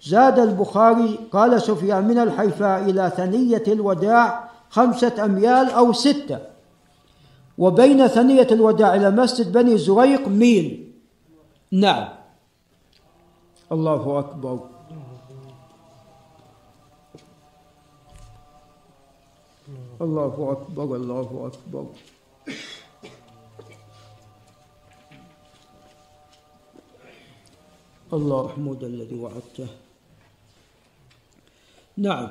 زاد 0.03 0.39
البخاري 0.39 1.19
قال 1.31 1.61
سفيان 1.61 2.07
من 2.07 2.17
الحيفاء 2.17 2.89
إلى 2.89 3.11
ثنية 3.17 3.63
الوداع 3.67 4.49
خمسة 4.69 5.25
أميال 5.25 5.71
أو 5.71 5.93
ستة. 5.93 6.39
وبين 7.57 8.07
ثنية 8.07 8.47
الوداع 8.51 8.95
إلى 8.95 9.11
مسجد 9.11 9.51
بني 9.51 9.77
زريق 9.77 10.27
ميل. 10.27 10.93
نعم. 11.71 12.07
الله 13.71 14.19
أكبر. 14.19 14.59
الله 20.01 20.51
أكبر 20.51 20.95
الله 20.95 21.51
أكبر. 21.51 21.85
الله 28.13 28.45
محمود 28.45 28.83
الذي 28.83 29.15
وعدته. 29.19 29.67
نعم. 31.97 32.29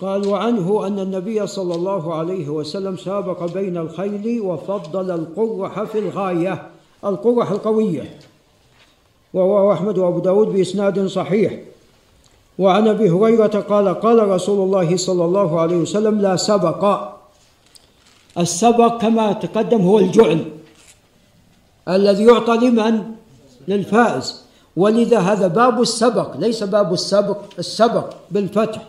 قال 0.00 0.28
وعنه 0.28 0.86
أن 0.86 0.98
النبي 0.98 1.46
صلى 1.46 1.74
الله 1.74 2.14
عليه 2.14 2.48
وسلم 2.48 2.96
سابق 2.96 3.52
بين 3.52 3.76
الخيل 3.76 4.40
وفضل 4.40 5.10
القرح 5.10 5.82
في 5.82 5.98
الغاية 5.98 6.70
القرح 7.04 7.50
القوية. 7.50 8.18
ورواه 9.34 9.72
أحمد 9.72 9.98
وأبو 9.98 10.18
داود 10.18 10.48
بإسناد 10.48 11.06
صحيح. 11.06 11.60
وعن 12.58 12.88
أبي 12.88 13.10
هريرة 13.10 13.64
قال 13.68 14.00
قال 14.00 14.28
رسول 14.28 14.66
الله 14.66 14.96
صلى 14.96 15.24
الله 15.24 15.60
عليه 15.60 15.76
وسلم 15.76 16.20
لا 16.20 16.36
سبق. 16.36 17.12
السبق 18.38 19.00
كما 19.00 19.32
تقدم 19.32 19.80
هو 19.82 19.98
الجعل 19.98 20.44
الذي 21.88 22.24
يعطى 22.24 22.56
لمن؟ 22.56 23.02
للفائز. 23.68 24.42
ولذا 24.76 25.18
هذا 25.18 25.46
باب 25.46 25.82
السبق 25.82 26.36
ليس 26.36 26.62
باب 26.62 26.92
السبق 26.92 27.38
السبق 27.58 28.14
بالفتح. 28.30 28.82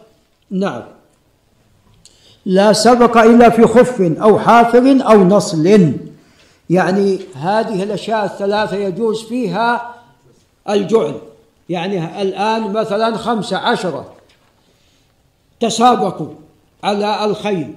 نعم. 0.51 0.81
لا 2.45 2.73
سبق 2.73 3.17
إلا 3.17 3.49
في 3.49 3.67
خف 3.67 4.01
أو 4.01 4.39
حافر 4.39 4.97
أو 5.01 5.23
نصل. 5.23 5.93
يعني 6.69 7.19
هذه 7.35 7.83
الأشياء 7.83 8.25
الثلاثة 8.25 8.75
يجوز 8.75 9.23
فيها 9.23 9.95
الجعل. 10.69 11.13
يعني 11.69 12.21
الآن 12.21 12.73
مثلا 12.73 13.17
خمسة 13.17 13.57
عشرة 13.57 14.13
تسابقوا 15.59 16.33
على 16.83 17.25
الخيل 17.25 17.73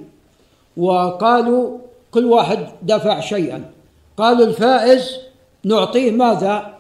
وقالوا 0.77 1.79
كل 2.11 2.25
واحد 2.25 2.69
دفع 2.83 3.21
شيئا. 3.21 3.71
قالوا 4.17 4.47
الفائز 4.47 5.17
نعطيه 5.65 6.11
ماذا؟ 6.11 6.75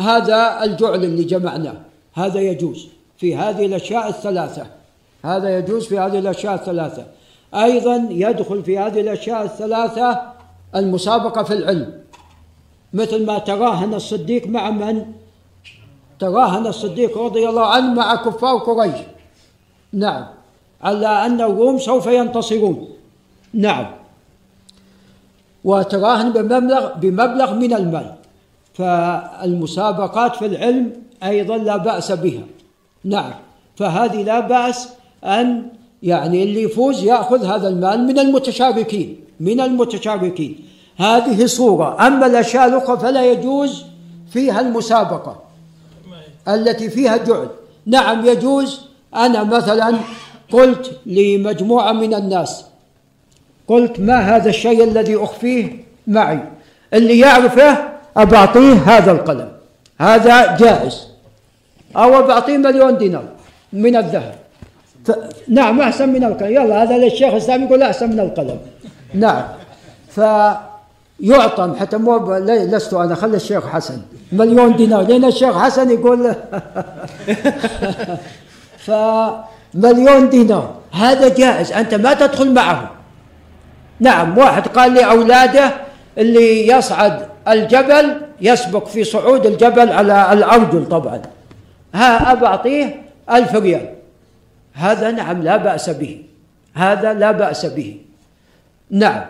هذا 0.00 0.64
الجعل 0.64 1.04
اللي 1.04 1.24
جمعناه. 1.24 1.74
هذا 2.14 2.40
يجوز 2.40 2.88
في 3.18 3.36
هذه 3.36 3.66
الأشياء 3.66 4.08
الثلاثة. 4.08 4.66
هذا 5.24 5.58
يجوز 5.58 5.86
في 5.86 5.98
هذه 5.98 6.18
الأشياء 6.18 6.54
الثلاثة. 6.54 7.06
أيضا 7.54 8.06
يدخل 8.10 8.62
في 8.64 8.78
هذه 8.78 9.00
الأشياء 9.00 9.42
الثلاثة 9.44 10.20
المسابقة 10.76 11.42
في 11.42 11.52
العلم. 11.52 12.02
مثل 12.92 13.26
ما 13.26 13.38
تراهن 13.38 13.94
الصديق 13.94 14.46
مع 14.46 14.70
من؟ 14.70 15.04
تراهن 16.22 16.66
الصديق 16.66 17.18
رضي 17.18 17.48
الله 17.48 17.66
عنه 17.66 17.94
مع 17.94 18.14
كفار 18.14 18.56
قريش. 18.58 19.00
نعم. 19.92 20.24
على 20.82 21.26
أن 21.26 21.40
الروم 21.40 21.78
سوف 21.78 22.06
ينتصرون. 22.06 22.88
نعم. 23.54 23.86
وتراهن 25.64 26.32
بمبلغ 26.32 26.82
بمبلغ 27.02 27.54
من 27.54 27.72
المال. 27.74 28.08
فالمسابقات 28.74 30.36
في 30.36 30.46
العلم 30.46 30.92
أيضا 31.22 31.56
لا 31.56 31.76
بأس 31.76 32.12
بها. 32.12 32.46
نعم. 33.04 33.34
فهذه 33.76 34.22
لا 34.22 34.40
بأس 34.40 34.88
أن 35.24 35.68
يعني 36.02 36.42
اللي 36.42 36.62
يفوز 36.62 37.02
يأخذ 37.02 37.44
هذا 37.44 37.68
المال 37.68 38.06
من 38.06 38.18
المتشاركين 38.18 39.08
من 39.40 39.60
المتشاركين 39.60 40.52
هذه 40.96 41.46
صورة. 41.46 42.06
أما 42.06 42.26
الأشياء 42.26 42.68
الأخرى 42.68 42.98
فلا 42.98 43.22
يجوز 43.32 43.84
فيها 44.32 44.60
المسابقة. 44.60 45.51
التي 46.48 46.90
فيها 46.90 47.16
جعل. 47.16 47.48
نعم 47.86 48.26
يجوز. 48.26 48.80
أنا 49.14 49.44
مثلا 49.44 49.96
قلت 50.52 50.98
لمجموعة 51.06 51.92
من 51.92 52.14
الناس 52.14 52.64
قلت 53.68 54.00
ما 54.00 54.36
هذا 54.36 54.48
الشيء 54.48 54.84
الذي 54.84 55.16
أخفيه 55.16 55.84
معي؟ 56.06 56.38
اللي 56.94 57.18
يعرفه 57.18 57.78
أبعطيه 58.16 58.72
هذا 58.72 59.12
القلم. 59.12 59.48
هذا 60.00 60.56
جائز. 60.56 61.06
أو 61.96 62.22
بعطيه 62.22 62.58
مليون 62.58 62.98
دينار 62.98 63.24
من 63.72 63.96
الذهب. 63.96 64.34
ف... 65.04 65.10
نعم 65.48 65.80
أحسن 65.80 66.08
من 66.08 66.24
القلم. 66.24 66.50
يلا 66.50 66.82
هذا 66.82 66.98
للشيخ 66.98 67.32
الإسلام 67.32 67.62
يقول 67.62 67.82
أحسن 67.82 68.10
من 68.10 68.20
القلم. 68.20 68.58
نعم. 69.14 69.44
فيعطى 71.22 71.74
حتى 71.80 71.96
مو 71.96 72.36
لست 72.46 72.94
أنا 72.94 73.14
خلي 73.14 73.36
الشيخ 73.36 73.66
حسن. 73.66 74.02
مليون 74.32 74.76
دينار. 74.76 75.02
لأن 75.02 75.24
الشيخ 75.24 75.58
حسن 75.58 75.90
يقول 75.90 76.34
فمليون 78.86 80.28
دينار. 80.28 80.74
هذا 80.92 81.28
جائز. 81.28 81.72
أنت 81.72 81.94
ما 81.94 82.14
تدخل 82.14 82.54
معه. 82.54 82.90
نعم 84.00 84.38
واحد 84.38 84.68
قال 84.68 84.92
لي 84.92 85.04
أولاده 85.04 85.72
اللي 86.18 86.68
يصعد 86.68 87.26
الجبل 87.48 88.20
يسبق 88.40 88.86
في 88.86 89.04
صعود 89.04 89.46
الجبل 89.46 89.92
على 89.92 90.32
الأرجل 90.32 90.88
طبعا. 90.88 91.22
ها 91.94 92.32
أبعطيه 92.32 93.02
ألف 93.30 93.54
ريال. 93.54 93.94
هذا 94.74 95.10
نعم 95.10 95.42
لا 95.42 95.56
بأس 95.56 95.90
به. 95.90 96.22
هذا 96.74 97.14
لا 97.14 97.32
بأس 97.32 97.66
به. 97.66 97.96
نعم. 98.90 99.22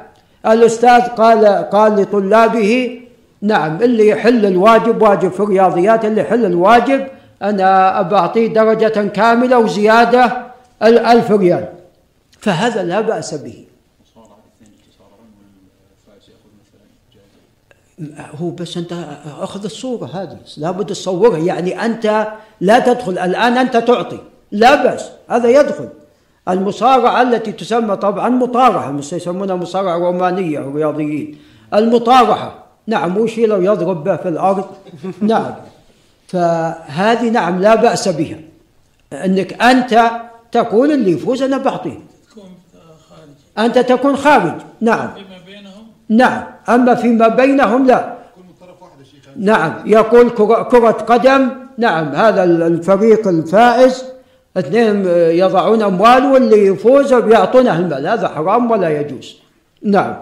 الأستاذ 0.46 1.00
قال 1.00 1.46
قال 1.46 2.02
لطلابه 2.02 3.00
نعم 3.42 3.82
اللي 3.82 4.08
يحل 4.08 4.46
الواجب 4.46 5.02
واجب 5.02 5.32
في 5.32 5.40
الرياضيات 5.40 6.04
اللي 6.04 6.20
يحل 6.20 6.44
الواجب 6.44 7.06
أنا 7.42 8.14
أعطيه 8.14 8.46
درجة 8.46 9.08
كاملة 9.08 9.58
وزيادة 9.58 10.46
الألف 10.82 11.30
ريال. 11.30 11.68
فهذا 12.40 12.82
لا 12.82 13.00
بأس 13.00 13.34
به. 13.34 13.64
هو 18.40 18.50
بس 18.50 18.76
أنت 18.76 18.92
أخذ 19.40 19.64
الصورة 19.64 20.06
هذه 20.06 20.38
لابد 20.56 20.86
تصورها. 20.86 21.38
يعني 21.38 21.84
أنت 21.84 22.28
لا 22.60 22.78
تدخل 22.78 23.18
الآن 23.18 23.58
أنت 23.58 23.76
تعطي. 23.76 24.18
لا 24.52 24.82
بأس 24.82 25.10
هذا 25.28 25.48
يدخل. 25.48 25.88
المصارعة 26.48 27.22
التي 27.22 27.52
تسمى 27.52 27.96
طبعا 27.96 28.28
مطارحة 28.28 28.90
مش 28.90 29.12
يسمونها 29.12 29.56
مصارعة 29.56 29.98
رومانية 29.98 30.58
الرياضيين 30.58 31.38
المطارحة 31.74 32.62
نعم 32.86 33.10
مو 33.10 33.26
شيء 33.26 33.46
لو 33.46 33.62
يضرب 33.62 34.04
به 34.04 34.16
في 34.16 34.28
الأرض؟ 34.28 34.64
نعم. 35.20 35.54
فهذه 36.28 37.30
نعم 37.30 37.60
لا 37.60 37.74
بأس 37.74 38.08
بها. 38.08 38.38
إنك 39.12 39.62
أنت 39.62 40.10
تقول 40.52 40.92
اللي 40.92 41.12
يفوز 41.12 41.42
أنا 41.42 41.58
بعطيه. 41.58 41.98
أنت 43.58 43.78
تكون 43.78 44.16
خارج 44.16 44.54
نعم. 44.80 45.10
نعم. 46.08 46.42
أما 46.68 46.94
فيما 46.94 47.28
بينهم 47.28 47.86
لا. 47.86 48.12
نعم. 49.36 49.72
يقول 49.86 50.30
كرة 50.70 50.90
قدم 50.90 51.50
نعم 51.78 52.08
هذا 52.08 52.44
الفريق 52.44 53.28
الفائز. 53.28 54.11
اثنين 54.56 55.06
يضعون 55.38 55.82
أموال 55.82 56.26
واللي 56.26 56.66
يفوز 56.66 57.14
بيعطونه 57.14 57.78
المال. 57.78 58.06
هذا 58.06 58.28
حرام 58.28 58.70
ولا 58.70 59.00
يجوز؟ 59.00 59.36
نعم. 59.82 60.16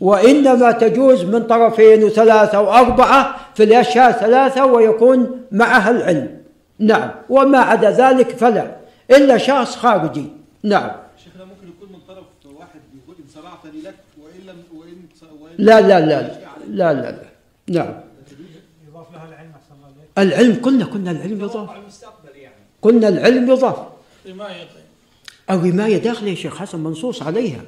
وإنما 0.00 0.72
تجوز 0.72 1.24
من 1.24 1.42
طرفين 1.42 2.04
وثلاثة 2.04 2.60
وأربعة 2.60 3.36
في 3.54 3.62
الأشياء 3.62 4.12
ثلاثة 4.12 4.66
ويكون 4.66 5.40
معها 5.52 5.90
العلم. 5.90 6.38
نعم. 6.78 7.10
وما 7.28 7.58
عدا 7.58 7.90
ذلك 7.90 8.30
فلا. 8.30 8.76
إلا 9.10 9.38
شخص 9.38 9.76
خارجي. 9.76 10.26
نعم. 10.62 10.90
شيخنا 11.24 11.44
ممكن 11.44 11.68
يكون 11.68 11.88
من 11.92 11.98
طرف 12.08 12.24
واحد 12.58 12.80
يقول 13.04 13.16
إن 13.18 13.24
صرعتني 13.34 13.80
لك 13.82 13.94
وإن 14.22 14.46
لم 14.46 14.62
وإن 14.80 14.96
وإن 15.42 15.52
لا 15.58 15.80
لا 15.80 16.00
لا 16.00 16.22
لا 16.68 16.92
لا, 16.92 17.10
لا. 17.10 17.14
نعم. 17.68 17.94
يضاف 18.88 19.06
لها 19.12 19.28
العلم 19.28 19.52
العلم 20.18 20.62
قلنا 20.62 20.84
قلنا 20.84 21.10
العلم 21.10 21.40
يضاف. 21.40 21.70
على 21.70 21.80
المستقبل 21.80 22.21
قلنا 22.82 23.08
العلم 23.08 23.50
يضاف. 23.50 23.76
رماية. 24.28 24.48
طيب 24.48 24.82
الرماية 25.50 25.96
داخلة 25.96 26.30
يا 26.30 26.34
شيخ 26.34 26.56
حسن 26.56 26.80
منصوص 26.80 27.22
عليها. 27.22 27.60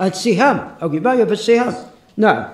السهام 0.00 0.70
الرماية 0.82 1.24
بالسهام. 1.24 1.74
نعم. 2.16 2.48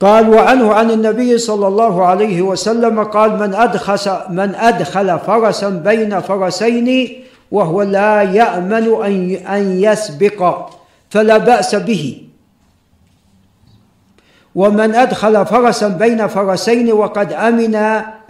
قال 0.00 0.28
وعنه 0.28 0.72
عن 0.72 0.90
النبي 0.90 1.38
صلى 1.38 1.66
الله 1.66 2.06
عليه 2.06 2.42
وسلم 2.42 3.04
قال 3.04 3.38
من 3.38 3.54
أدخس 3.54 4.08
من 4.30 4.54
أدخل 4.54 5.18
فرسا 5.18 5.68
بين 5.68 6.20
فرسين 6.20 7.20
وهو 7.50 7.82
لا 7.82 8.22
يأمن 8.22 9.04
أن 9.04 9.30
أن 9.46 9.82
يسبق 9.82 10.70
فلا 11.10 11.38
بأس 11.38 11.74
به. 11.74 12.20
ومن 14.54 14.94
أدخل 14.94 15.46
فرسا 15.46 15.88
بين 15.88 16.26
فرسين 16.26 16.92
وقد 16.92 17.32
أمن 17.32 17.74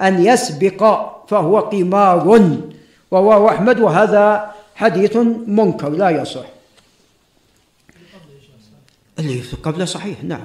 أن 0.01 0.25
يسبق. 0.25 1.14
فهو 1.29 1.59
قمار. 1.59 2.59
رواه 3.13 3.49
أحمد 3.49 3.81
وهذا 3.81 4.51
حديث 4.75 5.17
منكر 5.47 5.89
لا 5.89 6.11
يصح. 6.11 6.47
اللي 9.19 9.39
في 9.39 9.57
قبله 9.57 9.85
صحيح 9.85 10.25
نعم. 10.25 10.45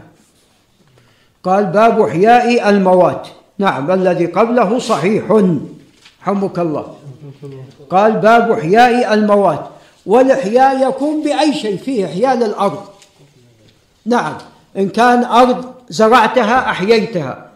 قال 1.44 1.66
باب 1.66 2.02
إحياء 2.02 2.70
الموات. 2.70 3.28
نعم 3.58 3.92
الذي 3.92 4.26
قبله 4.26 4.80
صحيح. 4.80 5.44
حمك 6.22 6.60
الله. 6.60 6.96
قال 7.90 8.12
باب 8.12 8.52
إحياء 8.52 9.14
الموات. 9.14 9.66
والإحياء 10.06 10.90
يكون 10.90 11.24
بأي 11.24 11.54
شيء 11.54 11.78
فيه 11.78 12.06
إحياء 12.06 12.36
للأرض. 12.38 12.84
نعم 14.06 14.38
إن 14.78 14.90
كان 14.90 15.24
أرض 15.24 15.74
زرعتها 15.90 16.70
أحييتها. 16.70 17.49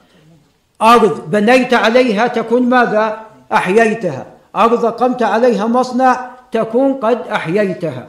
أرض 0.84 1.32
بنيت 1.32 1.74
عليها 1.74 2.28
تكون 2.28 2.70
ماذا؟ 2.70 3.20
أحييتها. 3.54 4.26
أرض 4.56 4.86
قمت 4.86 5.24
عليها 5.24 5.68
مصنع 5.68 6.30
تكون 6.52 6.94
قد 6.94 7.28
أحييتها. 7.28 8.08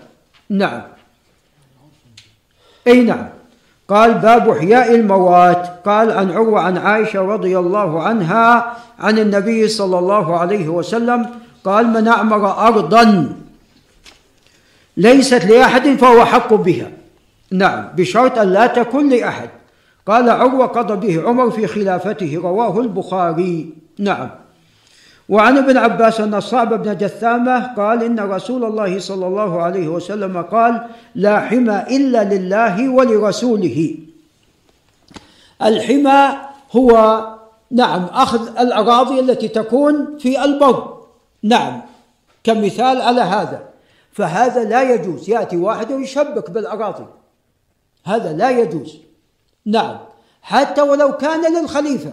نعم. 0.50 0.82
أي 2.86 3.02
نعم. 3.02 3.28
قال 3.88 4.14
باب 4.14 4.48
إحياء 4.48 4.94
الموات. 4.94 5.80
قال 5.86 6.10
عن 6.10 6.30
عروة 6.30 6.60
عن 6.60 6.78
عائشة 6.78 7.20
رضي 7.20 7.58
الله 7.58 8.02
عنها 8.02 8.76
عن 8.98 9.18
النبي 9.18 9.68
صلى 9.68 9.98
الله 9.98 10.38
عليه 10.38 10.68
وسلم 10.68 11.26
قال 11.64 11.86
من 11.86 12.08
أعمر 12.08 12.66
أرضا 12.66 13.36
ليست 14.96 15.44
لأحد 15.44 15.88
فهو 15.88 16.24
حق 16.24 16.54
بها. 16.54 16.90
نعم. 17.52 17.88
بشرط 17.96 18.38
أن 18.38 18.52
لا 18.52 18.66
تكون 18.66 19.08
لأحد. 19.08 19.48
قال 20.06 20.30
عروة 20.30 20.66
قضى 20.66 20.96
به 21.06 21.28
عمر 21.28 21.50
في 21.50 21.66
خلافته 21.66 22.40
رواه 22.42 22.80
البخاري. 22.80 23.74
نعم. 23.98 24.30
وعن 25.28 25.58
ابن 25.58 25.76
عباس 25.76 26.20
أن 26.20 26.34
الصعب 26.34 26.82
بن 26.82 26.96
جثامة 26.96 27.74
قال 27.74 28.02
إن 28.02 28.20
رسول 28.20 28.64
الله 28.64 28.98
صلى 28.98 29.26
الله 29.26 29.62
عليه 29.62 29.88
وسلم 29.88 30.42
قال 30.42 30.86
لا 31.14 31.40
حمى 31.40 31.84
إلا 31.90 32.24
لله 32.34 32.88
ولرسوله 32.88 33.96
الحمى 35.62 36.28
هو 36.72 36.90
نعم 37.70 38.04
أخذ 38.04 38.58
الأراضي 38.58 39.20
التي 39.20 39.48
تكون 39.48 40.18
في 40.18 40.44
البر. 40.44 40.98
نعم. 41.42 41.80
كمثال 42.44 43.00
على 43.00 43.20
هذا. 43.20 43.62
فهذا 44.12 44.64
لا 44.64 44.94
يجوز. 44.94 45.30
يأتي 45.30 45.56
واحد 45.56 45.92
ويشبك 45.92 46.50
بالأراضي. 46.50 47.06
هذا 48.04 48.32
لا 48.32 48.50
يجوز. 48.50 48.98
نعم. 49.66 49.98
حتى 50.42 50.82
ولو 50.82 51.16
كان 51.16 51.62
للخليفة 51.62 52.12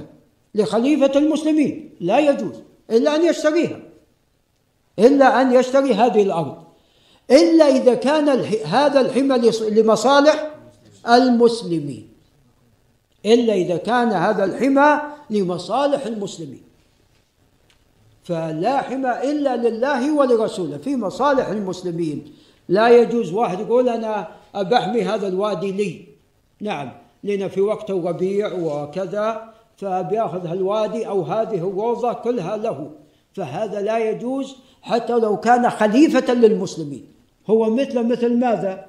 لخليفة 0.56 1.12
المسلمين 1.16 1.93
لا 1.99 2.20
يجوز 2.20 2.56
إلا 2.91 3.16
أن 3.16 3.26
يشتريها. 3.26 3.80
إلا 4.99 5.41
أن 5.41 5.54
يشتري 5.54 5.93
هذه 5.93 6.22
الأرض. 6.22 6.64
إلا 7.32 7.68
إذا 7.68 7.93
كان 7.93 8.30
هذا 8.66 9.02
الحمى 9.02 9.52
لمصالح 9.70 10.52
المسلمين. 11.10 12.10
إلا 13.26 13.54
إذا 13.54 13.78
كان 13.78 14.12
هذا 14.12 14.43
الحمى 14.43 15.02
لمصالح 15.30 16.06
المسلمين. 16.06 16.64
فلا 18.24 18.82
حمى 18.82 19.12
إلا 19.32 19.70
لله 19.70 20.14
ولرسوله. 20.16 20.78
في 20.78 20.95
مصالح 20.95 21.47
المسلمين 21.47 22.34
لا 22.70 22.89
يجوز 22.89 23.34
واحد 23.34 23.60
يقول 23.60 23.89
أنا 23.89 24.28
أبحمي 24.56 25.02
هذا 25.02 25.28
الوادي 25.28 25.72
لي. 25.72 26.08
نعم. 26.62 27.01
لنا 27.24 27.47
في 27.47 27.61
وقت 27.61 27.89
الربيع 27.89 28.53
وكذا 28.53 29.51
فبيأخذ 29.78 30.47
هالوادي 30.47 31.07
أو 31.07 31.22
هذه 31.22 31.55
الروضة 31.55 32.13
كلها 32.13 32.57
له. 32.57 32.89
فهذا 33.34 33.82
لا 33.82 34.09
يجوز 34.09 34.55
حتى 34.82 35.13
لو 35.13 35.38
كان 35.38 35.69
خليفة 35.69 36.34
للمسلمين. 36.34 37.05
هو 37.49 37.69
مثل 37.69 38.03
مثل 38.03 38.39
ماذا؟ 38.39 38.86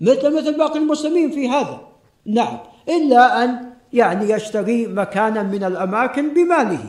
مثل 0.00 0.36
مثل 0.36 0.58
باقي 0.58 0.78
المسلمين 0.78 1.30
في 1.30 1.48
هذا. 1.48 1.80
نعم. 2.26 2.58
إلا 2.88 3.44
أن 3.44 3.70
يعني 3.92 4.30
يشتري 4.30 4.86
مكانا 4.86 5.42
من 5.42 5.64
الأماكن 5.64 6.34
بماله. 6.34 6.84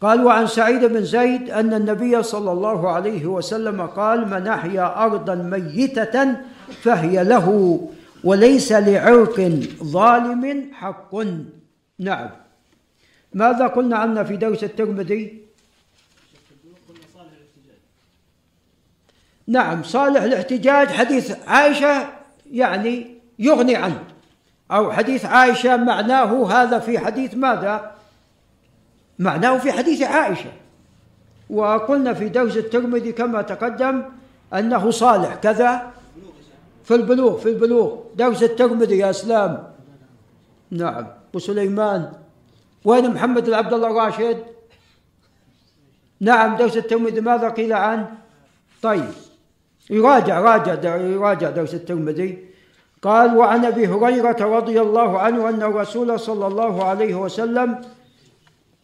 قال 0.00 0.24
وعن 0.24 0.46
سعيد 0.46 0.84
بن 0.84 1.04
زيد 1.04 1.50
أن 1.50 1.74
النبي 1.74 2.22
صلى 2.22 2.52
الله 2.52 2.90
عليه 2.90 3.26
وسلم 3.26 3.86
قال 3.86 4.28
من 4.28 4.48
أحيا 4.48 5.04
أرضا 5.04 5.34
ميتة 5.34 6.34
فهي 6.82 7.24
له. 7.24 7.78
وليس 8.24 8.72
لعرق 8.72 9.40
ظالم 9.82 10.70
حق. 10.72 11.14
نعم. 11.98 12.30
ماذا 13.34 13.66
قلنا 13.66 13.96
عنه 13.96 14.22
في 14.22 14.36
درس 14.36 14.64
الترمذي؟ 14.64 15.42
نعم 19.46 19.82
صالح 19.82 20.22
الاحتجاج 20.22 20.88
حديث 20.88 21.36
عائشة 21.46 22.08
يعني 22.50 23.06
يغني 23.38 23.76
عنه 23.76 24.04
أو 24.70 24.92
حديث 24.92 25.24
عائشة 25.24 25.76
معناه 25.76 26.46
هذا 26.46 26.78
في 26.78 26.98
حديث 26.98 27.34
ماذا؟ 27.34 27.94
معناه 29.18 29.58
في 29.58 29.72
حديث 29.72 30.02
عائشة. 30.02 30.52
وقلنا 31.50 32.14
في 32.14 32.28
درس 32.28 32.56
الترمذي 32.56 33.12
كما 33.12 33.42
تقدم 33.42 34.02
أنه 34.54 34.90
صالح 34.90 35.34
كذا 35.34 35.92
في 36.84 36.94
البلوغ 36.94 37.38
في 37.38 37.48
البلوغ. 37.48 37.96
درس 38.16 38.42
الترمذي 38.42 38.98
يا 38.98 39.10
إسلام. 39.10 39.72
نعم. 40.70 41.06
وسليمان 41.34 42.12
وين 42.84 43.10
محمد 43.10 43.44
بن 43.44 43.54
عبد 43.54 43.72
الله 43.72 43.90
الراشد؟ 43.90 44.38
نعم 46.20 46.56
درس 46.56 46.76
الترمذي 46.76 47.20
ماذا 47.20 47.48
قيل 47.48 47.72
عنه؟ 47.72 48.14
طيب. 48.82 49.10
يراجع 49.90 50.40
راجع 50.40 50.96
يراجع 50.96 51.50
درس 51.50 51.74
الترمذي 51.74 52.48
قال 53.02 53.36
وعن 53.36 53.64
أبي 53.64 53.86
هريرة 53.86 54.36
رضي 54.40 54.80
الله 54.80 55.18
عنه 55.18 55.48
أن 55.48 55.62
الرسول 55.62 56.20
صلى 56.20 56.46
الله 56.46 56.84
عليه 56.84 57.14
وسلم 57.14 57.80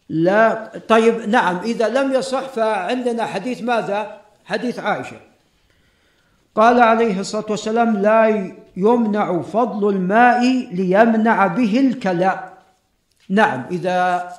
لا 0.09 0.71
طيب 0.87 1.29
نعم. 1.29 1.57
إذا 1.57 1.87
لم 1.89 2.13
يصح 2.13 2.41
فعندنا 2.41 3.25
حديث 3.25 3.61
ماذا؟ 3.61 4.21
حديث 4.45 4.79
عائشة. 4.79 5.17
قال 6.55 6.81
عليه 6.81 7.19
الصلاة 7.19 7.45
والسلام 7.49 7.97
لا 7.97 8.51
يمنع 8.77 9.41
فضل 9.41 9.89
الماء 9.89 10.41
ليمنع 10.71 11.47
به 11.47 11.79
الكلى 11.79 12.53
نعم 13.29 13.65
إذا 13.71 14.29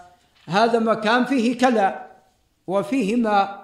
هذا 0.48 0.78
مكان 0.78 1.24
فيه 1.24 1.58
كلى 1.58 2.06
وفيه 2.66 3.16
ماء 3.16 3.60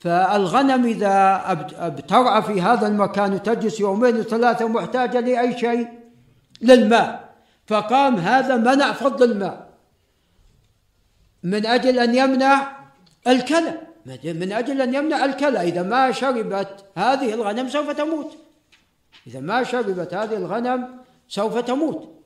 فالغنم 0.00 0.84
إذا 0.84 1.42
بترعى 1.82 2.42
في 2.42 2.62
هذا 2.62 2.86
المكان 2.86 3.32
وتجلس 3.32 3.80
يومين 3.80 4.16
وثلاثه 4.16 4.68
محتاجة 4.68 5.20
لأي 5.20 5.58
شيء 5.58 5.88
للماء. 6.62 7.34
فقام 7.66 8.16
هذا 8.16 8.56
منع 8.56 8.92
فضل 8.92 9.30
الماء. 9.32 9.68
من 11.42 11.66
أجل 11.66 11.98
أن 11.98 12.14
يمنع 12.14 12.76
الكلى 13.26 13.80
من 14.24 14.52
أجل 14.52 14.82
أن 14.82 14.94
يمنع 14.94 15.24
الكلى. 15.24 15.60
إذا 15.60 15.82
ما 15.82 16.12
شربت 16.12 16.84
هذه 16.96 17.34
الغنم 17.34 17.68
سوف 17.68 17.90
تموت. 17.90 18.36
إذا 19.26 19.40
ما 19.40 19.64
شربت 19.64 20.14
هذه 20.14 20.36
الغنم 20.36 20.88
سوف 21.28 21.58
تموت. 21.58 22.22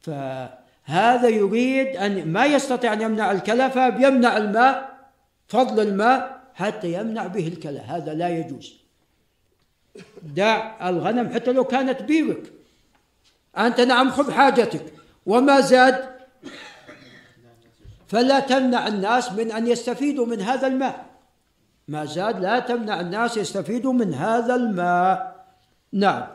فهذا 0.00 1.28
يريد 1.28 1.96
أن 1.96 2.32
ما 2.32 2.46
يستطيع 2.46 2.92
أن 2.92 3.00
يمنع 3.00 3.32
الكلى 3.32 3.70
فيمنع 3.70 4.36
الماء 4.36 4.98
فضل 5.48 5.88
الماء 5.88 6.40
حتى 6.54 6.92
يمنع 6.92 7.26
به 7.26 7.48
الكلى. 7.48 7.78
هذا 7.78 8.14
لا 8.14 8.28
يجوز. 8.28 8.80
دع 10.22 10.88
الغنم 10.88 11.34
حتى 11.34 11.52
لو 11.52 11.64
كانت 11.64 12.02
بيرك. 12.02 12.52
أنت 13.58 13.80
نعم 13.80 14.10
خذ 14.10 14.32
حاجتك. 14.32 14.92
وما 15.26 15.60
زاد 15.60 16.10
فلا 18.08 18.40
تمنع 18.40 18.88
الناس 18.88 19.32
من 19.32 19.52
أن 19.52 19.66
يستفيدوا 19.66 20.26
من 20.26 20.40
هذا 20.40 20.66
الماء. 20.66 21.09
ما 21.90 22.04
زاد 22.04 22.40
لا 22.40 22.58
تمنع 22.58 23.00
الناس 23.00 23.36
يستفيدوا 23.36 23.92
من 23.92 24.14
هذا 24.14 24.54
الماء. 24.54 25.44
نعم. 25.92 26.26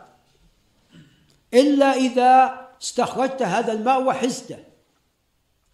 إلا 1.54 1.94
إذا 1.94 2.60
استخرجت 2.82 3.42
هذا 3.42 3.74
الماء 3.74 4.04
وحزته 4.04 4.58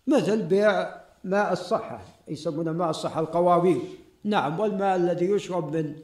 مثل 0.07 0.41
بيع 0.41 1.01
ماء 1.23 1.53
الصحة 1.53 2.01
يسمونه 2.27 2.71
ماء 2.71 2.89
الصحة 2.89 3.19
القوارير 3.19 3.81
نعم 4.23 4.59
والماء 4.59 4.95
الذي 4.95 5.25
يشرب 5.25 5.75
من 5.75 5.95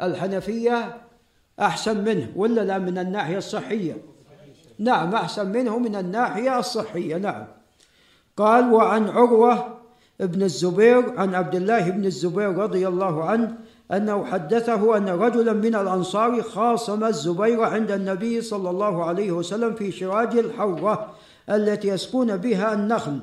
الحنفية 0.00 0.96
أحسن 1.60 2.04
منه 2.04 2.32
ولا 2.36 2.60
لا 2.60 2.78
من 2.78 2.98
الناحية 2.98 3.38
الصحية؟ 3.38 3.96
نعم 4.78 5.14
أحسن 5.14 5.48
منه 5.52 5.78
من 5.78 5.96
الناحية 5.96 6.58
الصحية. 6.58 7.16
نعم. 7.16 7.46
قال 8.36 8.72
وعن 8.72 9.08
عروة 9.08 9.75
ابن 10.20 10.42
الزبير 10.42 11.20
عن 11.20 11.34
عبد 11.34 11.54
الله 11.54 11.90
بن 11.90 12.04
الزبير 12.04 12.56
رضي 12.58 12.88
الله 12.88 13.24
عنه 13.24 13.56
أنه 13.92 14.24
حدثه 14.24 14.96
أن 14.96 15.08
رجلا 15.08 15.52
من 15.52 15.74
الأنصار 15.74 16.42
خاصم 16.42 17.04
الزبير 17.04 17.62
عند 17.62 17.90
النبي 17.90 18.42
صلى 18.42 18.70
الله 18.70 19.04
عليه 19.04 19.32
وسلم 19.32 19.74
في 19.74 19.92
شراج 19.92 20.38
الحره 20.38 21.14
التي 21.50 21.88
يسقون 21.88 22.36
بها 22.36 22.72
النخل. 22.72 23.20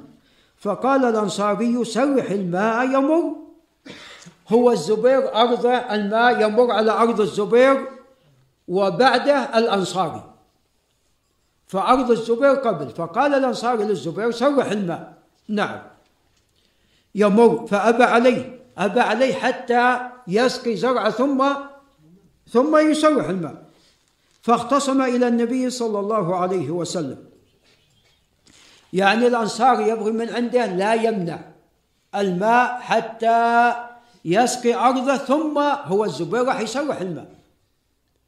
فقال 0.58 1.06
الأنصاري 1.06 1.86
سرح 1.86 2.32
الماء 2.32 2.86
يمر. 2.86 3.36
هو 4.50 4.72
الزبير 4.72 5.36
أرض 5.36 5.66
الماء 5.66 6.42
يمر 6.42 6.72
على 6.72 6.92
أرض 6.92 7.22
الزبير 7.22 7.88
وبعده 8.68 9.58
الأنصاري. 9.58 10.24
فأرض 11.68 12.12
الزبير 12.12 12.54
قبل. 12.54 12.90
فقال 12.90 13.34
الأنصاري 13.34 13.84
للزبير 13.84 14.32
سرح 14.32 14.72
الماء. 14.72 15.14
نعم. 15.48 15.93
يمر 17.16 17.68
فأبى 17.68 18.04
عليه 18.04 18.60
أبى 18.78 19.00
عليه 19.00 19.34
حتى 19.34 20.00
يسقي 20.28 20.76
زرعة 20.76 21.10
ثم 21.10 21.44
ثم 22.50 22.78
يسرح 22.78 23.30
الماء. 23.30 23.64
فاختصم 24.42 25.02
إلى 25.02 25.28
النبي 25.28 25.70
صلى 25.70 26.00
الله 26.00 26.36
عليه 26.36 26.70
وسلم. 26.70 27.18
يعني 28.94 29.28
الأنصار 29.28 29.82
يبغي 29.82 30.12
من 30.12 30.30
عنده 30.30 30.66
لا 30.66 30.94
يمنع 30.94 31.40
الماء 32.16 32.80
حتى 32.80 33.74
يسقي 34.26 34.74
أرضه 34.74 35.18
ثم 35.18 35.58
هو 35.60 36.06
الزبير 36.06 36.46
راح 36.46 36.60
يسرح 36.60 37.02
الماء. 37.02 37.28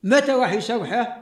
متى 0.03 0.31
راح 0.31 0.53
يسرحه؟ 0.53 1.17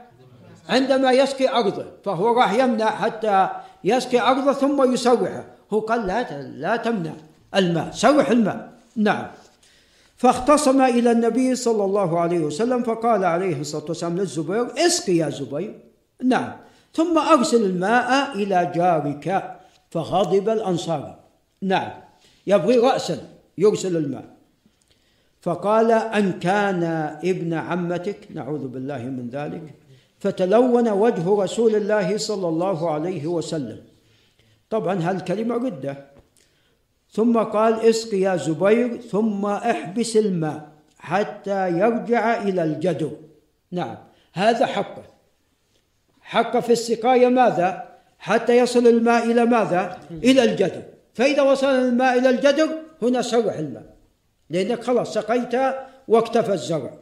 عندما 0.68 1.12
يسقي 1.12 1.48
أرضه 1.48 1.86
فهو 2.04 2.40
راح 2.40 2.52
يمنع 2.52 2.90
حتى 2.90 3.48
يسقي 3.84 4.20
أرضه 4.20 4.52
ثم 4.52 4.92
يسرحه 4.92 5.44
هو 5.72 5.80
قال 5.80 6.06
لا 6.06 6.42
لا 6.42 6.76
تمنع. 6.76 7.12
الماء. 7.56 7.90
سرح 7.92 8.30
الماء. 8.30 8.72
نعم. 8.96 9.26
فاختصم 10.16 10.80
إلى 10.80 11.10
النبي 11.12 11.54
صلى 11.54 11.84
الله 11.84 12.20
عليه 12.20 12.40
وسلم 12.40 12.82
فقال 12.82 13.24
عليه 13.24 13.60
الصلاة 13.60 13.84
والسلام 13.88 14.18
للزبير 14.18 14.66
اسقي 14.86 15.16
يا 15.16 15.30
زبير. 15.30 15.74
نعم. 16.24 16.52
ثم 16.94 17.18
أرسل 17.18 17.64
الماء 17.64 18.34
إلى 18.34 18.72
جارك 18.74 19.56
فغضب 19.90 20.48
الأنصاري 20.48 21.16
نعم. 21.62 21.90
يبغي 22.46 22.78
رأسا. 22.78 23.18
يرسل 23.58 23.96
الماء. 23.96 24.24
فقال 25.42 25.90
أن 25.90 26.32
كان 26.32 26.82
ابن 27.24 27.52
عمتك 27.52 28.18
نعوذ 28.34 28.68
بالله 28.68 28.98
من 28.98 29.28
ذلك 29.32 29.74
فتلون 30.18 30.88
وجه 30.88 31.42
رسول 31.42 31.74
الله 31.74 32.16
صلى 32.16 32.48
الله 32.48 32.90
عليه 32.90 33.26
وسلم. 33.26 33.80
طبعا 34.70 35.10
هالكلمة 35.10 35.54
ردة. 35.54 36.13
ثم 37.14 37.38
قال 37.38 37.80
اسق 37.80 38.14
يا 38.14 38.36
زبير 38.36 39.00
ثم 39.00 39.46
احبس 39.46 40.16
الماء 40.16 40.68
حتى 40.98 41.70
يرجع 41.70 42.42
إلى 42.42 42.64
الجدر 42.64 43.10
نعم 43.70 43.96
هذا 44.32 44.66
حقه. 44.66 45.02
حقه 46.20 46.60
في 46.60 46.72
السقاية 46.72 47.28
ماذا؟ 47.28 47.98
حتى 48.18 48.58
يصل 48.58 48.86
الماء 48.86 49.24
إلى 49.24 49.44
ماذا؟ 49.44 50.00
إلى 50.10 50.44
الجدر 50.44 50.82
فإذا 51.14 51.42
وصل 51.42 51.66
الماء 51.66 52.18
إلى 52.18 52.30
الجدر 52.30 52.68
هنا 53.02 53.22
سرح 53.22 53.54
الماء. 53.58 53.96
لأنك 54.50 54.82
خلاص 54.82 55.14
سقيت 55.14 55.54
واكتفى 56.08 56.52
الزرع. 56.52 56.94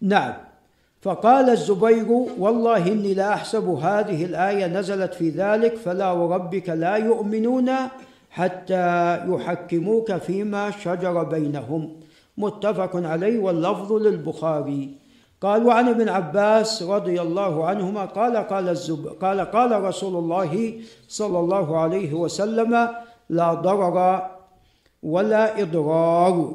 نعم. 0.00 0.45
فقال 1.06 1.50
الزبير 1.50 2.10
والله 2.38 2.86
إني 2.92 3.14
لا 3.14 3.34
أحسب 3.34 3.68
هذه 3.68 4.24
الآية 4.24 4.66
نزلت 4.66 5.14
في 5.14 5.30
ذلك 5.30 5.76
فلا 5.76 6.12
وربك 6.12 6.68
لا 6.68 6.96
يؤمنون 6.96 7.70
حتى 8.30 9.16
يحكموك 9.28 10.12
فيما 10.12 10.70
شجر 10.70 11.22
بينهم. 11.22 11.96
متفق 12.38 12.90
عليه 12.94 13.38
واللفظ 13.38 13.92
للبخاري. 13.92 14.90
قال 15.40 15.66
وعن 15.66 15.88
ابن 15.88 16.08
عباس 16.08 16.82
رضي 16.82 17.20
الله 17.22 17.66
عنهما 17.66 18.04
قال 18.04 18.36
قال 18.36 18.68
الزب 18.68 19.06
قال 19.22 19.40
قال 19.40 19.82
رسول 19.84 20.16
الله 20.16 20.74
صلى 21.08 21.38
الله 21.38 21.78
عليه 21.78 22.14
وسلم 22.14 22.88
لا 23.30 23.54
ضرر 23.54 24.26
ولا 25.02 25.60
إضرار. 25.62 26.54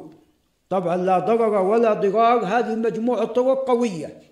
طبعا 0.70 0.96
لا 0.96 1.18
ضرر 1.18 1.54
ولا 1.62 1.92
ضرار 1.92 2.44
هذه 2.44 2.74
مجموعة 2.74 3.24
طرق 3.24 3.64
قوية. 3.68 4.31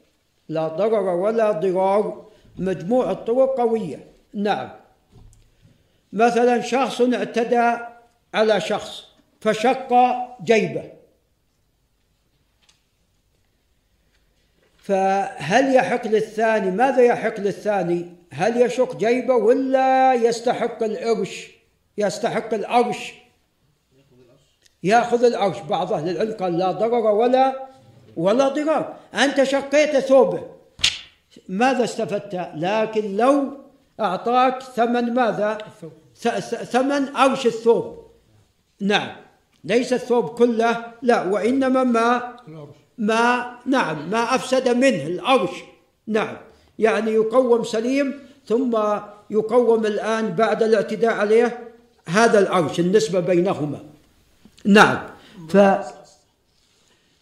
لا 0.51 0.69
ضرر 0.69 1.09
ولا 1.09 1.51
ضرار 1.51 2.27
مجموعة 2.57 3.13
طرق 3.13 3.59
قوية. 3.59 4.07
نعم. 4.35 4.71
مثلا 6.13 6.61
شخص 6.61 7.01
اعتدى 7.01 7.77
على 8.35 8.61
شخص 8.61 9.05
فشق 9.41 9.93
جيبه. 10.43 10.93
فهل 14.79 15.75
يحق 15.75 16.07
للثاني 16.07 16.71
ماذا 16.71 17.03
يحق 17.03 17.41
للثاني؟ 17.41 18.13
هل 18.33 18.63
يشق 18.63 18.97
جيبه 18.97 19.35
ولا 19.35 20.15
يستحق 20.15 20.83
العرش؟ 20.83 21.51
يستحق 21.99 22.55
العرش. 22.55 23.15
يأخذ 24.83 25.25
العرش. 25.25 25.61
بعض 25.61 25.93
أهل 25.93 26.09
العلم 26.09 26.33
قال 26.33 26.59
لا 26.59 26.73
ضرر 26.73 27.07
ولا 27.07 27.70
ولا 28.17 28.49
ضرار 28.49 28.97
أنت 29.15 29.43
شقيت 29.43 29.97
ثوبه. 29.97 30.43
ماذا 31.49 31.85
استفدت؟ 31.85 32.51
لكن 32.55 33.17
لو 33.17 33.45
أعطاك 34.01 34.63
ثمن 34.63 35.15
ماذا؟ 35.15 35.59
ثمن 36.73 37.17
عرش 37.17 37.47
الثوب. 37.47 38.07
نعم. 38.81 39.17
ليس 39.65 39.93
الثوب 39.93 40.29
كله 40.29 40.85
لا 41.03 41.23
وإنما 41.23 41.85
ما 41.85 42.37
ما 42.99 43.55
نعم 43.67 44.11
ما 44.11 44.35
أفسد 44.35 44.69
منه 44.69 45.07
العرش 45.07 45.51
نعم. 46.07 46.37
يعني 46.79 47.11
يقوم 47.11 47.65
سليم 47.65 48.19
ثم 48.47 48.79
يقوم 49.31 49.87
الآن 49.87 50.35
بعد 50.35 50.63
الاعتداء 50.63 51.13
عليه 51.13 51.59
هذا 52.07 52.39
العرش 52.39 52.81
النسبة 52.81 53.21
بينهما. 53.21 53.79
نعم. 54.65 54.99
ف 55.49 55.57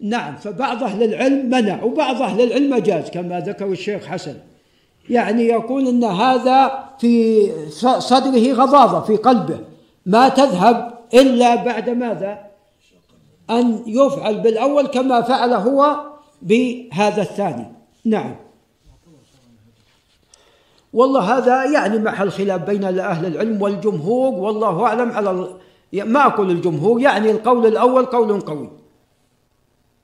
نعم 0.01 0.37
فبعض 0.37 0.83
أهل 0.83 1.03
العلم 1.03 1.51
منع 1.51 1.83
وبعض 1.83 2.23
أهل 2.23 2.41
العلم 2.41 2.77
جاز 2.77 3.11
كما 3.11 3.41
ذكر 3.41 3.67
الشيخ 3.67 4.07
حسن. 4.07 4.37
يعني 5.11 5.47
يقول 5.47 5.89
أن 5.89 6.05
هذا 6.05 6.85
في 6.99 7.47
صدره 7.99 8.53
غضاضة 8.53 9.01
في 9.01 9.17
قلبه. 9.17 9.59
ما 10.07 10.29
تذهب 10.29 10.99
إلا 11.15 11.55
بعد 11.55 11.91
ماذا؟ 11.91 12.39
أن 13.51 13.83
يفعل 13.87 14.41
بالأول 14.41 14.87
كما 14.87 15.21
فعل 15.21 15.53
هو 15.53 16.01
بهذا 16.43 17.23
الثاني. 17.23 17.67
نعم. 18.05 18.37
والله 20.93 21.39
هذا 21.39 21.65
يعني 21.65 21.99
محل 21.99 22.31
خلاف 22.31 22.61
بين 22.61 22.85
أهل 22.85 23.27
العلم 23.27 23.63
والجمهور 23.63 24.35
والله 24.35 24.87
أعلم 24.87 25.11
على 25.11 25.49
ما 25.93 26.27
أقول 26.27 26.51
الجمهور 26.51 27.01
يعني 27.01 27.31
القول 27.31 27.67
الأول 27.67 28.05
قول 28.05 28.41
قوي. 28.41 28.71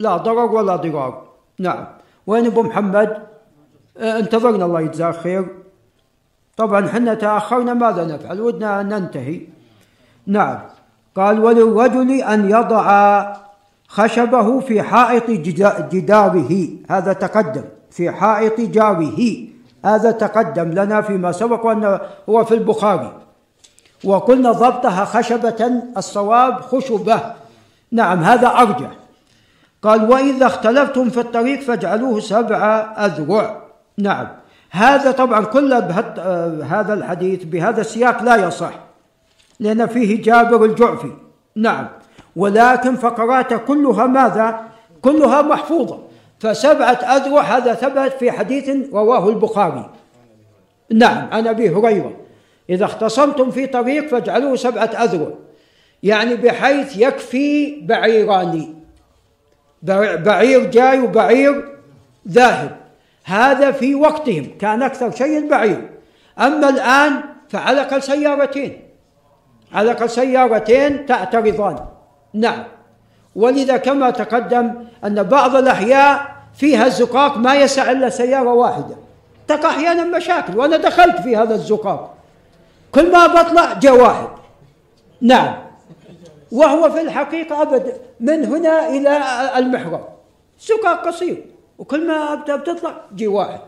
لا 0.01 0.17
ضرر 0.17 0.53
ولا 0.53 0.77
ضرار 0.77 1.23
نعم. 1.59 1.87
وين 2.27 2.47
أبو 2.47 2.63
محمد؟ 2.63 3.19
أه 3.99 4.19
انتظرنا 4.19 4.65
الله 4.65 4.81
يجزاه 4.81 5.11
خير. 5.11 5.47
طبعا 6.57 6.89
حنا 6.89 7.15
تأخرنا 7.15 7.75
ماذا 7.75 8.05
نفعل؟ 8.05 8.41
ودنا 8.41 8.83
ننتهي. 8.83 9.41
نعم. 10.27 10.59
قال 11.17 11.45
وللرجل 11.45 12.11
أن 12.11 12.51
يضع 12.51 12.87
خشبه 13.89 14.61
في 14.61 14.83
حائط 14.83 15.31
جداره. 15.93 16.69
هذا 16.91 17.13
تقدم. 17.13 17.65
في 17.91 18.11
حائط 18.11 18.61
جاره. 18.61 19.21
هذا 19.85 20.11
تقدم 20.11 20.71
لنا 20.71 21.01
فيما 21.03 21.33
سبق 21.33 21.67
وانه 21.67 22.01
هو 22.29 22.45
في 22.45 22.55
البخاري. 22.55 23.13
وقلنا 24.05 24.53
ضبطها 24.53 25.05
خشبة 25.05 25.83
الصواب 25.97 26.61
خشبة. 26.61 27.21
نعم 27.93 28.25
هذا 28.25 28.49
أرجح. 28.49 28.91
قال 29.85 30.11
وإذا 30.11 30.47
اختلفتم 30.47 31.11
في 31.11 31.21
الطريق 31.21 31.61
فاجعلوه 31.61 32.21
سبع 32.21 32.93
أذرع. 32.99 33.63
نعم. 33.99 34.29
هذا 34.71 35.11
طبعا 35.11 35.45
كل 35.45 35.73
هذا 36.63 36.95
الحديث 36.95 37.45
بهذا 37.45 37.81
السياق 37.81 38.23
لا 38.23 38.37
يصح 38.49 38.73
لأن 39.61 39.87
فيه 39.87 40.23
جابر 40.23 40.65
الجعفي. 40.65 41.13
نعم. 41.57 41.89
ولكن 42.37 42.97
فقراته 42.97 43.57
كلها 43.57 44.07
ماذا؟ 44.07 44.61
كلها 45.03 45.43
محفوظة. 45.43 45.99
فسبعة 46.41 46.99
أذرع 47.17 47.41
هذا 47.41 47.75
ثبت 47.75 48.13
في 48.13 48.31
حديث 48.31 48.71
رواه 48.93 49.29
البخاري. 49.29 49.91
نعم. 50.93 51.29
عن 51.33 51.47
أبي 51.47 51.71
هريرة. 51.71 52.13
إذا 52.71 52.85
اختصمتم 52.85 53.51
في 53.51 53.67
طريق 53.67 54.09
فاجعلوه 54.09 54.57
سبعة 54.57 54.85
أذرع. 54.85 55.31
يعني 56.03 56.37
بحيث 56.37 56.97
يكفي 56.97 57.81
بعيران 57.81 58.75
بعير 59.85 60.71
جاي 60.71 61.01
وبعير 61.01 61.65
ذاهب. 62.29 62.77
هذا 63.25 63.71
في 63.71 63.95
وقتهم 63.95 64.51
كان 64.61 64.83
أكثر 64.83 65.11
شيء 65.11 65.39
البعير. 65.39 65.91
أما 66.39 66.69
الآن 66.69 67.21
فعلى 67.49 67.81
الأقل 67.81 68.03
سيارتين. 68.03 68.81
على 69.73 70.09
سيارتين 70.09 71.07
تعترضان. 71.07 71.79
نعم. 72.35 72.65
ولذا 73.37 73.77
كما 73.77 74.11
تقدم 74.11 74.75
أن 75.05 75.23
بعض 75.23 75.57
الأحياء 75.57 76.37
فيها 76.55 76.87
الزقاق 76.87 77.37
ما 77.37 77.55
يسع 77.55 77.91
إلا 77.91 78.09
سيارة 78.09 78.53
واحدة. 78.53 78.97
تقع 79.49 79.71
أحيانا 79.71 80.17
مشاكل 80.17 80.59
وأنا 80.59 80.77
دخلت 80.77 81.21
في 81.21 81.37
هذا 81.37 81.55
الزقاق. 81.55 82.15
كل 82.93 83.13
ما 83.13 83.27
بطلع 83.27 83.73
جاء 83.73 83.97
واحد 83.97 84.29
نعم. 85.21 85.64
وهو 86.55 86.91
في 86.91 87.01
الحقيقة 87.01 87.63
أبد. 87.63 87.87
من 88.21 88.45
هنا 88.45 88.89
إلى 88.95 89.13
المحراب 89.59 90.05
زقاق 90.61 91.07
قصير. 91.07 91.39
وكل 91.79 92.07
ما 92.07 92.35
بتطلع 92.35 92.95
جي 93.15 93.27
واحد 93.27 93.61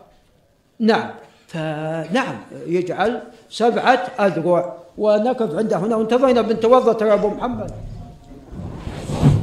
نعم. 0.79 1.11
فنعم 1.51 2.39
يجعل 2.67 3.13
سبعة 3.51 4.03
أذرع. 4.21 4.63
ونقف 4.99 5.51
عند 5.59 5.73
هنا. 5.75 5.97
وانتظرنا 5.97 6.41
بنتوضأ 6.41 6.93
ترى 6.93 7.13
أبو 7.13 7.29
محمد. 7.29 7.71